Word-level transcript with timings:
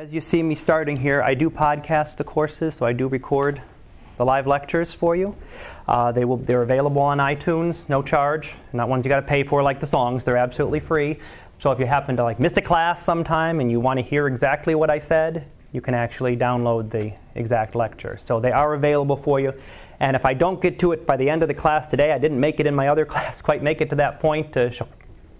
As 0.00 0.14
you 0.14 0.22
see 0.22 0.42
me 0.42 0.54
starting 0.54 0.96
here, 0.96 1.20
I 1.20 1.34
do 1.34 1.50
podcast 1.50 2.16
the 2.16 2.24
courses, 2.24 2.76
so 2.76 2.86
I 2.86 2.94
do 2.94 3.06
record 3.06 3.60
the 4.16 4.24
live 4.24 4.46
lectures 4.46 4.94
for 4.94 5.14
you. 5.14 5.36
Uh, 5.86 6.10
they 6.10 6.24
will, 6.24 6.38
they're 6.38 6.62
available 6.62 7.02
on 7.02 7.18
iTunes, 7.18 7.86
no 7.86 8.00
charge. 8.00 8.54
Not 8.72 8.88
ones 8.88 9.04
you 9.04 9.10
got 9.10 9.20
to 9.20 9.26
pay 9.26 9.44
for 9.44 9.62
like 9.62 9.78
the 9.78 9.86
songs. 9.86 10.24
They're 10.24 10.38
absolutely 10.38 10.80
free. 10.80 11.18
So 11.58 11.70
if 11.70 11.78
you 11.78 11.84
happen 11.84 12.16
to 12.16 12.24
like 12.24 12.40
miss 12.40 12.56
a 12.56 12.62
class 12.62 13.04
sometime 13.04 13.60
and 13.60 13.70
you 13.70 13.78
want 13.78 13.98
to 13.98 14.02
hear 14.02 14.26
exactly 14.26 14.74
what 14.74 14.88
I 14.88 14.98
said, 14.98 15.44
you 15.70 15.82
can 15.82 15.92
actually 15.92 16.34
download 16.34 16.88
the 16.88 17.12
exact 17.34 17.74
lecture. 17.74 18.16
So 18.24 18.40
they 18.40 18.52
are 18.52 18.72
available 18.72 19.18
for 19.18 19.38
you. 19.38 19.52
And 20.00 20.16
if 20.16 20.24
I 20.24 20.32
don't 20.32 20.62
get 20.62 20.78
to 20.78 20.92
it 20.92 21.06
by 21.06 21.18
the 21.18 21.28
end 21.28 21.42
of 21.42 21.48
the 21.48 21.54
class 21.54 21.86
today, 21.86 22.12
I 22.12 22.18
didn't 22.18 22.40
make 22.40 22.58
it 22.58 22.66
in 22.66 22.74
my 22.74 22.88
other 22.88 23.04
class, 23.12 23.42
quite 23.42 23.62
make 23.62 23.82
it 23.82 23.90
to 23.90 23.96
that 23.96 24.18
point 24.18 24.54
to 24.54 24.70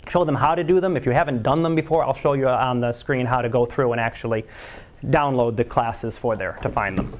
show, 0.08 0.24
them 0.24 0.34
how 0.34 0.54
to 0.54 0.64
do 0.64 0.80
them. 0.80 0.96
If 0.96 1.06
you 1.06 1.12
haven't 1.12 1.42
done 1.42 1.62
them 1.62 1.74
before, 1.74 2.04
I'll 2.04 2.14
show 2.14 2.32
you 2.32 2.48
on 2.48 2.80
the 2.80 2.92
screen 2.92 3.26
how 3.26 3.42
to 3.42 3.48
go 3.48 3.64
through 3.64 3.92
and 3.92 4.00
actually 4.00 4.44
download 5.06 5.56
the 5.56 5.64
classes 5.64 6.18
for 6.18 6.36
there 6.36 6.58
to 6.62 6.68
find 6.68 6.96
them. 6.96 7.16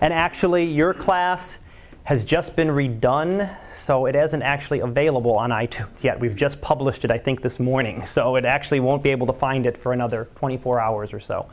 And 0.00 0.12
actually, 0.12 0.64
your 0.64 0.94
class 0.94 1.58
has 2.04 2.24
just 2.24 2.56
been 2.56 2.68
redone, 2.68 3.54
so 3.76 4.06
it 4.06 4.16
isn't 4.16 4.42
actually 4.42 4.80
available 4.80 5.36
on 5.36 5.50
iTunes 5.50 6.02
yet. 6.02 6.18
We've 6.18 6.34
just 6.34 6.60
published 6.60 7.04
it, 7.04 7.10
I 7.10 7.18
think, 7.18 7.42
this 7.42 7.60
morning, 7.60 8.04
so 8.06 8.36
it 8.36 8.44
actually 8.44 8.80
won't 8.80 9.02
be 9.02 9.10
able 9.10 9.26
to 9.26 9.32
find 9.32 9.66
it 9.66 9.76
for 9.76 9.92
another 9.92 10.28
24 10.36 10.80
hours 10.80 11.12
or 11.12 11.20
so. 11.20 11.48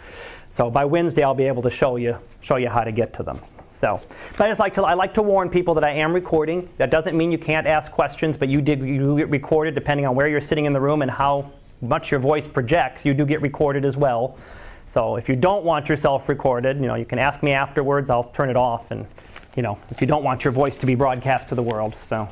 So 0.49 0.69
by 0.69 0.85
Wednesday, 0.85 1.23
I'll 1.23 1.35
be 1.35 1.47
able 1.47 1.61
to 1.63 1.69
show 1.69 1.97
you 1.97 2.17
show 2.41 2.55
you 2.55 2.69
how 2.69 2.83
to 2.83 2.91
get 2.91 3.13
to 3.15 3.23
them. 3.23 3.39
So, 3.69 4.01
but 4.37 4.45
I 4.45 4.49
just 4.49 4.59
like 4.59 4.73
to 4.75 4.83
I 4.83 4.93
like 4.93 5.13
to 5.15 5.21
warn 5.21 5.49
people 5.49 5.73
that 5.75 5.83
I 5.83 5.91
am 5.91 6.13
recording. 6.13 6.69
That 6.77 6.89
doesn't 6.89 7.17
mean 7.17 7.31
you 7.31 7.37
can't 7.37 7.67
ask 7.67 7.91
questions, 7.91 8.37
but 8.37 8.49
you 8.49 8.61
did 8.61 8.79
you 8.79 9.17
get 9.17 9.29
recorded 9.29 9.75
depending 9.75 10.05
on 10.05 10.15
where 10.15 10.29
you're 10.29 10.41
sitting 10.41 10.65
in 10.65 10.73
the 10.73 10.81
room 10.81 11.01
and 11.01 11.11
how 11.11 11.51
much 11.81 12.11
your 12.11 12.19
voice 12.19 12.47
projects. 12.47 13.05
You 13.05 13.13
do 13.13 13.25
get 13.25 13.41
recorded 13.41 13.85
as 13.85 13.97
well. 13.97 14.37
So 14.85 15.17
if 15.17 15.27
you 15.27 15.35
don't 15.35 15.65
want 15.65 15.89
yourself 15.89 16.29
recorded, 16.29 16.77
you 16.77 16.87
know, 16.87 16.95
you 16.95 17.05
can 17.05 17.19
ask 17.19 17.43
me 17.43 17.51
afterwards. 17.51 18.09
I'll 18.09 18.23
turn 18.23 18.49
it 18.49 18.55
off, 18.55 18.91
and 18.91 19.05
you 19.55 19.63
know, 19.63 19.77
if 19.89 20.01
you 20.01 20.07
don't 20.07 20.23
want 20.23 20.43
your 20.43 20.53
voice 20.53 20.77
to 20.77 20.85
be 20.85 20.95
broadcast 20.95 21.49
to 21.49 21.55
the 21.55 21.63
world. 21.63 21.95
So, 21.97 22.27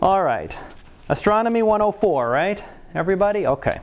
all 0.00 0.22
right, 0.22 0.56
astronomy 1.08 1.62
104, 1.62 2.28
right? 2.28 2.62
Everybody, 2.94 3.46
okay. 3.46 3.80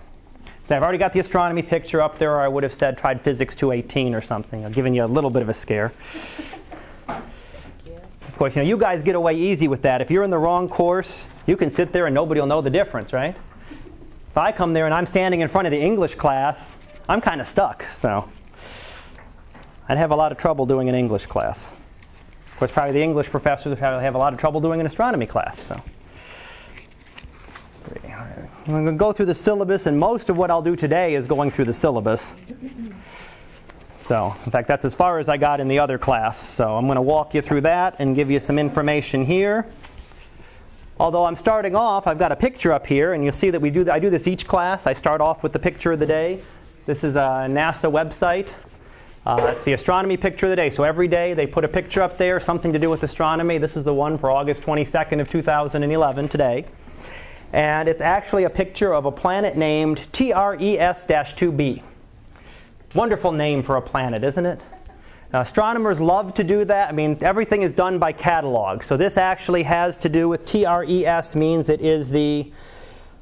I've 0.72 0.84
already 0.84 0.98
got 0.98 1.14
the 1.14 1.20
astronomy 1.20 1.62
picture 1.62 2.02
up 2.02 2.18
there, 2.18 2.36
or 2.36 2.42
I 2.42 2.48
would 2.48 2.64
have 2.64 2.74
said 2.74 2.98
tried 2.98 3.22
physics 3.22 3.56
218 3.56 4.16
or 4.16 4.22
something. 4.22 4.66
I've 4.66 4.74
given 4.74 4.94
you 4.94 5.04
a 5.04 5.06
little 5.06 5.30
bit 5.30 5.42
of 5.42 5.50
a 5.50 5.54
scare. 5.54 5.92
Of 7.08 8.38
course, 8.38 8.56
you 8.56 8.62
know, 8.62 8.68
you 8.68 8.78
guys 8.78 9.04
get 9.04 9.16
away 9.16 9.36
easy 9.36 9.68
with 9.68 9.82
that. 9.84 10.02
If 10.02 10.10
you're 10.10 10.24
in 10.24 10.30
the 10.30 10.38
wrong 10.38 10.68
course, 10.70 11.28
you 11.46 11.58
can 11.58 11.70
sit 11.70 11.92
there 11.92 12.06
and 12.08 12.16
nobody 12.16 12.40
will 12.40 12.48
know 12.48 12.62
the 12.62 12.70
difference, 12.70 13.14
right? 13.14 13.36
If 14.30 14.38
I 14.38 14.52
come 14.52 14.74
there 14.74 14.86
and 14.86 14.94
I'm 14.94 15.06
standing 15.06 15.42
in 15.42 15.48
front 15.48 15.68
of 15.68 15.72
the 15.72 15.80
English 15.80 16.16
class, 16.16 16.72
I'm 17.10 17.22
kind 17.22 17.42
of 17.42 17.48
stuck, 17.48 17.84
so 17.84 18.30
I'd 19.90 19.98
have 19.98 20.12
a 20.12 20.16
lot 20.16 20.32
of 20.32 20.38
trouble 20.38 20.66
doing 20.66 20.88
an 20.88 20.96
English 20.96 21.26
class. 21.26 21.70
Of 22.48 22.58
course, 22.58 22.72
probably 22.72 22.94
the 22.94 23.04
English 23.04 23.30
professors 23.30 23.72
would 23.72 23.80
have 23.80 24.16
a 24.16 24.18
lot 24.18 24.34
of 24.34 24.40
trouble 24.40 24.62
doing 24.62 24.80
an 24.80 24.86
astronomy 24.86 25.26
class, 25.26 25.60
so. 25.60 25.82
I'm 28.68 28.72
going 28.72 28.86
to 28.86 28.92
go 28.94 29.12
through 29.12 29.26
the 29.26 29.36
syllabus, 29.36 29.86
and 29.86 30.00
most 30.00 30.30
of 30.30 30.38
what 30.38 30.52
I'll 30.52 30.62
do 30.62 30.76
today 30.76 31.16
is 31.16 31.28
going 31.28 31.52
through 31.52 31.66
the 31.66 31.74
syllabus. 31.74 32.34
So, 33.98 34.36
in 34.46 34.52
fact, 34.52 34.68
that's 34.68 34.86
as 34.86 34.96
far 34.96 35.20
as 35.20 35.30
I 35.30 35.38
got 35.38 35.60
in 35.60 35.68
the 35.68 35.80
other 35.80 35.98
class. 35.98 36.38
So, 36.38 36.76
I'm 36.76 36.86
going 36.86 36.96
to 36.96 37.02
walk 37.02 37.34
you 37.34 37.42
through 37.42 37.62
that 37.62 37.96
and 38.00 38.16
give 38.16 38.32
you 38.32 38.40
some 38.40 38.58
information 38.58 39.26
here. 39.26 39.68
Although 41.00 41.26
I'm 41.26 41.36
starting 41.36 41.76
off, 41.76 42.08
I've 42.08 42.20
got 42.20 42.32
a 42.32 42.36
picture 42.36 42.72
up 42.72 42.86
here, 42.86 43.14
and 43.14 43.24
you'll 43.24 43.34
see 43.34 43.50
that 43.50 43.60
we 43.60 43.72
do. 43.72 43.90
I 43.90 44.00
do 44.00 44.10
this 44.10 44.28
each 44.28 44.48
class. 44.48 44.86
I 44.86 44.94
start 44.94 45.22
off 45.22 45.44
with 45.44 45.54
the 45.54 45.60
picture 45.60 45.92
of 45.92 46.00
the 46.00 46.06
day. 46.06 46.42
This 46.86 47.04
is 47.04 47.16
a 47.16 47.48
NASA 47.50 47.92
website. 47.92 48.54
Uh, 49.26 49.52
it's 49.52 49.64
the 49.64 49.74
astronomy 49.74 50.18
picture 50.18 50.48
of 50.48 50.52
the 50.52 50.56
day. 50.56 50.70
So 50.70 50.84
every 50.84 51.08
day 51.08 51.34
they 51.34 51.46
put 51.46 51.64
a 51.64 51.68
picture 51.68 52.02
up 52.02 52.18
there, 52.18 52.40
something 52.40 52.74
to 52.74 52.80
do 52.80 52.90
with 52.90 53.04
astronomy. 53.04 53.58
This 53.58 53.78
is 53.78 53.84
the 53.84 53.94
one 53.94 54.18
for 54.18 54.32
August 54.32 54.64
22nd 54.64 55.22
of 55.22 55.30
2011 55.30 56.28
today 56.28 56.66
and 57.54 57.90
it's 57.90 58.02
actually 58.02 58.46
a 58.46 58.50
picture 58.50 58.94
of 58.94 59.06
a 59.06 59.12
planet 59.12 59.58
named 59.58 59.98
TRES-2b. 60.14 61.82
Wonderful 62.96 63.32
name 63.32 63.64
for 63.64 63.78
a 63.78 63.82
planet, 63.82 64.24
isn't 64.24 64.46
it? 64.46 64.62
Now, 65.34 65.42
astronomers 65.42 66.00
love 66.00 66.34
to 66.36 66.44
do 66.44 66.66
that. 66.66 66.90
I 66.90 66.92
mean, 66.92 67.18
everything 67.22 67.62
is 67.62 67.74
done 67.74 68.00
by 68.00 68.12
catalog. 68.12 68.84
So 68.84 68.98
this 68.98 69.18
actually 69.18 69.64
has 69.64 69.98
to 70.00 70.10
do 70.10 70.28
with 70.28 70.46
TRES 70.46 71.36
means 71.36 71.70
it 71.70 71.82
is 71.82 72.10
the 72.10 72.52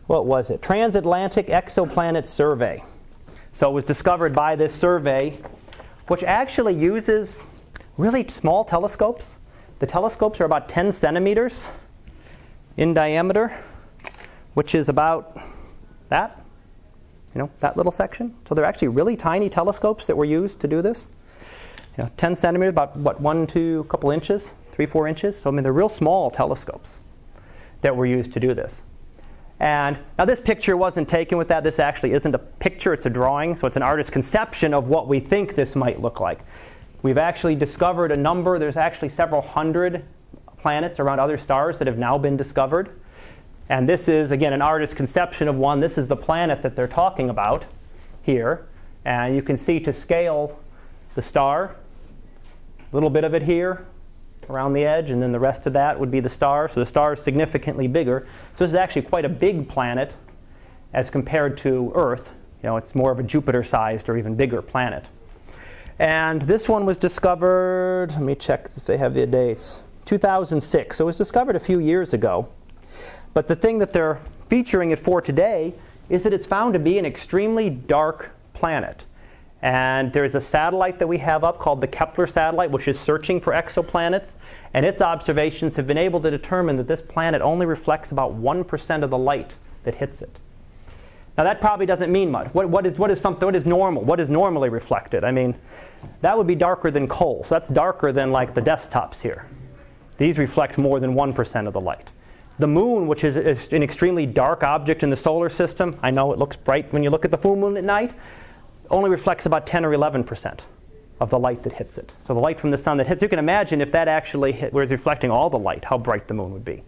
what 0.07 0.25
was 0.25 0.49
it? 0.49 0.63
Transatlantic 0.63 1.47
Exoplanet 1.47 2.25
Survey. 2.25 2.83
So 3.51 3.69
it 3.69 3.73
was 3.73 3.83
discovered 3.83 4.33
by 4.33 4.55
this 4.55 4.73
survey, 4.73 5.37
which 6.07 6.23
actually 6.23 6.73
uses 6.73 7.43
really 7.95 8.27
small 8.27 8.65
telescopes. 8.65 9.37
The 9.77 9.85
telescopes 9.85 10.41
are 10.41 10.45
about 10.45 10.67
10 10.67 10.93
centimeters 10.93 11.69
in 12.75 12.95
diameter 12.95 13.55
which 14.53 14.75
is 14.75 14.89
about 14.89 15.37
that, 16.09 16.43
you 17.33 17.39
know, 17.39 17.49
that 17.59 17.77
little 17.77 17.91
section. 17.91 18.35
So 18.47 18.55
they're 18.55 18.65
actually 18.65 18.89
really 18.89 19.15
tiny 19.15 19.49
telescopes 19.49 20.05
that 20.07 20.17
were 20.17 20.25
used 20.25 20.59
to 20.61 20.67
do 20.67 20.81
this. 20.81 21.07
You 21.97 22.03
know, 22.03 22.09
10 22.17 22.35
centimeters, 22.35 22.71
about 22.71 22.95
what, 22.97 23.19
one, 23.21 23.45
two, 23.45 23.85
couple 23.85 24.11
inches, 24.11 24.53
three, 24.71 24.85
four 24.85 25.07
inches. 25.07 25.39
So 25.39 25.49
I 25.49 25.53
mean, 25.53 25.63
they're 25.63 25.73
real 25.73 25.89
small 25.89 26.31
telescopes 26.31 26.99
that 27.81 27.95
were 27.95 28.05
used 28.05 28.33
to 28.33 28.39
do 28.39 28.53
this. 28.53 28.81
And 29.59 29.97
now 30.17 30.25
this 30.25 30.39
picture 30.39 30.77
wasn't 30.77 31.09
taken 31.09 31.37
with 31.37 31.49
that. 31.49 31.63
This 31.63 31.79
actually 31.79 32.13
isn't 32.13 32.33
a 32.33 32.39
picture, 32.39 32.93
it's 32.93 33.05
a 33.05 33.09
drawing. 33.09 33.55
So 33.55 33.67
it's 33.67 33.75
an 33.75 33.83
artist's 33.83 34.09
conception 34.09 34.73
of 34.73 34.87
what 34.87 35.07
we 35.07 35.19
think 35.19 35.55
this 35.55 35.75
might 35.75 36.01
look 36.01 36.19
like. 36.19 36.39
We've 37.01 37.17
actually 37.17 37.55
discovered 37.55 38.11
a 38.11 38.17
number, 38.17 38.59
there's 38.59 38.77
actually 38.77 39.09
several 39.09 39.41
hundred 39.41 40.05
planets 40.57 40.99
around 40.99 41.19
other 41.19 41.37
stars 41.37 41.77
that 41.79 41.87
have 41.87 41.97
now 41.97 42.17
been 42.17 42.35
discovered. 42.35 42.99
And 43.69 43.87
this 43.87 44.07
is, 44.07 44.31
again, 44.31 44.51
an 44.51 44.61
artist's 44.61 44.95
conception 44.95 45.47
of 45.47 45.55
one. 45.55 45.79
This 45.79 45.97
is 45.97 46.07
the 46.07 46.15
planet 46.15 46.63
that 46.63 46.75
they're 46.75 46.87
talking 46.87 47.29
about 47.29 47.65
here. 48.23 48.67
And 49.05 49.35
you 49.35 49.43
can 49.43 49.57
see 49.57 49.79
to 49.81 49.93
scale 49.93 50.59
the 51.15 51.21
star, 51.21 51.75
a 52.91 52.95
little 52.95 53.09
bit 53.09 53.23
of 53.23 53.33
it 53.35 53.43
here 53.43 53.85
around 54.49 54.73
the 54.73 54.83
edge, 54.83 55.11
and 55.11 55.21
then 55.21 55.31
the 55.31 55.39
rest 55.39 55.67
of 55.67 55.73
that 55.73 55.99
would 55.99 56.09
be 56.09 56.19
the 56.19 56.29
star. 56.29 56.67
So 56.67 56.79
the 56.79 56.85
star 56.85 57.13
is 57.13 57.21
significantly 57.21 57.87
bigger. 57.87 58.27
So 58.57 58.65
this 58.65 58.71
is 58.71 58.75
actually 58.75 59.03
quite 59.03 59.23
a 59.23 59.29
big 59.29 59.69
planet 59.69 60.15
as 60.93 61.11
compared 61.11 61.55
to 61.59 61.91
Earth. 61.93 62.33
You 62.63 62.69
know, 62.69 62.77
it's 62.77 62.95
more 62.95 63.11
of 63.11 63.19
a 63.19 63.23
Jupiter-sized 63.23 64.09
or 64.09 64.17
even 64.17 64.35
bigger 64.35 64.63
planet. 64.63 65.05
And 65.99 66.41
this 66.41 66.67
one 66.67 66.85
was 66.85 66.97
discovered, 66.97 68.11
let 68.13 68.21
me 68.21 68.33
check 68.33 68.69
if 68.75 68.85
they 68.85 68.97
have 68.97 69.13
the 69.13 69.27
dates, 69.27 69.83
2006. 70.05 70.97
So 70.97 71.03
it 71.03 71.05
was 71.05 71.17
discovered 71.17 71.55
a 71.55 71.59
few 71.59 71.79
years 71.79 72.13
ago. 72.13 72.49
But 73.39 73.47
the 73.47 73.55
thing 73.55 73.79
that 73.79 73.93
they're 73.93 74.19
featuring 74.49 74.91
it 74.91 74.99
for 74.99 75.21
today 75.21 75.73
is 76.09 76.23
that 76.23 76.33
it's 76.33 76.45
found 76.45 76.73
to 76.73 76.79
be 76.79 76.97
an 76.97 77.05
extremely 77.05 77.69
dark 77.69 78.31
planet. 78.53 79.05
And 79.61 80.11
there's 80.11 80.35
a 80.35 80.41
satellite 80.41 80.99
that 80.99 81.07
we 81.07 81.19
have 81.19 81.45
up 81.45 81.57
called 81.57 81.79
the 81.79 81.87
Kepler 81.87 82.27
satellite, 82.27 82.69
which 82.69 82.89
is 82.89 82.99
searching 82.99 83.39
for 83.39 83.53
exoplanets. 83.53 84.33
And 84.73 84.85
its 84.85 84.99
observations 84.99 85.77
have 85.77 85.87
been 85.87 85.97
able 85.97 86.19
to 86.19 86.29
determine 86.29 86.75
that 86.75 86.89
this 86.89 87.01
planet 87.01 87.41
only 87.41 87.65
reflects 87.65 88.11
about 88.11 88.37
1% 88.37 89.03
of 89.03 89.09
the 89.09 89.17
light 89.17 89.55
that 89.85 89.95
hits 89.95 90.21
it. 90.21 90.37
Now, 91.37 91.45
that 91.45 91.61
probably 91.61 91.85
doesn't 91.85 92.11
mean 92.11 92.29
much. 92.29 92.53
What, 92.53 92.67
what, 92.67 92.85
is, 92.85 92.99
what, 92.99 93.09
is 93.09 93.21
something, 93.21 93.45
what 93.45 93.55
is 93.55 93.65
normal? 93.65 94.03
What 94.03 94.19
is 94.19 94.29
normally 94.29 94.67
reflected? 94.67 95.23
I 95.23 95.31
mean, 95.31 95.55
that 96.19 96.37
would 96.37 96.45
be 96.45 96.55
darker 96.55 96.91
than 96.91 97.07
coal. 97.07 97.45
So 97.45 97.55
that's 97.55 97.69
darker 97.69 98.11
than 98.11 98.33
like 98.33 98.53
the 98.53 98.61
desktops 98.61 99.21
here. 99.21 99.47
These 100.17 100.37
reflect 100.37 100.77
more 100.77 100.99
than 100.99 101.15
1% 101.15 101.67
of 101.67 101.71
the 101.71 101.79
light. 101.79 102.09
The 102.59 102.67
moon, 102.67 103.07
which 103.07 103.23
is 103.23 103.37
an 103.71 103.81
extremely 103.81 104.25
dark 104.25 104.63
object 104.63 105.01
in 105.01 105.09
the 105.09 105.17
solar 105.17 105.49
system, 105.49 105.97
I 106.03 106.11
know 106.11 106.33
it 106.33 106.39
looks 106.39 106.57
bright 106.57 106.91
when 106.91 107.03
you 107.03 107.09
look 107.09 107.23
at 107.23 107.31
the 107.31 107.37
full 107.37 107.55
moon 107.55 107.77
at 107.77 107.85
night, 107.85 108.13
only 108.89 109.09
reflects 109.09 109.45
about 109.45 109.65
10 109.65 109.85
or 109.85 109.93
11 109.93 110.25
percent 110.25 110.65
of 111.21 111.29
the 111.29 111.39
light 111.39 111.63
that 111.63 111.73
hits 111.73 111.97
it. 111.97 112.11
So 112.21 112.33
the 112.33 112.39
light 112.39 112.59
from 112.59 112.71
the 112.71 112.77
sun 112.77 112.97
that 112.97 113.07
hits, 113.07 113.21
you 113.21 113.29
can 113.29 113.39
imagine 113.39 113.81
if 113.81 113.91
that 113.93 114.07
actually 114.07 114.51
hit, 114.51 114.73
was 114.73 114.91
reflecting 114.91 115.31
all 115.31 115.49
the 115.49 115.59
light, 115.59 115.85
how 115.85 115.97
bright 115.97 116.27
the 116.27 116.33
moon 116.33 116.51
would 116.51 116.65
be. 116.65 116.83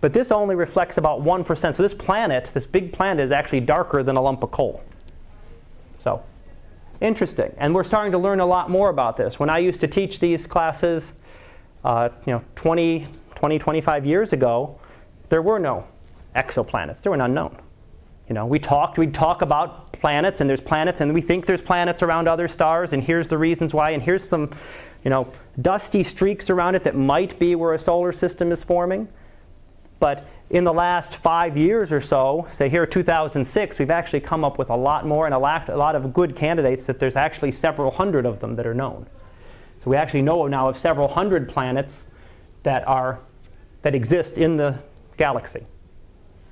But 0.00 0.12
this 0.12 0.30
only 0.30 0.54
reflects 0.54 0.96
about 0.96 1.22
1%. 1.22 1.74
So 1.74 1.82
this 1.82 1.94
planet, 1.94 2.50
this 2.54 2.66
big 2.66 2.92
planet, 2.92 3.24
is 3.24 3.32
actually 3.32 3.60
darker 3.60 4.02
than 4.02 4.16
a 4.16 4.20
lump 4.20 4.42
of 4.42 4.50
coal. 4.50 4.82
So, 5.98 6.22
interesting. 7.00 7.52
And 7.58 7.74
we're 7.74 7.84
starting 7.84 8.12
to 8.12 8.18
learn 8.18 8.40
a 8.40 8.46
lot 8.46 8.70
more 8.70 8.90
about 8.90 9.16
this. 9.16 9.38
When 9.38 9.50
I 9.50 9.58
used 9.58 9.80
to 9.80 9.88
teach 9.88 10.20
these 10.20 10.46
classes, 10.46 11.12
uh, 11.84 12.10
you 12.26 12.32
know, 12.32 12.44
20, 12.56 13.06
20, 13.38 13.60
25 13.60 14.04
years 14.04 14.32
ago, 14.32 14.76
there 15.28 15.40
were 15.40 15.60
no 15.60 15.86
exoplanets. 16.34 17.02
They 17.02 17.10
were 17.10 17.16
unknown. 17.16 17.56
You 18.28 18.34
know, 18.34 18.46
we 18.46 18.58
talked, 18.58 18.98
we'd 18.98 19.14
talk 19.14 19.42
about 19.42 19.92
planets, 19.92 20.40
and 20.40 20.50
there's 20.50 20.60
planets, 20.60 21.00
and 21.00 21.14
we 21.14 21.20
think 21.20 21.46
there's 21.46 21.62
planets 21.62 22.02
around 22.02 22.26
other 22.26 22.48
stars, 22.48 22.92
and 22.92 23.00
here's 23.00 23.28
the 23.28 23.38
reasons 23.38 23.72
why, 23.72 23.90
and 23.90 24.02
here's 24.02 24.28
some, 24.28 24.50
you 25.04 25.10
know, 25.10 25.32
dusty 25.62 26.02
streaks 26.02 26.50
around 26.50 26.74
it 26.74 26.82
that 26.82 26.96
might 26.96 27.38
be 27.38 27.54
where 27.54 27.74
a 27.74 27.78
solar 27.78 28.10
system 28.10 28.50
is 28.50 28.64
forming. 28.64 29.06
But 30.00 30.26
in 30.50 30.64
the 30.64 30.74
last 30.74 31.14
five 31.14 31.56
years 31.56 31.92
or 31.92 32.00
so, 32.00 32.44
say 32.48 32.68
here 32.68 32.86
2006, 32.86 33.78
we've 33.78 33.88
actually 33.88 34.20
come 34.20 34.44
up 34.44 34.58
with 34.58 34.70
a 34.70 34.76
lot 34.76 35.06
more 35.06 35.26
and 35.26 35.34
a 35.34 35.38
lot, 35.38 35.68
a 35.68 35.76
lot 35.76 35.94
of 35.94 36.12
good 36.12 36.34
candidates 36.34 36.86
that 36.86 36.98
there's 36.98 37.14
actually 37.14 37.52
several 37.52 37.92
hundred 37.92 38.26
of 38.26 38.40
them 38.40 38.56
that 38.56 38.66
are 38.66 38.74
known. 38.74 39.06
So 39.84 39.90
we 39.90 39.96
actually 39.96 40.22
know 40.22 40.48
now 40.48 40.68
of 40.68 40.76
several 40.76 41.06
hundred 41.06 41.48
planets 41.48 42.04
that 42.64 42.86
are 42.88 43.20
that 43.82 43.94
exist 43.94 44.38
in 44.38 44.56
the 44.56 44.78
galaxy. 45.16 45.64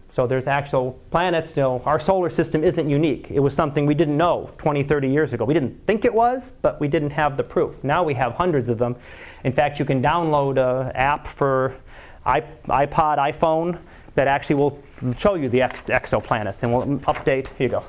So 0.08 0.26
there's 0.26 0.46
actual 0.46 0.98
planets. 1.10 1.56
You 1.56 1.62
know, 1.62 1.82
our 1.84 1.98
solar 1.98 2.30
system 2.30 2.64
isn't 2.64 2.88
unique. 2.88 3.30
It 3.30 3.40
was 3.40 3.54
something 3.54 3.86
we 3.86 3.94
didn't 3.94 4.16
know 4.16 4.50
20, 4.58 4.82
30 4.82 5.08
years 5.08 5.32
ago. 5.32 5.44
We 5.44 5.54
didn't 5.54 5.84
think 5.86 6.04
it 6.04 6.14
was, 6.14 6.52
but 6.62 6.80
we 6.80 6.88
didn't 6.88 7.10
have 7.10 7.36
the 7.36 7.42
proof. 7.42 7.82
Now 7.82 8.02
we 8.04 8.14
have 8.14 8.32
hundreds 8.32 8.68
of 8.68 8.78
them. 8.78 8.96
In 9.44 9.52
fact, 9.52 9.78
you 9.78 9.84
can 9.84 10.00
download 10.02 10.58
an 10.58 10.92
app 10.92 11.26
for 11.26 11.76
iPod, 12.24 13.18
iPhone 13.18 13.78
that 14.14 14.26
actually 14.26 14.56
will 14.56 14.82
show 15.18 15.34
you 15.34 15.48
the 15.48 15.62
ex- 15.62 15.82
exoplanets 15.82 16.62
and 16.62 16.72
will 16.72 16.98
update. 17.00 17.48
Here 17.58 17.66
you 17.66 17.68
go. 17.68 17.84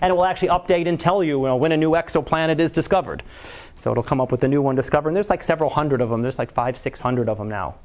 And 0.00 0.10
it 0.10 0.14
will 0.14 0.24
actually 0.24 0.48
update 0.48 0.88
and 0.88 0.98
tell 0.98 1.22
you, 1.22 1.40
you 1.40 1.46
know, 1.46 1.56
when 1.56 1.72
a 1.72 1.76
new 1.76 1.92
exoplanet 1.92 2.58
is 2.58 2.72
discovered. 2.72 3.22
So 3.76 3.90
it'll 3.90 4.02
come 4.02 4.20
up 4.20 4.30
with 4.30 4.44
a 4.44 4.48
new 4.48 4.62
one 4.62 4.74
discovered. 4.74 5.10
And 5.10 5.16
there's 5.16 5.30
like 5.30 5.42
several 5.42 5.70
hundred 5.70 6.00
of 6.00 6.10
them. 6.10 6.22
There's 6.22 6.38
like 6.38 6.52
five, 6.52 6.76
six 6.76 7.00
hundred 7.00 7.28
of 7.28 7.38
them 7.38 7.48
now 7.48 7.76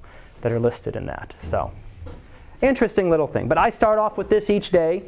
that 0.42 0.52
are 0.52 0.60
listed 0.60 0.96
in 0.96 1.06
that. 1.08 1.34
So 1.40 1.72
interesting 2.62 3.10
little 3.10 3.28
thing. 3.28 3.48
But 3.48 3.58
I 3.58 3.70
start 3.70 4.00
off 4.00 4.18
with 4.18 4.30
this 4.30 4.50
each 4.50 4.72
day. 4.72 5.04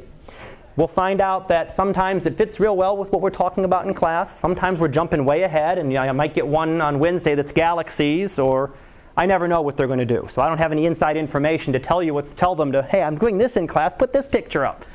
We'll 0.75 0.88
find 0.88 1.21
out 1.21 1.48
that 1.48 1.74
sometimes 1.74 2.27
it 2.27 2.38
fits 2.38 2.59
real 2.59 2.77
well 2.77 2.95
with 2.95 3.12
what 3.12 3.21
we're 3.21 3.31
talking 3.31 3.65
about 3.65 3.88
in 3.88 3.95
class. 3.95 4.38
Sometimes 4.38 4.80
we're 4.80 4.89
jumping 4.89 5.25
way 5.25 5.42
ahead, 5.42 5.80
and 5.80 5.92
you 5.92 5.98
know, 5.98 6.04
I 6.04 6.12
might 6.12 6.36
get 6.36 6.45
one 6.45 6.81
on 6.81 7.00
Wednesday 7.00 7.33
that's 7.33 7.51
galaxies, 7.51 8.38
or 8.38 8.74
I 9.15 9.25
never 9.25 9.48
know 9.48 9.62
what 9.62 9.75
they're 9.75 9.88
going 9.88 9.98
to 9.98 10.06
do. 10.06 10.27
So 10.30 10.39
I 10.39 10.48
don't 10.48 10.59
have 10.59 10.71
any 10.71 10.86
inside 10.86 11.18
information 11.18 11.74
to 11.74 11.80
tell 11.80 12.04
you 12.04 12.13
what 12.13 12.38
tell 12.38 12.54
them 12.54 12.71
to, 12.74 12.83
hey, 12.83 13.01
I'm 13.01 13.18
doing 13.18 13.39
this 13.39 13.57
in 13.57 13.65
class, 13.65 13.92
put 13.92 14.13
this 14.13 14.27
picture 14.27 14.63
up. 14.68 14.86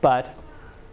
But 0.00 0.34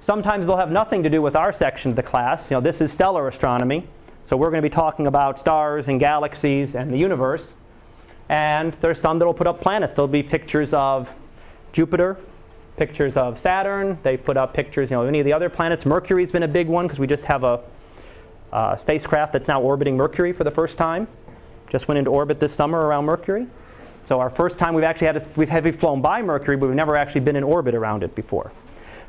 sometimes 0.07 0.47
they'll 0.47 0.55
have 0.55 0.71
nothing 0.71 1.03
to 1.03 1.09
do 1.09 1.21
with 1.21 1.35
our 1.35 1.51
section 1.51 1.91
of 1.91 1.97
the 1.97 2.01
class. 2.01 2.49
You 2.49 2.55
know, 2.55 2.61
this 2.61 2.79
is 2.79 2.93
stellar 2.93 3.27
astronomy. 3.27 3.85
So 4.23 4.37
we're 4.37 4.49
going 4.49 4.61
to 4.61 4.69
be 4.69 4.73
talking 4.73 5.05
about 5.05 5.37
stars 5.37 5.89
and 5.89 5.99
galaxies 5.99 6.75
and 6.75 6.93
the 6.93 6.97
universe. 6.97 7.53
And 8.29 8.71
there's 8.75 9.01
some 9.01 9.19
that 9.19 9.25
will 9.25 9.33
put 9.33 9.47
up 9.47 9.59
planets. 9.59 9.91
There'll 9.91 10.07
be 10.07 10.23
pictures 10.23 10.73
of 10.73 11.13
Jupiter, 11.73 12.17
pictures 12.77 13.17
of 13.17 13.37
Saturn. 13.37 13.99
They 14.01 14.15
put 14.15 14.37
up 14.37 14.53
pictures, 14.53 14.89
you 14.89 14.95
know, 14.95 15.03
any 15.03 15.19
of 15.19 15.25
the 15.25 15.33
other 15.33 15.49
planets. 15.49 15.85
Mercury's 15.85 16.31
been 16.31 16.43
a 16.43 16.47
big 16.47 16.69
one 16.69 16.85
because 16.87 16.99
we 16.99 17.07
just 17.07 17.25
have 17.25 17.43
a, 17.43 17.59
a 18.53 18.77
spacecraft 18.79 19.33
that's 19.33 19.49
now 19.49 19.61
orbiting 19.61 19.97
Mercury 19.97 20.31
for 20.31 20.45
the 20.45 20.51
first 20.51 20.77
time. 20.77 21.05
Just 21.69 21.89
went 21.89 21.97
into 21.97 22.11
orbit 22.11 22.39
this 22.39 22.53
summer 22.53 22.79
around 22.79 23.03
Mercury. 23.03 23.45
So 24.07 24.21
our 24.21 24.29
first 24.29 24.57
time 24.57 24.73
we've 24.73 24.85
actually 24.85 25.07
had 25.07 25.17
a, 25.17 25.27
we've 25.35 25.49
heavy 25.49 25.73
flown 25.73 26.01
by 26.01 26.21
Mercury, 26.21 26.55
but 26.55 26.67
we've 26.67 26.77
never 26.77 26.95
actually 26.95 27.21
been 27.21 27.35
in 27.35 27.43
orbit 27.43 27.75
around 27.75 28.03
it 28.03 28.15
before. 28.15 28.53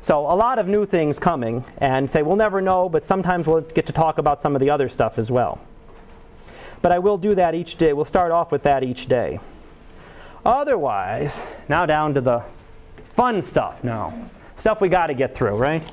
So 0.01 0.21
a 0.21 0.35
lot 0.35 0.59
of 0.59 0.67
new 0.67 0.85
things 0.85 1.19
coming, 1.19 1.63
and 1.79 2.09
say 2.09 2.21
we'll 2.21 2.37
never 2.37 2.61
know, 2.61 2.87
but 2.87 3.03
sometimes 3.03 3.47
we'll 3.47 3.61
get 3.61 3.85
to 3.87 3.93
talk 3.93 4.17
about 4.17 4.39
some 4.39 4.55
of 4.55 4.61
the 4.61 4.69
other 4.69 4.87
stuff 4.87 5.19
as 5.19 5.29
well. 5.29 5.59
But 6.81 6.91
I 6.93 6.99
will 6.99 7.17
do 7.17 7.35
that 7.35 7.55
each 7.55 7.75
day. 7.75 7.91
We'll 7.91 8.05
start 8.05 8.31
off 8.31 8.51
with 8.51 8.63
that 8.63 8.83
each 8.83 9.07
day. 9.07 9.39
Otherwise, 10.45 11.45
now 11.67 11.85
down 11.85 12.13
to 12.13 12.21
the 12.21 12.43
fun 13.15 13.41
stuff 13.41 13.83
now. 13.83 14.13
Stuff 14.55 14.79
we 14.79 14.87
got 14.87 15.07
to 15.07 15.13
get 15.13 15.35
through, 15.35 15.55
right? 15.55 15.83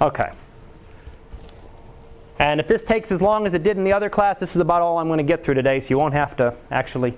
Okay. 0.00 0.32
And 2.38 2.60
if 2.60 2.68
this 2.68 2.82
takes 2.82 3.10
as 3.12 3.22
long 3.22 3.46
as 3.46 3.54
it 3.54 3.62
did 3.62 3.78
in 3.78 3.84
the 3.84 3.92
other 3.92 4.10
class, 4.10 4.36
this 4.38 4.56
is 4.56 4.60
about 4.60 4.82
all 4.82 4.98
I'm 4.98 5.06
going 5.06 5.18
to 5.18 5.24
get 5.24 5.42
through 5.44 5.54
today, 5.54 5.80
so 5.80 5.88
you 5.90 5.98
won't 5.98 6.14
have 6.14 6.36
to 6.36 6.54
actually 6.70 7.16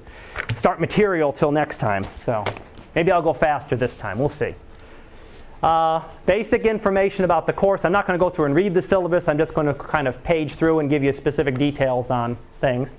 start 0.57 0.79
material 0.79 1.33
till 1.33 1.51
next 1.51 1.79
time. 1.79 2.07
So 2.25 2.45
maybe 2.95 3.11
I'll 3.11 3.23
go 3.23 3.33
faster 3.33 3.75
this 3.75 3.97
time. 3.97 4.19
We'll 4.19 4.29
see. 4.29 4.55
Uh, 5.63 6.03
basic 6.25 6.67
information 6.67 7.25
about 7.25 7.47
the 7.47 7.53
course. 7.53 7.85
I'm 7.85 7.91
not 7.91 8.07
going 8.07 8.19
to 8.19 8.23
go 8.23 8.31
through 8.31 8.45
and 8.47 8.55
read 8.55 8.75
the 8.75 8.83
syllabus. 8.83 9.27
I'm 9.27 9.39
just 9.39 9.55
going 9.55 9.67
to 9.67 9.75
kind 9.75 10.07
of 10.07 10.23
page 10.23 10.55
through 10.55 10.79
and 10.79 10.89
give 10.89 11.03
you 11.03 11.13
specific 11.13 11.59
details 11.59 12.11
on 12.11 12.37
things. 12.61 12.95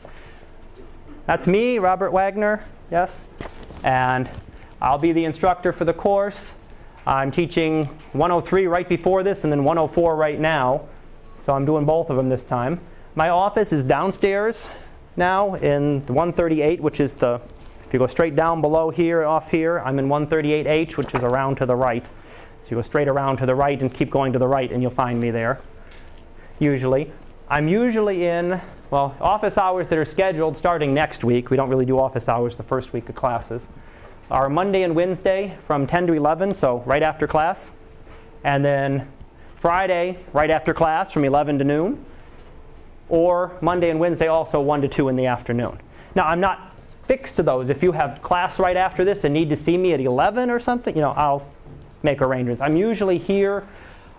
That's 1.25 1.47
me, 1.47 1.79
Robert 1.79 2.11
Wagner, 2.11 2.63
yes? 2.91 3.23
And 3.83 4.29
I'll 4.81 4.97
be 4.97 5.13
the 5.13 5.23
instructor 5.23 5.71
for 5.71 5.85
the 5.85 5.93
course. 5.93 6.53
I'm 7.07 7.31
teaching 7.31 7.85
103 8.11 8.67
right 8.67 8.89
before 8.89 9.23
this 9.23 9.45
and 9.45 9.53
then 9.53 9.63
104 9.63 10.15
right 10.17 10.39
now. 10.39 10.87
So 11.45 11.53
I'm 11.53 11.65
doing 11.65 11.85
both 11.85 12.09
of 12.09 12.17
them 12.17 12.27
this 12.27 12.43
time. 12.43 12.81
My 13.15 13.29
office 13.29 13.71
is 13.71 13.85
downstairs 13.85 14.69
now 15.15 15.55
in 15.55 16.01
138, 16.07 16.81
which 16.81 16.99
is 16.99 17.13
the, 17.13 17.39
if 17.85 17.93
you 17.93 17.99
go 17.99 18.07
straight 18.07 18.35
down 18.35 18.59
below 18.59 18.89
here, 18.89 19.23
off 19.23 19.49
here, 19.49 19.79
I'm 19.79 19.97
in 19.97 20.07
138H, 20.07 20.97
which 20.97 21.15
is 21.15 21.23
around 21.23 21.55
to 21.57 21.65
the 21.65 21.75
right. 21.75 22.07
So 22.69 22.75
you 22.75 22.83
go 22.83 22.85
straight 22.85 23.07
around 23.07 23.37
to 23.37 23.47
the 23.47 23.55
right 23.55 23.81
and 23.81 23.91
keep 23.91 24.11
going 24.11 24.31
to 24.33 24.37
the 24.37 24.47
right, 24.47 24.71
and 24.71 24.79
you'll 24.79 24.91
find 24.91 25.19
me 25.19 25.31
there, 25.31 25.59
usually. 26.59 27.11
I'm 27.49 27.67
usually 27.67 28.27
in, 28.27 28.61
well, 28.91 29.15
office 29.19 29.57
hours 29.57 29.87
that 29.87 29.97
are 29.97 30.05
scheduled 30.05 30.55
starting 30.55 30.93
next 30.93 31.23
week. 31.23 31.49
We 31.49 31.57
don't 31.57 31.69
really 31.69 31.87
do 31.87 31.97
office 31.97 32.29
hours 32.29 32.57
the 32.57 32.61
first 32.61 32.93
week 32.93 33.09
of 33.09 33.15
classes. 33.15 33.65
Are 34.29 34.49
Monday 34.49 34.83
and 34.83 34.93
Wednesday 34.93 35.57
from 35.65 35.87
10 35.87 36.05
to 36.07 36.13
11, 36.13 36.53
so 36.53 36.83
right 36.85 37.01
after 37.01 37.25
class. 37.25 37.71
And 38.43 38.63
then 38.63 39.07
Friday, 39.55 40.19
right 40.31 40.51
after 40.51 40.71
class 40.71 41.11
from 41.11 41.25
11 41.25 41.57
to 41.57 41.63
noon, 41.63 42.05
or 43.07 43.57
Monday 43.61 43.89
and 43.89 43.99
Wednesday 43.99 44.27
also 44.27 44.61
1 44.61 44.81
to 44.83 44.87
2 44.87 45.09
in 45.09 45.15
the 45.15 45.25
afternoon. 45.25 45.79
Now, 46.13 46.25
I'm 46.25 46.39
not 46.39 46.75
fixed 47.07 47.37
to 47.37 47.41
those. 47.41 47.69
If 47.69 47.81
you 47.81 47.93
have 47.93 48.21
class 48.21 48.59
right 48.59 48.77
after 48.77 49.03
this 49.03 49.23
and 49.23 49.33
need 49.33 49.49
to 49.49 49.55
see 49.55 49.75
me 49.75 49.93
at 49.93 49.99
11 49.99 50.51
or 50.51 50.59
something, 50.59 50.93
you 50.93 51.01
know, 51.01 51.13
I'll 51.17 51.47
make 52.03 52.21
arrangements. 52.21 52.61
I'm 52.61 52.75
usually 52.75 53.17
here 53.17 53.65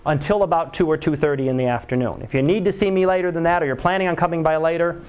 until 0.07 0.43
about 0.43 0.73
2 0.73 0.91
or 0.91 0.97
2:30 0.97 1.49
in 1.49 1.57
the 1.57 1.67
afternoon. 1.67 2.23
If 2.23 2.35
you 2.35 2.43
need 2.43 2.65
to 2.65 2.73
see 2.73 2.91
me 2.91 3.07
later 3.07 3.31
than 3.31 3.43
that 3.45 3.63
or 3.63 3.67
you're 3.67 3.77
planning 3.77 4.09
on 4.09 4.17
coming 4.17 4.43
by 4.43 4.57
later, 4.57 5.01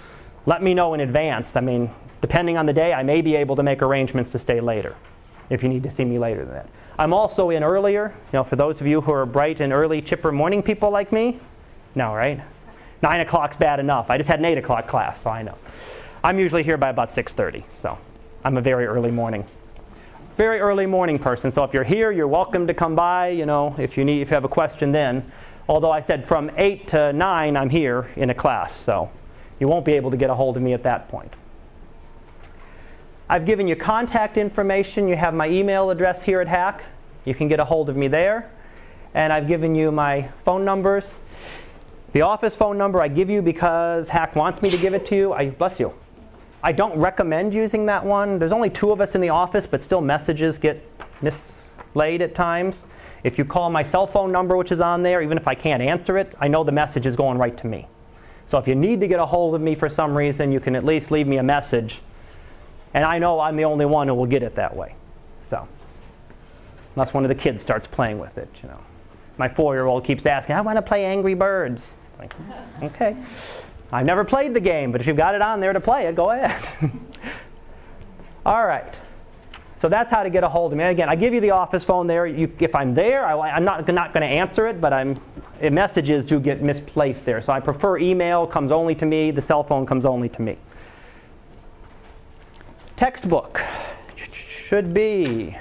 let 0.45 0.61
me 0.61 0.73
know 0.73 0.93
in 0.93 0.99
advance. 0.99 1.55
I 1.55 1.61
mean, 1.61 1.89
depending 2.19 2.57
on 2.57 2.65
the 2.65 2.73
day, 2.73 2.93
I 2.93 3.03
may 3.03 3.21
be 3.21 3.35
able 3.35 3.55
to 3.55 3.63
make 3.63 3.81
arrangements 3.81 4.29
to 4.31 4.39
stay 4.39 4.59
later 4.59 4.95
if 5.49 5.63
you 5.63 5.69
need 5.69 5.83
to 5.83 5.91
see 5.91 6.05
me 6.05 6.19
later 6.19 6.43
than 6.45 6.53
that. 6.53 6.69
I'm 6.99 7.13
also 7.13 7.49
in 7.49 7.63
earlier. 7.63 8.13
You 8.31 8.39
know, 8.39 8.43
for 8.43 8.55
those 8.55 8.81
of 8.81 8.87
you 8.87 9.01
who 9.01 9.11
are 9.11 9.25
bright 9.25 9.59
and 9.59 9.71
early, 9.73 10.01
chipper 10.01 10.31
morning 10.31 10.61
people 10.61 10.91
like 10.91 11.11
me, 11.11 11.39
no, 11.95 12.13
right? 12.13 12.41
Nine 13.01 13.21
o'clock's 13.21 13.57
bad 13.57 13.79
enough. 13.79 14.09
I 14.09 14.17
just 14.17 14.29
had 14.29 14.39
an 14.39 14.45
eight 14.45 14.57
o'clock 14.57 14.87
class, 14.87 15.21
so 15.21 15.29
I 15.29 15.41
know. 15.41 15.55
I'm 16.23 16.37
usually 16.37 16.63
here 16.63 16.77
by 16.77 16.89
about 16.89 17.09
6:30, 17.09 17.63
so 17.73 17.97
I'm 18.43 18.57
a 18.57 18.61
very 18.61 18.85
early 18.85 19.09
morning, 19.09 19.45
very 20.41 20.59
early 20.59 20.87
morning 20.87 21.19
person. 21.19 21.51
So 21.51 21.63
if 21.63 21.71
you're 21.71 21.83
here, 21.83 22.11
you're 22.11 22.27
welcome 22.27 22.65
to 22.65 22.73
come 22.73 22.95
by. 22.95 23.27
You 23.27 23.45
know, 23.45 23.75
if 23.77 23.95
you 23.95 24.03
need, 24.03 24.21
if 24.21 24.31
you 24.31 24.33
have 24.33 24.43
a 24.43 24.49
question, 24.49 24.91
then. 24.91 25.23
Although 25.69 25.91
I 25.91 25.99
said 26.01 26.25
from 26.25 26.49
eight 26.57 26.87
to 26.87 27.13
nine, 27.13 27.55
I'm 27.55 27.69
here 27.69 28.09
in 28.15 28.31
a 28.31 28.33
class, 28.33 28.75
so 28.75 29.11
you 29.59 29.67
won't 29.67 29.85
be 29.85 29.91
able 29.91 30.09
to 30.09 30.17
get 30.17 30.31
a 30.31 30.33
hold 30.33 30.57
of 30.57 30.63
me 30.63 30.73
at 30.73 30.81
that 30.81 31.09
point. 31.09 31.31
I've 33.29 33.45
given 33.45 33.67
you 33.67 33.75
contact 33.75 34.35
information. 34.35 35.07
You 35.07 35.15
have 35.15 35.35
my 35.35 35.47
email 35.47 35.91
address 35.91 36.23
here 36.23 36.41
at 36.41 36.47
HACC. 36.47 36.81
You 37.25 37.35
can 37.35 37.47
get 37.47 37.59
a 37.59 37.65
hold 37.65 37.87
of 37.87 37.95
me 37.95 38.07
there. 38.07 38.49
And 39.13 39.31
I've 39.31 39.47
given 39.47 39.75
you 39.75 39.91
my 39.91 40.27
phone 40.43 40.65
numbers. 40.65 41.19
The 42.13 42.21
office 42.21 42.55
phone 42.55 42.79
number 42.79 42.99
I 42.99 43.09
give 43.09 43.29
you 43.29 43.43
because 43.43 44.09
HACC 44.09 44.33
wants 44.33 44.63
me 44.63 44.71
to 44.71 44.77
give 44.77 44.95
it 44.95 45.05
to 45.05 45.15
you. 45.15 45.33
I 45.33 45.51
bless 45.51 45.79
you. 45.79 45.93
I 46.63 46.71
don't 46.71 46.97
recommend 46.97 47.53
using 47.53 47.85
that 47.87 48.05
one. 48.05 48.39
There's 48.39 48.51
only 48.51 48.69
two 48.69 48.91
of 48.91 49.01
us 49.01 49.15
in 49.15 49.21
the 49.21 49.29
office, 49.29 49.65
but 49.65 49.81
still 49.81 50.01
messages 50.01 50.57
get 50.57 50.87
mislaid 51.21 52.21
at 52.21 52.35
times. 52.35 52.85
If 53.23 53.37
you 53.37 53.45
call 53.45 53.69
my 53.69 53.83
cell 53.83 54.07
phone 54.07 54.31
number, 54.31 54.55
which 54.57 54.71
is 54.71 54.81
on 54.81 55.03
there, 55.03 55.21
even 55.21 55.37
if 55.37 55.47
I 55.47 55.55
can't 55.55 55.81
answer 55.81 56.17
it, 56.17 56.35
I 56.39 56.47
know 56.47 56.63
the 56.63 56.71
message 56.71 57.05
is 57.05 57.15
going 57.15 57.37
right 57.37 57.57
to 57.57 57.67
me. 57.67 57.87
So 58.45 58.57
if 58.57 58.67
you 58.67 58.75
need 58.75 58.99
to 58.99 59.07
get 59.07 59.19
a 59.19 59.25
hold 59.25 59.55
of 59.55 59.61
me 59.61 59.75
for 59.75 59.89
some 59.89 60.15
reason, 60.15 60.51
you 60.51 60.59
can 60.59 60.75
at 60.75 60.83
least 60.83 61.11
leave 61.11 61.27
me 61.27 61.37
a 61.37 61.43
message 61.43 62.01
and 62.93 63.05
I 63.05 63.19
know 63.19 63.39
I'm 63.39 63.55
the 63.55 63.65
only 63.65 63.85
one 63.85 64.07
who 64.07 64.13
will 64.13 64.25
get 64.25 64.43
it 64.43 64.55
that 64.55 64.75
way. 64.75 64.95
So, 65.43 65.67
unless 66.95 67.13
one 67.13 67.23
of 67.23 67.29
the 67.29 67.35
kids 67.35 67.61
starts 67.61 67.87
playing 67.87 68.19
with 68.19 68.37
it, 68.37 68.49
you 68.61 68.69
know. 68.69 68.79
My 69.37 69.47
four-year-old 69.47 70.03
keeps 70.03 70.25
asking, 70.25 70.55
"I 70.55 70.61
want 70.61 70.75
to 70.77 70.81
play 70.81 71.05
Angry 71.05 71.33
Birds." 71.33 71.93
It's 72.09 72.19
like, 72.19 72.33
okay. 72.83 73.15
I've 73.91 74.05
never 74.05 74.23
played 74.23 74.53
the 74.53 74.59
game, 74.59 74.91
but 74.91 75.01
if 75.01 75.07
you've 75.07 75.17
got 75.17 75.35
it 75.35 75.41
on 75.41 75.59
there 75.59 75.73
to 75.73 75.79
play 75.79 76.05
it, 76.05 76.15
go 76.15 76.31
ahead. 76.31 76.91
All 78.45 78.65
right. 78.65 78.93
So 79.77 79.89
that's 79.89 80.11
how 80.11 80.21
to 80.23 80.29
get 80.29 80.43
a 80.43 80.47
hold 80.47 80.71
of 80.71 80.77
me. 80.77 80.83
Again, 80.83 81.09
I 81.09 81.15
give 81.15 81.33
you 81.33 81.39
the 81.39 81.51
office 81.51 81.83
phone 81.83 82.05
there. 82.05 82.27
You, 82.27 82.51
if 82.59 82.75
I'm 82.75 82.93
there, 82.93 83.25
I, 83.25 83.57
am 83.57 83.65
not, 83.65 83.87
not 83.91 84.13
going 84.13 84.21
to 84.21 84.27
answer 84.27 84.67
it, 84.67 84.79
but 84.79 84.93
I'm, 84.93 85.17
messages 85.59 86.23
do 86.23 86.39
get 86.39 86.61
misplaced 86.61 87.25
there. 87.25 87.41
So 87.41 87.51
I 87.51 87.59
prefer 87.59 87.97
email 87.97 88.45
comes 88.45 88.71
only 88.71 88.93
to 88.95 89.05
me. 89.05 89.31
The 89.31 89.41
cell 89.41 89.63
phone 89.63 89.85
comes 89.87 90.05
only 90.05 90.29
to 90.29 90.41
me. 90.41 90.57
Textbook 92.95 93.61
should 94.31 94.93
be 94.93 95.57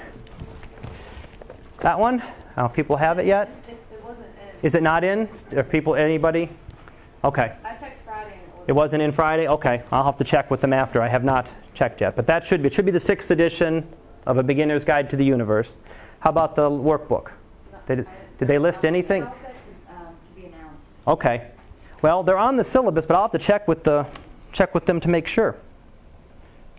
that 1.79 1.99
one. 1.99 2.21
Oh, 2.57 2.67
people 2.67 2.95
have 2.97 3.17
it 3.17 3.25
yet? 3.25 3.49
It, 3.67 3.71
it 3.91 4.03
wasn't 4.03 4.27
in. 4.27 4.65
Is 4.65 4.75
it 4.75 4.83
not 4.83 5.03
in? 5.03 5.27
Are 5.55 5.63
people, 5.63 5.95
anybody? 5.95 6.49
Okay. 7.23 7.53
I 7.63 7.73
checked 7.75 8.05
Friday 8.05 8.37
and 8.43 8.50
it 8.67 8.73
wasn't 8.73 9.01
in 9.01 9.11
Friday? 9.11 9.47
Okay. 9.47 9.83
I'll 9.91 10.03
have 10.03 10.17
to 10.17 10.23
check 10.23 10.51
with 10.51 10.61
them 10.61 10.73
after. 10.73 11.01
I 11.01 11.07
have 11.07 11.23
not 11.23 11.51
checked 11.73 12.01
yet. 12.01 12.15
But 12.15 12.27
that 12.27 12.45
should 12.45 12.61
be, 12.61 12.67
it 12.67 12.73
should 12.73 12.85
be 12.85 12.91
the 12.91 12.99
sixth 12.99 13.31
edition 13.31 13.87
of 14.25 14.37
A 14.37 14.43
Beginner's 14.43 14.83
Guide 14.83 15.09
to 15.09 15.15
the 15.15 15.25
Universe. 15.25 15.77
How 16.19 16.29
about 16.29 16.55
the 16.55 16.69
workbook? 16.69 17.31
Did, 17.87 18.07
did 18.37 18.47
they 18.47 18.59
list 18.59 18.85
anything? 18.85 19.23
Um, 19.23 19.33
Okay. 21.07 21.47
Well, 22.01 22.23
they're 22.23 22.37
on 22.37 22.57
the 22.57 22.63
syllabus, 22.63 23.05
but 23.05 23.15
I'll 23.15 23.23
have 23.23 23.31
to 23.31 23.39
check 23.39 23.67
with 23.67 23.83
the 23.83 24.05
check 24.51 24.73
with 24.73 24.85
them 24.85 24.99
to 24.99 25.09
make 25.09 25.27
sure. 25.27 25.55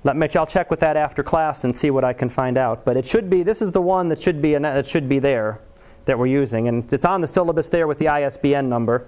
Let 0.04 0.16
me. 0.16 0.28
I'll 0.34 0.46
check 0.46 0.70
with 0.70 0.80
that 0.80 0.96
after 0.96 1.22
class 1.22 1.64
and 1.64 1.74
see 1.74 1.90
what 1.90 2.04
I 2.04 2.12
can 2.12 2.28
find 2.28 2.58
out. 2.58 2.84
But 2.84 2.96
it 2.96 3.06
should 3.06 3.30
be. 3.30 3.42
This 3.42 3.62
is 3.62 3.72
the 3.72 3.82
one 3.82 4.08
that 4.08 4.20
should 4.20 4.42
be 4.42 4.54
that 4.56 4.86
should 4.86 5.08
be 5.08 5.18
there 5.18 5.60
that 6.04 6.18
we're 6.18 6.26
using, 6.26 6.68
and 6.68 6.92
it's 6.92 7.04
on 7.04 7.20
the 7.20 7.28
syllabus 7.28 7.68
there 7.68 7.86
with 7.86 7.98
the 7.98 8.08
ISBN 8.08 8.68
number. 8.68 9.06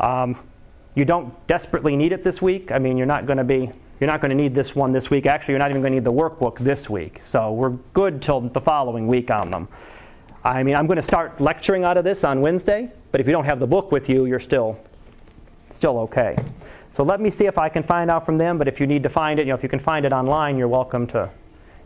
Um, 0.00 0.38
you 0.96 1.04
don't 1.04 1.46
desperately 1.46 1.94
need 1.94 2.12
it 2.12 2.24
this 2.24 2.42
week. 2.42 2.72
I 2.72 2.78
mean, 2.80 2.96
you're 2.96 3.06
not 3.06 3.26
going 3.26 3.36
to 3.38 3.44
be. 3.44 3.70
You're 4.00 4.10
not 4.10 4.20
going 4.20 4.30
to 4.30 4.36
need 4.36 4.54
this 4.54 4.74
one 4.74 4.90
this 4.90 5.08
week. 5.08 5.24
Actually, 5.24 5.52
you're 5.52 5.58
not 5.58 5.70
even 5.70 5.80
going 5.80 5.92
to 5.92 5.96
need 5.96 6.04
the 6.04 6.12
workbook 6.12 6.58
this 6.58 6.90
week. 6.90 7.20
So 7.22 7.52
we're 7.52 7.70
good 7.94 8.20
till 8.20 8.40
the 8.40 8.60
following 8.60 9.06
week 9.06 9.30
on 9.30 9.50
them. 9.50 9.68
I 10.44 10.62
mean, 10.62 10.74
I'm 10.74 10.86
going 10.86 10.96
to 10.96 11.02
start 11.02 11.40
lecturing 11.40 11.84
out 11.84 11.96
of 11.96 12.04
this 12.04 12.22
on 12.22 12.40
Wednesday, 12.40 12.90
but 13.10 13.20
if 13.20 13.26
you 13.26 13.32
don't 13.32 13.44
have 13.44 13.58
the 13.58 13.66
book 13.66 13.92
with 13.92 14.08
you, 14.08 14.26
you're 14.26 14.40
still 14.40 14.78
still 15.70 15.98
okay. 16.00 16.36
So 16.90 17.04
let 17.04 17.20
me 17.20 17.30
see 17.30 17.46
if 17.46 17.58
I 17.58 17.68
can 17.68 17.82
find 17.82 18.10
out 18.10 18.24
from 18.24 18.38
them, 18.38 18.56
but 18.56 18.68
if 18.68 18.80
you 18.80 18.86
need 18.86 19.02
to 19.02 19.08
find 19.08 19.38
it, 19.38 19.46
you 19.46 19.50
know, 19.50 19.56
if 19.56 19.62
you 19.62 19.68
can 19.68 19.78
find 19.78 20.06
it 20.06 20.12
online, 20.12 20.56
you're 20.56 20.68
welcome 20.68 21.06
to 21.08 21.30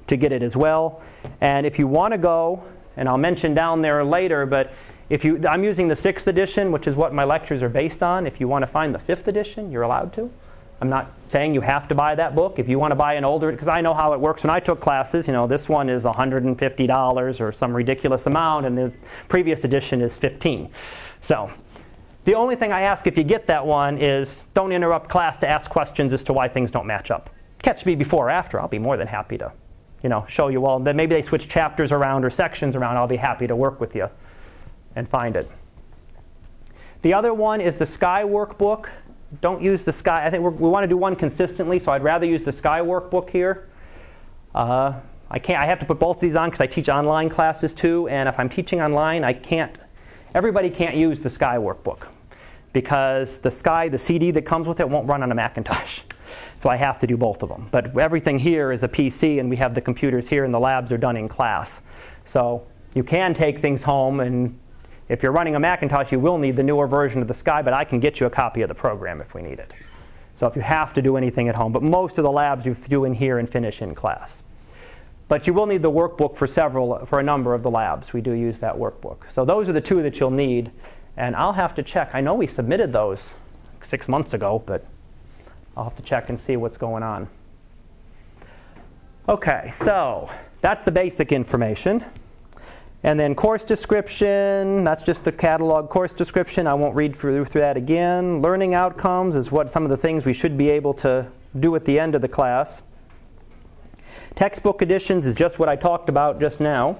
to 0.06 0.16
get 0.16 0.32
it 0.32 0.42
as 0.42 0.56
well. 0.56 1.02
And 1.40 1.66
if 1.66 1.78
you 1.78 1.86
want 1.86 2.12
to 2.12 2.18
go, 2.18 2.62
and 2.96 3.08
I'll 3.08 3.18
mention 3.18 3.54
down 3.54 3.82
there 3.82 4.04
later, 4.04 4.46
but 4.46 4.72
if 5.10 5.24
you 5.24 5.40
I'm 5.46 5.64
using 5.64 5.88
the 5.88 5.94
6th 5.94 6.28
edition, 6.28 6.72
which 6.72 6.86
is 6.86 6.94
what 6.94 7.12
my 7.12 7.24
lectures 7.24 7.62
are 7.62 7.68
based 7.68 8.02
on. 8.02 8.26
If 8.26 8.40
you 8.40 8.48
want 8.48 8.62
to 8.62 8.66
find 8.68 8.94
the 8.94 8.98
5th 8.98 9.26
edition, 9.26 9.70
you're 9.70 9.82
allowed 9.82 10.12
to. 10.14 10.30
I'm 10.80 10.88
not 10.88 11.12
saying 11.28 11.52
you 11.52 11.60
have 11.60 11.88
to 11.88 11.94
buy 11.94 12.14
that 12.14 12.34
book. 12.34 12.58
If 12.58 12.66
you 12.66 12.78
want 12.78 12.92
to 12.92 12.96
buy 12.96 13.14
an 13.14 13.24
older, 13.24 13.50
because 13.50 13.68
I 13.68 13.82
know 13.82 13.92
how 13.92 14.14
it 14.14 14.20
works 14.20 14.44
when 14.44 14.50
I 14.50 14.60
took 14.60 14.80
classes, 14.80 15.26
you 15.26 15.34
know, 15.34 15.46
this 15.46 15.68
one 15.68 15.90
is 15.90 16.04
$150 16.04 17.40
or 17.40 17.52
some 17.52 17.76
ridiculous 17.76 18.26
amount, 18.26 18.64
and 18.64 18.78
the 18.78 18.92
previous 19.28 19.64
edition 19.64 20.00
is 20.00 20.16
15. 20.16 20.70
So 21.20 21.50
the 22.24 22.34
only 22.34 22.56
thing 22.56 22.72
I 22.72 22.82
ask 22.82 23.06
if 23.06 23.18
you 23.18 23.24
get 23.24 23.46
that 23.48 23.66
one 23.66 23.98
is 23.98 24.46
don't 24.54 24.72
interrupt 24.72 25.10
class 25.10 25.36
to 25.38 25.48
ask 25.48 25.70
questions 25.70 26.14
as 26.14 26.24
to 26.24 26.32
why 26.32 26.48
things 26.48 26.70
don't 26.70 26.86
match 26.86 27.10
up. 27.10 27.28
Catch 27.62 27.84
me 27.84 27.94
before 27.94 28.28
or 28.28 28.30
after. 28.30 28.58
I'll 28.58 28.68
be 28.68 28.78
more 28.78 28.96
than 28.96 29.08
happy 29.08 29.36
to, 29.36 29.52
you 30.02 30.08
know, 30.08 30.24
show 30.28 30.48
you 30.48 30.64
all. 30.64 30.78
Then 30.78 30.96
maybe 30.96 31.14
they 31.14 31.22
switch 31.22 31.46
chapters 31.46 31.92
around 31.92 32.24
or 32.24 32.30
sections 32.30 32.74
around. 32.74 32.96
I'll 32.96 33.06
be 33.06 33.16
happy 33.16 33.46
to 33.46 33.56
work 33.56 33.80
with 33.80 33.94
you 33.94 34.08
and 34.96 35.08
find 35.08 35.36
it. 35.36 35.50
The 37.02 37.14
other 37.14 37.32
one 37.32 37.60
is 37.60 37.76
the 37.76 37.86
Sky 37.86 38.22
Workbook 38.24 38.88
don't 39.40 39.62
use 39.62 39.84
the 39.84 39.92
Sky. 39.92 40.26
I 40.26 40.30
think 40.30 40.42
we 40.42 40.68
want 40.68 40.82
to 40.82 40.88
do 40.88 40.96
one 40.96 41.14
consistently, 41.14 41.78
so 41.78 41.92
I'd 41.92 42.02
rather 42.02 42.26
use 42.26 42.42
the 42.42 42.52
Sky 42.52 42.80
workbook 42.80 43.30
here. 43.30 43.68
Uh, 44.54 44.94
I 45.30 45.38
can't. 45.38 45.62
I 45.62 45.66
have 45.66 45.78
to 45.78 45.86
put 45.86 46.00
both 46.00 46.16
of 46.16 46.20
these 46.20 46.34
on 46.34 46.48
because 46.48 46.60
I 46.60 46.66
teach 46.66 46.88
online 46.88 47.28
classes 47.28 47.72
too, 47.72 48.08
and 48.08 48.28
if 48.28 48.38
I'm 48.38 48.48
teaching 48.48 48.80
online, 48.82 49.22
I 49.22 49.32
can't. 49.32 49.76
Everybody 50.34 50.68
can't 50.68 50.96
use 50.96 51.20
the 51.20 51.30
Sky 51.30 51.56
workbook 51.56 52.08
because 52.72 53.38
the 53.38 53.50
Sky, 53.50 53.88
the 53.88 53.98
CD 53.98 54.32
that 54.32 54.42
comes 54.42 54.66
with 54.66 54.80
it, 54.80 54.88
won't 54.88 55.08
run 55.08 55.22
on 55.22 55.30
a 55.30 55.34
Macintosh. 55.34 56.00
So 56.58 56.68
I 56.68 56.76
have 56.76 56.98
to 56.98 57.06
do 57.06 57.16
both 57.16 57.42
of 57.42 57.48
them. 57.48 57.68
But 57.70 57.96
everything 57.96 58.38
here 58.38 58.70
is 58.70 58.82
a 58.82 58.88
PC, 58.88 59.40
and 59.40 59.48
we 59.48 59.56
have 59.56 59.74
the 59.74 59.80
computers 59.80 60.28
here, 60.28 60.44
and 60.44 60.52
the 60.52 60.60
labs 60.60 60.92
are 60.92 60.98
done 60.98 61.16
in 61.16 61.26
class. 61.26 61.82
So 62.24 62.66
you 62.94 63.02
can 63.02 63.32
take 63.32 63.60
things 63.60 63.82
home 63.82 64.20
and 64.20 64.58
if 65.10 65.24
you're 65.24 65.32
running 65.32 65.56
a 65.56 65.60
Macintosh, 65.60 66.12
you 66.12 66.20
will 66.20 66.38
need 66.38 66.54
the 66.54 66.62
newer 66.62 66.86
version 66.86 67.20
of 67.20 67.26
the 67.26 67.34
Sky, 67.34 67.62
but 67.62 67.72
I 67.72 67.84
can 67.84 67.98
get 67.98 68.20
you 68.20 68.26
a 68.26 68.30
copy 68.30 68.62
of 68.62 68.68
the 68.68 68.74
program 68.76 69.20
if 69.20 69.34
we 69.34 69.42
need 69.42 69.58
it. 69.58 69.74
So 70.36 70.46
if 70.46 70.54
you 70.54 70.62
have 70.62 70.94
to 70.94 71.02
do 71.02 71.16
anything 71.16 71.48
at 71.48 71.56
home, 71.56 71.72
but 71.72 71.82
most 71.82 72.16
of 72.16 72.22
the 72.22 72.30
labs 72.30 72.64
you 72.64 72.74
do 72.88 73.04
in 73.04 73.12
here 73.12 73.40
and 73.40 73.50
finish 73.50 73.82
in 73.82 73.92
class. 73.96 74.44
But 75.26 75.48
you 75.48 75.52
will 75.52 75.66
need 75.66 75.82
the 75.82 75.90
workbook 75.90 76.36
for 76.36 76.46
several, 76.46 77.04
for 77.06 77.18
a 77.18 77.24
number 77.24 77.54
of 77.54 77.64
the 77.64 77.70
labs. 77.70 78.12
We 78.12 78.20
do 78.20 78.32
use 78.32 78.60
that 78.60 78.76
workbook. 78.76 79.28
So 79.28 79.44
those 79.44 79.68
are 79.68 79.72
the 79.72 79.80
two 79.80 80.00
that 80.02 80.20
you'll 80.20 80.30
need. 80.30 80.70
And 81.16 81.34
I'll 81.34 81.52
have 81.52 81.74
to 81.74 81.82
check. 81.82 82.10
I 82.14 82.20
know 82.20 82.34
we 82.34 82.46
submitted 82.46 82.92
those 82.92 83.32
six 83.80 84.08
months 84.08 84.32
ago, 84.32 84.62
but 84.64 84.86
I'll 85.76 85.84
have 85.84 85.96
to 85.96 86.02
check 86.02 86.28
and 86.28 86.38
see 86.38 86.56
what's 86.56 86.76
going 86.76 87.02
on. 87.02 87.28
Okay, 89.28 89.72
so 89.74 90.30
that's 90.60 90.84
the 90.84 90.92
basic 90.92 91.32
information. 91.32 92.04
And 93.02 93.18
then 93.18 93.34
course 93.34 93.64
description, 93.64 94.84
that's 94.84 95.02
just 95.02 95.24
the 95.24 95.32
catalog 95.32 95.88
course 95.88 96.12
description. 96.12 96.66
I 96.66 96.74
won't 96.74 96.94
read 96.94 97.16
through, 97.16 97.46
through 97.46 97.62
that 97.62 97.78
again. 97.78 98.42
Learning 98.42 98.74
outcomes 98.74 99.36
is 99.36 99.50
what 99.50 99.70
some 99.70 99.84
of 99.84 99.90
the 99.90 99.96
things 99.96 100.26
we 100.26 100.34
should 100.34 100.58
be 100.58 100.68
able 100.68 100.92
to 100.94 101.26
do 101.58 101.74
at 101.76 101.84
the 101.86 101.98
end 101.98 102.14
of 102.14 102.20
the 102.20 102.28
class. 102.28 102.82
Textbook 104.34 104.82
editions 104.82 105.24
is 105.24 105.34
just 105.34 105.58
what 105.58 105.68
I 105.68 105.76
talked 105.76 106.08
about 106.08 106.40
just 106.40 106.60
now. 106.60 106.98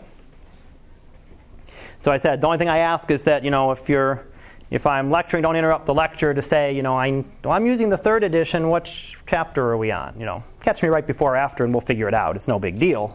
So 2.00 2.11
I 2.11 2.16
said 2.16 2.40
the 2.40 2.47
only 2.47 2.59
thing 2.59 2.69
I 2.69 2.78
ask 2.78 3.11
is 3.11 3.25
that 3.25 3.45
you 3.45 3.50
know 3.50 3.71
if 3.71 3.88
you're 3.88 4.26
if 4.71 4.87
I'm 4.87 5.11
lecturing, 5.11 5.42
don't 5.42 5.57
interrupt 5.57 5.85
the 5.87 5.95
lecture 5.95 6.33
to 6.33 6.40
say 6.40 6.75
you 6.75 6.83
know 6.83 6.97
I, 6.97 7.25
I'm 7.45 7.66
using 7.66 7.90
the 7.90 7.97
third 7.97 8.25
edition. 8.25 8.71
Which 8.71 9.19
chapter 9.26 9.69
are 9.69 9.76
we 9.76 9.90
on? 9.90 10.19
You 10.19 10.26
know, 10.26 10.45
catch 10.62 10.83
me 10.83 10.88
right 10.88 11.07
before 11.07 11.35
or 11.35 11.37
after, 11.37 11.64
and 11.64 11.75
we'll 11.75 11.83
figure 11.83 12.09
it 12.09 12.14
out. 12.14 12.37
It's 12.37 12.49
no 12.49 12.59
big 12.59 12.78
deal. 12.78 13.14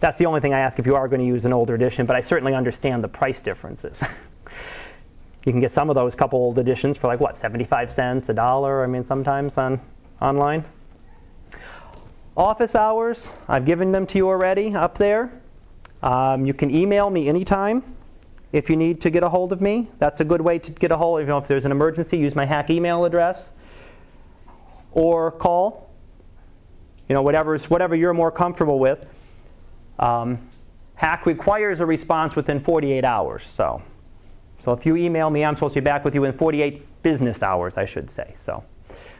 That's 0.00 0.18
the 0.18 0.26
only 0.26 0.40
thing 0.40 0.54
I 0.54 0.60
ask 0.60 0.78
if 0.78 0.86
you 0.86 0.94
are 0.94 1.08
going 1.08 1.20
to 1.20 1.26
use 1.26 1.44
an 1.44 1.52
older 1.52 1.74
edition, 1.74 2.06
but 2.06 2.14
I 2.14 2.20
certainly 2.20 2.54
understand 2.54 3.02
the 3.02 3.08
price 3.08 3.40
differences. 3.40 4.02
you 5.44 5.52
can 5.52 5.60
get 5.60 5.72
some 5.72 5.90
of 5.90 5.96
those 5.96 6.14
couple 6.14 6.38
old 6.38 6.58
editions 6.58 6.96
for 6.96 7.08
like 7.08 7.20
what, 7.20 7.36
75 7.36 7.90
cents, 7.90 8.28
a 8.28 8.34
dollar, 8.34 8.84
I 8.84 8.86
mean, 8.86 9.02
sometimes 9.02 9.58
on 9.58 9.80
online. 10.20 10.64
Office 12.36 12.76
hours, 12.76 13.34
I've 13.48 13.64
given 13.64 13.90
them 13.90 14.06
to 14.06 14.18
you 14.18 14.28
already 14.28 14.72
up 14.72 14.96
there. 14.96 15.32
Um, 16.02 16.46
you 16.46 16.54
can 16.54 16.70
email 16.70 17.10
me 17.10 17.28
anytime 17.28 17.82
if 18.52 18.70
you 18.70 18.76
need 18.76 19.00
to 19.00 19.10
get 19.10 19.24
a 19.24 19.28
hold 19.28 19.52
of 19.52 19.60
me. 19.60 19.90
That's 19.98 20.20
a 20.20 20.24
good 20.24 20.40
way 20.40 20.60
to 20.60 20.70
get 20.70 20.92
a 20.92 20.96
hold. 20.96 21.20
You 21.20 21.26
know, 21.26 21.38
if 21.38 21.48
there's 21.48 21.64
an 21.64 21.72
emergency, 21.72 22.16
use 22.16 22.36
my 22.36 22.46
HACC 22.46 22.70
email 22.70 23.04
address 23.04 23.50
or 24.92 25.32
call. 25.32 25.90
You 27.08 27.14
know, 27.14 27.22
whatever's, 27.22 27.68
whatever 27.68 27.96
you're 27.96 28.14
more 28.14 28.30
comfortable 28.30 28.78
with. 28.78 29.04
Um, 29.98 30.38
HACC 31.00 31.26
requires 31.26 31.80
a 31.80 31.86
response 31.86 32.34
within 32.36 32.60
48 32.60 33.04
hours. 33.04 33.44
So, 33.44 33.82
so 34.58 34.72
if 34.72 34.84
you 34.84 34.96
email 34.96 35.30
me, 35.30 35.44
I'm 35.44 35.54
supposed 35.54 35.74
to 35.74 35.80
be 35.80 35.84
back 35.84 36.04
with 36.04 36.14
you 36.14 36.24
in 36.24 36.32
48 36.32 37.02
business 37.02 37.42
hours, 37.42 37.76
I 37.76 37.84
should 37.84 38.10
say. 38.10 38.32
So, 38.34 38.64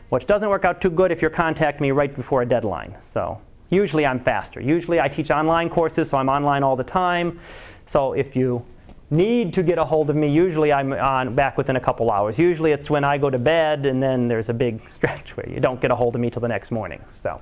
which 0.09 0.27
doesn't 0.27 0.49
work 0.49 0.65
out 0.65 0.81
too 0.81 0.91
good 0.91 1.13
if 1.13 1.21
you're 1.21 1.31
contacting 1.31 1.83
me 1.83 1.91
right 1.91 2.15
before 2.15 2.43
a 2.43 2.47
deadline. 2.47 2.97
So 3.01 3.41
usually 3.71 4.07
I'm 4.07 4.19
faster. 4.19 4.61
Usually 4.61 5.01
I 5.01 5.09
teach 5.09 5.31
online 5.31 5.69
courses, 5.69 6.11
so 6.11 6.19
I'm 6.19 6.29
online 6.29 6.63
all 6.63 6.77
the 6.77 6.85
time. 6.85 7.39
So 7.87 8.15
if 8.15 8.35
you 8.35 8.65
need 9.11 9.55
to 9.55 9.63
get 9.63 9.79
a 9.79 9.85
hold 9.85 10.11
of 10.11 10.17
me, 10.17 10.29
usually 10.29 10.73
I'm 10.73 10.93
on 10.93 11.35
back 11.35 11.57
within 11.57 11.77
a 11.77 11.81
couple 11.81 12.11
hours. 12.11 12.39
Usually 12.39 12.73
it's 12.73 12.91
when 12.91 13.05
I 13.05 13.19
go 13.19 13.31
to 13.31 13.39
bed 13.39 13.87
and 13.87 14.03
then 14.03 14.29
there's 14.29 14.49
a 14.49 14.55
big 14.55 14.89
stretch 14.91 15.37
where 15.37 15.49
you 15.49 15.61
don't 15.61 15.81
get 15.81 15.91
a 15.91 15.95
hold 15.95 16.15
of 16.15 16.21
me 16.21 16.31
till 16.31 16.41
the 16.41 16.49
next 16.49 16.71
morning. 16.71 17.03
So 17.11 17.41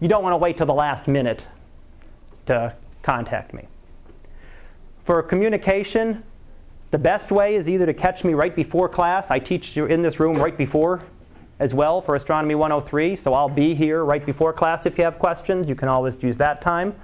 you 0.00 0.08
don't 0.08 0.22
want 0.22 0.32
to 0.32 0.38
wait 0.38 0.56
till 0.56 0.66
the 0.66 0.74
last 0.74 1.08
minute 1.08 1.46
to 2.48 2.74
contact 3.02 3.54
me. 3.54 3.66
For 5.04 5.22
communication, 5.22 6.22
the 6.90 6.98
best 6.98 7.30
way 7.30 7.54
is 7.54 7.68
either 7.68 7.86
to 7.86 7.94
catch 7.94 8.24
me 8.24 8.34
right 8.34 8.54
before 8.54 8.88
class. 8.88 9.30
I 9.30 9.38
teach 9.38 9.76
you 9.76 9.86
in 9.86 10.02
this 10.02 10.18
room 10.20 10.36
right 10.36 10.56
before 10.56 11.02
as 11.58 11.74
well 11.74 12.00
for 12.00 12.14
Astronomy 12.14 12.54
103, 12.54 13.16
so 13.16 13.34
I'll 13.34 13.48
be 13.48 13.74
here 13.74 14.04
right 14.04 14.24
before 14.24 14.52
class 14.52 14.86
if 14.86 14.96
you 14.96 15.04
have 15.04 15.18
questions. 15.18 15.68
You 15.68 15.74
can 15.74 15.88
always 15.88 16.22
use 16.22 16.36
that 16.38 16.60
time. 16.60 16.94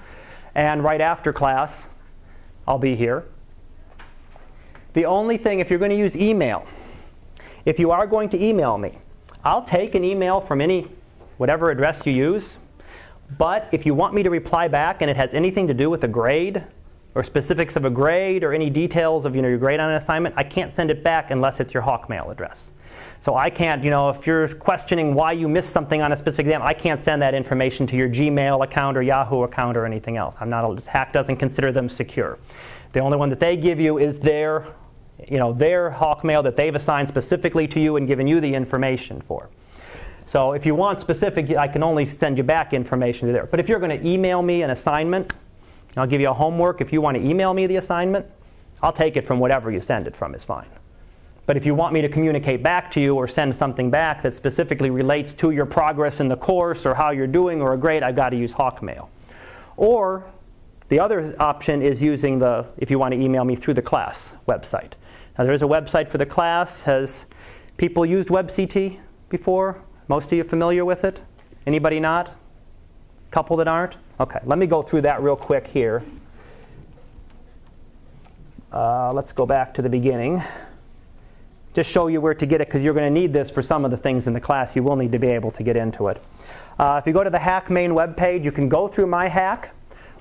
And 0.54 0.82
right 0.82 1.00
after 1.00 1.32
class, 1.32 1.86
I'll 2.66 2.78
be 2.78 2.94
here. 2.94 3.24
The 4.94 5.06
only 5.06 5.36
thing, 5.36 5.60
if 5.60 5.70
you're 5.70 5.78
going 5.78 5.90
to 5.90 5.96
use 5.96 6.16
email, 6.16 6.66
if 7.64 7.78
you 7.78 7.90
are 7.90 8.06
going 8.06 8.28
to 8.30 8.42
email 8.42 8.78
me, 8.78 8.98
I'll 9.44 9.64
take 9.64 9.94
an 9.94 10.04
email 10.04 10.40
from 10.40 10.60
any, 10.60 10.88
whatever 11.36 11.70
address 11.70 12.06
you 12.06 12.12
use, 12.12 12.56
but 13.38 13.68
if 13.72 13.86
you 13.86 13.94
want 13.94 14.14
me 14.14 14.22
to 14.22 14.30
reply 14.30 14.68
back 14.68 15.02
and 15.02 15.10
it 15.10 15.16
has 15.16 15.34
anything 15.34 15.66
to 15.66 15.74
do 15.74 15.90
with 15.90 16.04
a 16.04 16.08
grade 16.08 16.62
or 17.14 17.22
specifics 17.22 17.76
of 17.76 17.84
a 17.84 17.90
grade 17.90 18.44
or 18.44 18.52
any 18.52 18.70
details 18.70 19.24
of 19.24 19.34
you 19.36 19.42
know, 19.42 19.48
your 19.48 19.58
grade 19.58 19.80
on 19.80 19.90
an 19.90 19.96
assignment, 19.96 20.34
I 20.36 20.44
can't 20.44 20.72
send 20.72 20.90
it 20.90 21.02
back 21.02 21.30
unless 21.30 21.60
it's 21.60 21.72
your 21.72 21.82
Hawkmail 21.82 22.30
address. 22.30 22.72
So 23.20 23.36
I 23.36 23.48
can't, 23.48 23.82
you 23.82 23.90
know, 23.90 24.10
if 24.10 24.26
you're 24.26 24.48
questioning 24.48 25.14
why 25.14 25.32
you 25.32 25.48
missed 25.48 25.70
something 25.70 26.02
on 26.02 26.12
a 26.12 26.16
specific 26.16 26.46
exam, 26.46 26.60
I 26.62 26.74
can't 26.74 27.00
send 27.00 27.22
that 27.22 27.32
information 27.32 27.86
to 27.86 27.96
your 27.96 28.08
Gmail 28.08 28.62
account 28.62 28.96
or 28.98 29.02
Yahoo 29.02 29.44
account 29.44 29.76
or 29.76 29.86
anything 29.86 30.18
else. 30.18 30.36
I'm 30.40 30.50
not, 30.50 30.64
a, 30.64 30.74
HACC 30.82 31.12
doesn't 31.12 31.36
consider 31.36 31.72
them 31.72 31.88
secure. 31.88 32.38
The 32.92 33.00
only 33.00 33.16
one 33.16 33.30
that 33.30 33.40
they 33.40 33.56
give 33.56 33.80
you 33.80 33.98
is 33.98 34.20
their, 34.20 34.66
you 35.26 35.38
know, 35.38 35.52
their 35.52 35.90
Hawkmail 35.90 36.42
that 36.44 36.56
they've 36.56 36.74
assigned 36.74 37.08
specifically 37.08 37.66
to 37.68 37.80
you 37.80 37.96
and 37.96 38.06
given 38.06 38.26
you 38.26 38.40
the 38.40 38.54
information 38.54 39.20
for. 39.20 39.48
So 40.26 40.52
if 40.52 40.64
you 40.64 40.74
want 40.74 41.00
specific, 41.00 41.50
I 41.50 41.68
can 41.68 41.82
only 41.82 42.06
send 42.06 42.38
you 42.38 42.44
back 42.44 42.72
information 42.72 43.28
to 43.28 43.32
there. 43.32 43.46
But 43.46 43.60
if 43.60 43.68
you're 43.68 43.78
going 43.78 43.98
to 43.98 44.06
email 44.06 44.42
me 44.42 44.62
an 44.62 44.70
assignment, 44.70 45.32
I'll 45.96 46.06
give 46.06 46.20
you 46.20 46.30
a 46.30 46.34
homework. 46.34 46.80
If 46.80 46.92
you 46.92 47.00
want 47.00 47.16
to 47.16 47.24
email 47.24 47.54
me 47.54 47.66
the 47.66 47.76
assignment, 47.76 48.26
I'll 48.82 48.92
take 48.92 49.16
it 49.16 49.26
from 49.26 49.38
whatever 49.38 49.70
you 49.70 49.80
send 49.80 50.06
it 50.06 50.16
from 50.16 50.34
is 50.34 50.44
fine. 50.44 50.68
But 51.46 51.56
if 51.56 51.66
you 51.66 51.74
want 51.74 51.92
me 51.92 52.00
to 52.00 52.08
communicate 52.08 52.62
back 52.62 52.90
to 52.92 53.00
you 53.00 53.14
or 53.14 53.28
send 53.28 53.54
something 53.54 53.90
back 53.90 54.22
that 54.22 54.34
specifically 54.34 54.90
relates 54.90 55.34
to 55.34 55.50
your 55.50 55.66
progress 55.66 56.20
in 56.20 56.28
the 56.28 56.36
course 56.36 56.86
or 56.86 56.94
how 56.94 57.10
you're 57.10 57.26
doing 57.26 57.60
or 57.60 57.74
a 57.74 57.76
grade, 57.76 58.02
I've 58.02 58.16
got 58.16 58.30
to 58.30 58.36
use 58.36 58.52
Hawkmail. 58.54 59.08
Or 59.76 60.24
the 60.88 61.00
other 61.00 61.36
option 61.38 61.82
is 61.82 62.02
using 62.02 62.38
the, 62.38 62.66
if 62.78 62.90
you 62.90 62.98
want 62.98 63.12
to 63.12 63.20
email 63.20 63.44
me 63.44 63.56
through 63.56 63.74
the 63.74 63.82
class 63.82 64.32
website. 64.48 64.92
Now, 65.36 65.44
there 65.44 65.52
is 65.52 65.62
a 65.62 65.66
website 65.66 66.08
for 66.08 66.16
the 66.18 66.26
class. 66.26 66.82
Has 66.82 67.26
people 67.76 68.06
used 68.06 68.28
WebCT 68.30 68.98
before? 69.28 69.83
Most 70.06 70.30
of 70.30 70.37
you 70.37 70.44
familiar 70.44 70.84
with 70.84 71.04
it? 71.04 71.23
Anybody 71.66 71.99
not? 71.99 72.37
Couple 73.30 73.56
that 73.56 73.68
aren't? 73.68 73.96
Okay, 74.20 74.38
let 74.44 74.58
me 74.58 74.66
go 74.66 74.82
through 74.82 75.00
that 75.02 75.23
real 75.23 75.37
quick 75.37 75.66
here. 75.66 76.02
Uh, 78.70 79.12
let's 79.12 79.32
go 79.32 79.46
back 79.46 79.73
to 79.75 79.82
the 79.82 79.88
beginning. 79.88 80.42
Just 81.73 81.90
show 81.90 82.08
you 82.08 82.20
where 82.20 82.34
to 82.34 82.46
get 82.46 82.61
it 82.61 82.68
because 82.68 82.84
you're 82.84 82.94
going 82.94 83.12
to 83.12 83.20
need 83.20 83.32
this 83.32 83.50
for 83.50 83.62
some 83.62 83.84
of 83.84 83.90
the 83.90 83.96
things 83.96 84.26
in 84.26 84.32
the 84.32 84.40
class. 84.40 84.76
You 84.76 84.82
will 84.82 84.96
need 84.96 85.11
to 85.12 85.18
be 85.18 85.28
able 85.28 85.50
to 85.52 85.62
get 85.62 85.76
into 85.76 86.08
it. 86.08 86.23
Uh, 86.78 87.00
if 87.00 87.06
you 87.06 87.12
go 87.12 87.25
to 87.25 87.30
the 87.30 87.38
HACC 87.38 87.70
main 87.70 87.92
webpage, 87.92 88.44
you 88.44 88.52
can 88.52 88.68
go 88.68 88.87
through 88.87 89.06
My 89.06 89.28
HACC, 89.28 89.70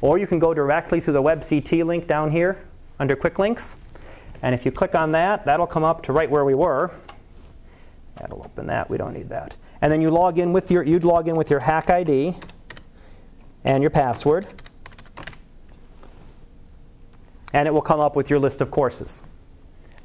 or 0.01 0.17
you 0.17 0.27
can 0.27 0.39
go 0.39 0.53
directly 0.53 0.99
through 0.99 1.13
the 1.13 1.21
WebCT 1.21 1.85
link 1.85 2.07
down 2.07 2.31
here 2.31 2.63
under 2.99 3.15
Quick 3.15 3.37
Links. 3.37 3.75
And 4.41 4.55
if 4.55 4.65
you 4.65 4.71
click 4.71 4.95
on 4.95 5.11
that, 5.11 5.45
that'll 5.45 5.67
come 5.67 5.83
up 5.83 6.03
to 6.03 6.13
right 6.13 6.29
where 6.29 6.45
we 6.45 6.55
were. 6.55 6.91
That'll 8.15 8.43
open 8.43 8.67
that. 8.67 8.89
We 8.89 8.97
don't 8.97 9.13
need 9.13 9.29
that. 9.29 9.57
And 9.83 9.91
then 9.91 9.99
you 9.99 10.11
log 10.11 10.39
in 10.39 10.53
with 10.53 10.71
your 10.71 10.83
you'd 10.83 11.03
log 11.03 11.27
in 11.27 11.35
with 11.35 11.49
your 11.49 11.59
HACC 11.59 11.89
ID 11.89 12.37
and 13.65 13.83
your 13.83 13.89
password. 13.89 14.47
And 17.51 17.67
it 17.67 17.71
will 17.73 17.81
come 17.81 17.99
up 17.99 18.15
with 18.15 18.29
your 18.29 18.39
list 18.39 18.61
of 18.61 18.71
courses. 18.71 19.23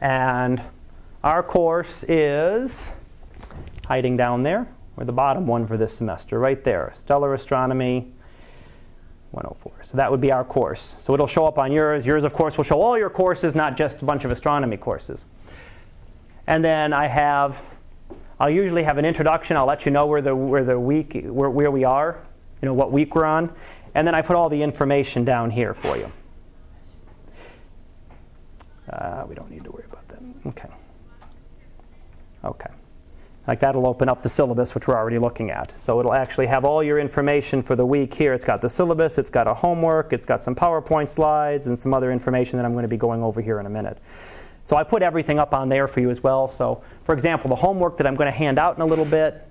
And 0.01 0.61
our 1.23 1.45
course 1.45 2.03
is 2.09 2.93
hiding 3.87 4.17
down 4.17 4.43
there, 4.43 4.67
or 4.97 5.05
the 5.05 5.13
bottom 5.13 5.47
one 5.47 5.65
for 5.65 5.77
this 5.77 5.97
semester, 5.97 6.41
right 6.41 6.65
there, 6.65 6.93
Stellar 6.97 7.33
Astronomy 7.35 8.13
104. 9.31 9.85
So 9.85 9.97
that 9.97 10.11
would 10.11 10.21
be 10.21 10.33
our 10.33 10.45
course. 10.45 10.97
So 10.99 11.15
it'll 11.15 11.29
show 11.29 11.47
up 11.47 11.57
on 11.57 11.71
yours. 11.71 12.05
Yours, 12.05 12.25
of 12.25 12.33
course, 12.33 12.57
will 12.57 12.65
show 12.65 12.83
all 12.83 12.99
your 12.99 13.11
courses, 13.11 13.55
not 13.55 13.77
just 13.77 14.03
a 14.03 14.05
bunch 14.05 14.25
of 14.25 14.33
astronomy 14.33 14.77
courses. 14.77 15.25
And 16.49 16.65
then 16.65 16.93
I 16.93 17.07
have, 17.07 17.63
I'll 18.41 18.51
usually 18.51 18.85
have 18.85 18.99
an 18.99 19.05
introduction. 19.05 19.57
I'll 19.57 19.67
let 19.67 19.85
you 19.85 19.91
know 19.91 20.07
where 20.07 20.23
the, 20.23 20.35
where 20.35 20.65
the 20.65 20.79
week, 20.79 21.21
where, 21.25 21.51
where 21.51 21.71
we 21.71 21.85
are, 21.85 22.25
you 22.63 22.67
know, 22.67 22.75
what 22.75 22.93
week 22.93 23.15
we're 23.15 23.25
on. 23.25 23.53
And 23.95 24.07
then 24.07 24.15
I 24.15 24.23
put 24.23 24.37
all 24.37 24.49
the 24.49 24.63
information 24.63 25.25
down 25.25 25.51
here 25.51 25.75
for 25.75 25.97
you. 25.97 26.13
Uh, 28.89 29.25
we 29.29 29.35
don't 29.35 29.51
need 29.51 29.65
to 29.65 29.71
worry 29.71 29.85
about 29.91 30.07
that. 30.09 30.23
Okay. 30.47 30.69
Okay. 32.45 32.71
Like 33.49 33.61
that'll 33.61 33.87
open 33.87 34.11
up 34.11 34.23
the 34.23 34.29
syllabus, 34.29 34.75
which 34.75 34.87
we're 34.87 34.97
already 34.97 35.19
looking 35.19 35.51
at. 35.51 35.73
So 35.81 35.99
it'll 36.01 36.13
actually 36.13 36.47
have 36.47 36.67
all 36.67 36.83
your 36.83 36.99
information 36.99 37.63
for 37.63 37.77
the 37.77 37.85
week 37.85 38.13
here. 38.13 38.35
It's 38.35 38.45
got 38.45 38.61
the 38.61 38.69
syllabus, 38.69 39.17
it's 39.17 39.31
got 39.31 39.47
a 39.47 39.55
homework, 39.55 40.13
it's 40.13 40.27
got 40.27 40.43
some 40.43 40.55
PowerPoint 40.55 41.09
slides, 41.09 41.67
and 41.67 41.79
some 41.79 41.95
other 41.95 42.13
information 42.13 42.59
that 42.59 42.67
I'm 42.67 42.73
going 42.73 42.83
to 42.83 42.89
be 42.89 42.99
going 42.99 43.23
over 43.23 43.41
here 43.41 43.59
in 43.59 43.65
a 43.65 43.71
minute. 43.71 43.99
So 44.69 44.77
I 44.77 44.85
put 44.85 45.03
everything 45.03 45.39
up 45.39 45.55
on 45.55 45.71
there 45.71 45.89
for 45.89 46.01
you 46.01 46.11
as 46.11 46.23
well. 46.23 46.47
So, 46.47 46.83
for 47.05 47.15
example, 47.15 47.49
the 47.49 47.57
homework 47.57 47.97
that 47.97 48.07
I'm 48.07 48.15
going 48.15 48.31
to 48.31 48.37
hand 48.37 48.59
out 48.59 48.77
in 48.77 48.83
a 48.83 48.85
little 48.85 49.07
bit, 49.07 49.49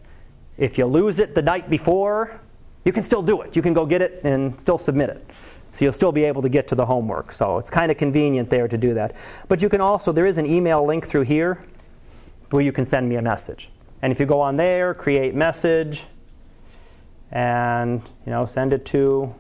if 0.60 0.78
you 0.78 0.86
lose 0.86 1.18
it 1.18 1.34
the 1.34 1.42
night 1.42 1.72
before, 1.72 2.40
you 2.86 2.94
can 2.94 3.02
still 3.02 3.24
do 3.24 3.42
it. 3.42 3.56
You 3.56 3.64
can 3.64 3.74
go 3.74 3.84
get 3.84 4.04
it 4.04 4.22
and 4.24 4.62
still 4.62 4.78
submit 4.78 5.10
it. 5.10 5.26
So 5.72 5.86
you'll 5.86 5.94
still 5.94 6.12
be 6.12 6.24
able 6.24 6.44
to 6.44 6.50
get 6.50 6.68
to 6.68 6.76
the 6.76 6.86
homework. 6.86 7.32
So 7.32 7.58
it's 7.58 7.72
kind 7.72 7.90
of 7.90 7.98
convenient 7.98 8.52
there 8.52 8.68
to 8.68 8.78
do 8.78 8.94
that. 8.94 9.16
But 9.48 9.60
you 9.60 9.70
can 9.70 9.82
also, 9.82 10.12
there 10.12 10.28
is 10.28 10.38
an 10.38 10.46
email 10.46 10.86
link 10.86 11.08
through 11.08 11.24
here 11.24 11.66
where 12.52 12.62
you 12.62 12.72
can 12.72 12.86
send 12.86 13.10
me 13.10 13.16
a 13.16 13.22
message. 13.24 13.72
And 14.04 14.12
if 14.12 14.20
you 14.20 14.28
go 14.28 14.40
on 14.40 14.56
there, 14.56 14.94
create 14.94 15.34
message, 15.34 16.04
and 17.32 18.04
you 18.24 18.32
know, 18.32 18.46
send 18.46 18.72
it 18.72 18.86
to 18.86 19.34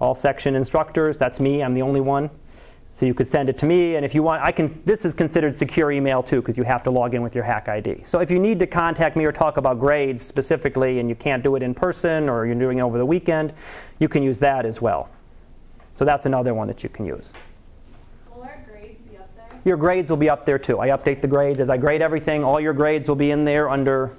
all 0.00 0.16
section 0.16 0.56
instructors. 0.56 1.16
That's 1.16 1.38
me. 1.38 1.62
I'm 1.62 1.74
the 1.74 1.82
only 1.82 2.00
one. 2.00 2.28
So 2.98 3.06
you 3.06 3.14
could 3.14 3.28
send 3.28 3.48
it 3.48 3.56
to 3.58 3.64
me, 3.64 3.94
and 3.94 4.04
if 4.04 4.12
you 4.12 4.24
want, 4.24 4.42
I 4.42 4.50
can. 4.50 4.68
This 4.84 5.04
is 5.04 5.14
considered 5.14 5.54
secure 5.54 5.92
email 5.92 6.20
too, 6.20 6.40
because 6.40 6.56
you 6.58 6.64
have 6.64 6.82
to 6.82 6.90
log 6.90 7.14
in 7.14 7.22
with 7.22 7.32
your 7.32 7.44
HACC 7.44 7.68
ID. 7.68 8.02
So 8.02 8.18
if 8.18 8.28
you 8.28 8.40
need 8.40 8.58
to 8.58 8.66
contact 8.66 9.14
me 9.14 9.24
or 9.24 9.30
talk 9.30 9.56
about 9.56 9.78
grades 9.78 10.20
specifically, 10.20 10.98
and 10.98 11.08
you 11.08 11.14
can't 11.14 11.44
do 11.44 11.54
it 11.54 11.62
in 11.62 11.74
person, 11.74 12.28
or 12.28 12.44
you're 12.44 12.56
doing 12.56 12.78
it 12.78 12.82
over 12.82 12.98
the 12.98 13.06
weekend, 13.06 13.52
you 14.00 14.08
can 14.08 14.24
use 14.24 14.40
that 14.40 14.66
as 14.66 14.82
well. 14.82 15.08
So 15.94 16.04
that's 16.04 16.26
another 16.26 16.54
one 16.54 16.66
that 16.66 16.82
you 16.82 16.88
can 16.88 17.06
use. 17.06 17.34
Will 18.34 18.42
our 18.42 18.60
grades 18.68 19.00
be 19.08 19.16
up 19.16 19.30
there? 19.48 19.60
Your 19.64 19.76
grades 19.76 20.10
will 20.10 20.16
be 20.16 20.28
up 20.28 20.44
there 20.44 20.58
too. 20.58 20.80
I 20.80 20.88
update 20.88 21.20
the 21.20 21.28
grades 21.28 21.60
as 21.60 21.70
I 21.70 21.76
grade 21.76 22.02
everything. 22.02 22.42
All 22.42 22.58
your 22.58 22.72
grades 22.72 23.06
will 23.06 23.14
be 23.14 23.30
in 23.30 23.44
there 23.44 23.70
under, 23.70 24.10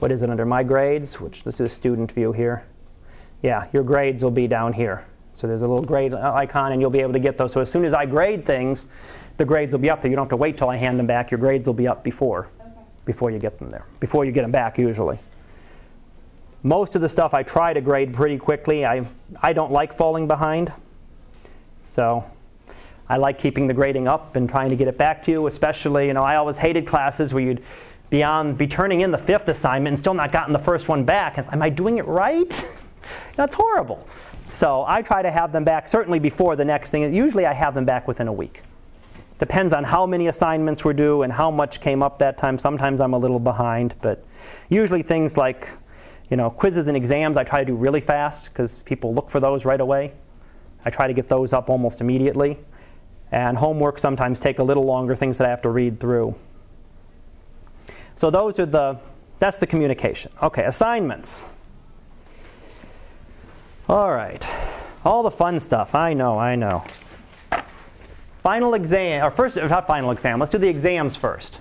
what 0.00 0.10
is 0.10 0.22
it, 0.22 0.30
under 0.30 0.44
My 0.44 0.64
Grades, 0.64 1.20
which 1.20 1.44
do 1.44 1.52
the 1.52 1.68
student 1.68 2.10
view 2.10 2.32
here. 2.32 2.64
Yeah, 3.40 3.68
your 3.72 3.84
grades 3.84 4.24
will 4.24 4.32
be 4.32 4.48
down 4.48 4.72
here. 4.72 5.04
So 5.40 5.46
there's 5.46 5.62
a 5.62 5.66
little 5.66 5.82
grade 5.82 6.12
icon, 6.12 6.72
and 6.72 6.82
you'll 6.82 6.90
be 6.90 7.00
able 7.00 7.14
to 7.14 7.18
get 7.18 7.38
those. 7.38 7.50
So 7.52 7.62
as 7.62 7.70
soon 7.70 7.86
as 7.86 7.94
I 7.94 8.04
grade 8.04 8.44
things, 8.44 8.88
the 9.38 9.44
grades 9.46 9.72
will 9.72 9.80
be 9.80 9.88
up 9.88 10.02
there. 10.02 10.10
You 10.10 10.16
don't 10.16 10.26
have 10.26 10.30
to 10.30 10.36
wait 10.36 10.58
till 10.58 10.68
I 10.68 10.76
hand 10.76 10.98
them 10.98 11.06
back. 11.06 11.30
Your 11.30 11.40
grades 11.40 11.66
will 11.66 11.72
be 11.72 11.88
up 11.88 12.04
before, 12.04 12.48
Okay. 12.60 12.68
before 13.06 13.30
you 13.30 13.38
get 13.38 13.58
them 13.58 13.70
there, 13.70 13.86
before 14.00 14.26
you 14.26 14.32
get 14.32 14.42
them 14.42 14.50
back 14.50 14.76
usually. 14.76 15.18
Most 16.62 16.94
of 16.94 17.00
the 17.00 17.08
stuff 17.08 17.32
I 17.32 17.42
try 17.42 17.72
to 17.72 17.80
grade 17.80 18.12
pretty 18.12 18.36
quickly. 18.36 18.84
I, 18.84 19.06
I 19.42 19.54
don't 19.54 19.72
like 19.72 19.96
falling 19.96 20.28
behind. 20.28 20.74
So 21.84 22.22
I 23.08 23.16
like 23.16 23.38
keeping 23.38 23.66
the 23.66 23.72
grading 23.72 24.08
up 24.08 24.36
and 24.36 24.46
trying 24.46 24.68
to 24.68 24.76
get 24.76 24.88
it 24.88 24.98
back 24.98 25.22
to 25.22 25.30
you, 25.30 25.46
especially, 25.46 26.08
you 26.08 26.12
know, 26.12 26.22
I 26.22 26.36
always 26.36 26.58
hated 26.58 26.86
classes 26.86 27.32
where 27.32 27.42
you'd 27.42 27.62
be, 28.10 28.22
on, 28.22 28.52
be 28.56 28.66
turning 28.66 29.00
in 29.00 29.10
the 29.10 29.16
fifth 29.16 29.48
assignment 29.48 29.92
and 29.92 29.98
still 29.98 30.12
not 30.12 30.32
gotten 30.32 30.52
the 30.52 30.58
first 30.58 30.86
one 30.90 31.02
back. 31.02 31.38
And 31.38 31.46
it's, 31.46 31.52
Am 31.54 31.62
I 31.62 31.70
doing 31.70 31.96
it 31.96 32.04
right? 32.04 32.68
That's 33.36 33.54
horrible. 33.54 34.06
So 34.52 34.84
I 34.86 35.02
try 35.02 35.22
to 35.22 35.30
have 35.30 35.52
them 35.52 35.64
back 35.64 35.88
certainly 35.88 36.18
before 36.18 36.56
the 36.56 36.64
next 36.64 36.90
thing. 36.90 37.12
Usually 37.14 37.46
I 37.46 37.52
have 37.52 37.74
them 37.74 37.84
back 37.84 38.08
within 38.08 38.28
a 38.28 38.32
week. 38.32 38.62
Depends 39.38 39.72
on 39.72 39.84
how 39.84 40.04
many 40.04 40.26
assignments 40.26 40.84
were 40.84 40.92
due 40.92 41.22
and 41.22 41.32
how 41.32 41.50
much 41.50 41.80
came 41.80 42.02
up 42.02 42.18
that 42.18 42.36
time. 42.36 42.58
Sometimes 42.58 43.00
I'm 43.00 43.14
a 43.14 43.18
little 43.18 43.38
behind, 43.38 43.94
but 44.02 44.22
usually 44.68 45.02
things 45.02 45.36
like, 45.38 45.70
you 46.30 46.36
know, 46.36 46.50
quizzes 46.50 46.88
and 46.88 46.96
exams 46.96 47.36
I 47.36 47.44
try 47.44 47.60
to 47.60 47.64
do 47.64 47.74
really 47.74 48.00
fast 48.00 48.52
because 48.52 48.82
people 48.82 49.14
look 49.14 49.30
for 49.30 49.40
those 49.40 49.64
right 49.64 49.80
away. 49.80 50.12
I 50.84 50.90
try 50.90 51.06
to 51.06 51.14
get 51.14 51.28
those 51.28 51.52
up 51.52 51.70
almost 51.70 52.00
immediately. 52.00 52.58
And 53.32 53.56
homework 53.56 53.98
sometimes 53.98 54.40
take 54.40 54.58
a 54.58 54.62
little 54.62 54.84
longer, 54.84 55.14
things 55.14 55.38
that 55.38 55.46
I 55.46 55.50
have 55.50 55.62
to 55.62 55.70
read 55.70 56.00
through. 56.00 56.34
So 58.14 58.30
those 58.30 58.58
are 58.58 58.66
the 58.66 58.98
that's 59.38 59.58
the 59.58 59.66
communication. 59.66 60.30
Okay, 60.42 60.64
assignments. 60.64 61.46
All 63.90 64.12
right. 64.12 64.48
All 65.04 65.24
the 65.24 65.32
fun 65.32 65.58
stuff. 65.58 65.96
I 65.96 66.14
know, 66.14 66.38
I 66.38 66.54
know. 66.54 66.84
Final 68.44 68.74
exam, 68.74 69.26
or 69.26 69.32
first, 69.32 69.56
not 69.56 69.88
final 69.88 70.12
exam, 70.12 70.38
let's 70.38 70.52
do 70.52 70.58
the 70.58 70.68
exams 70.68 71.16
first. 71.16 71.58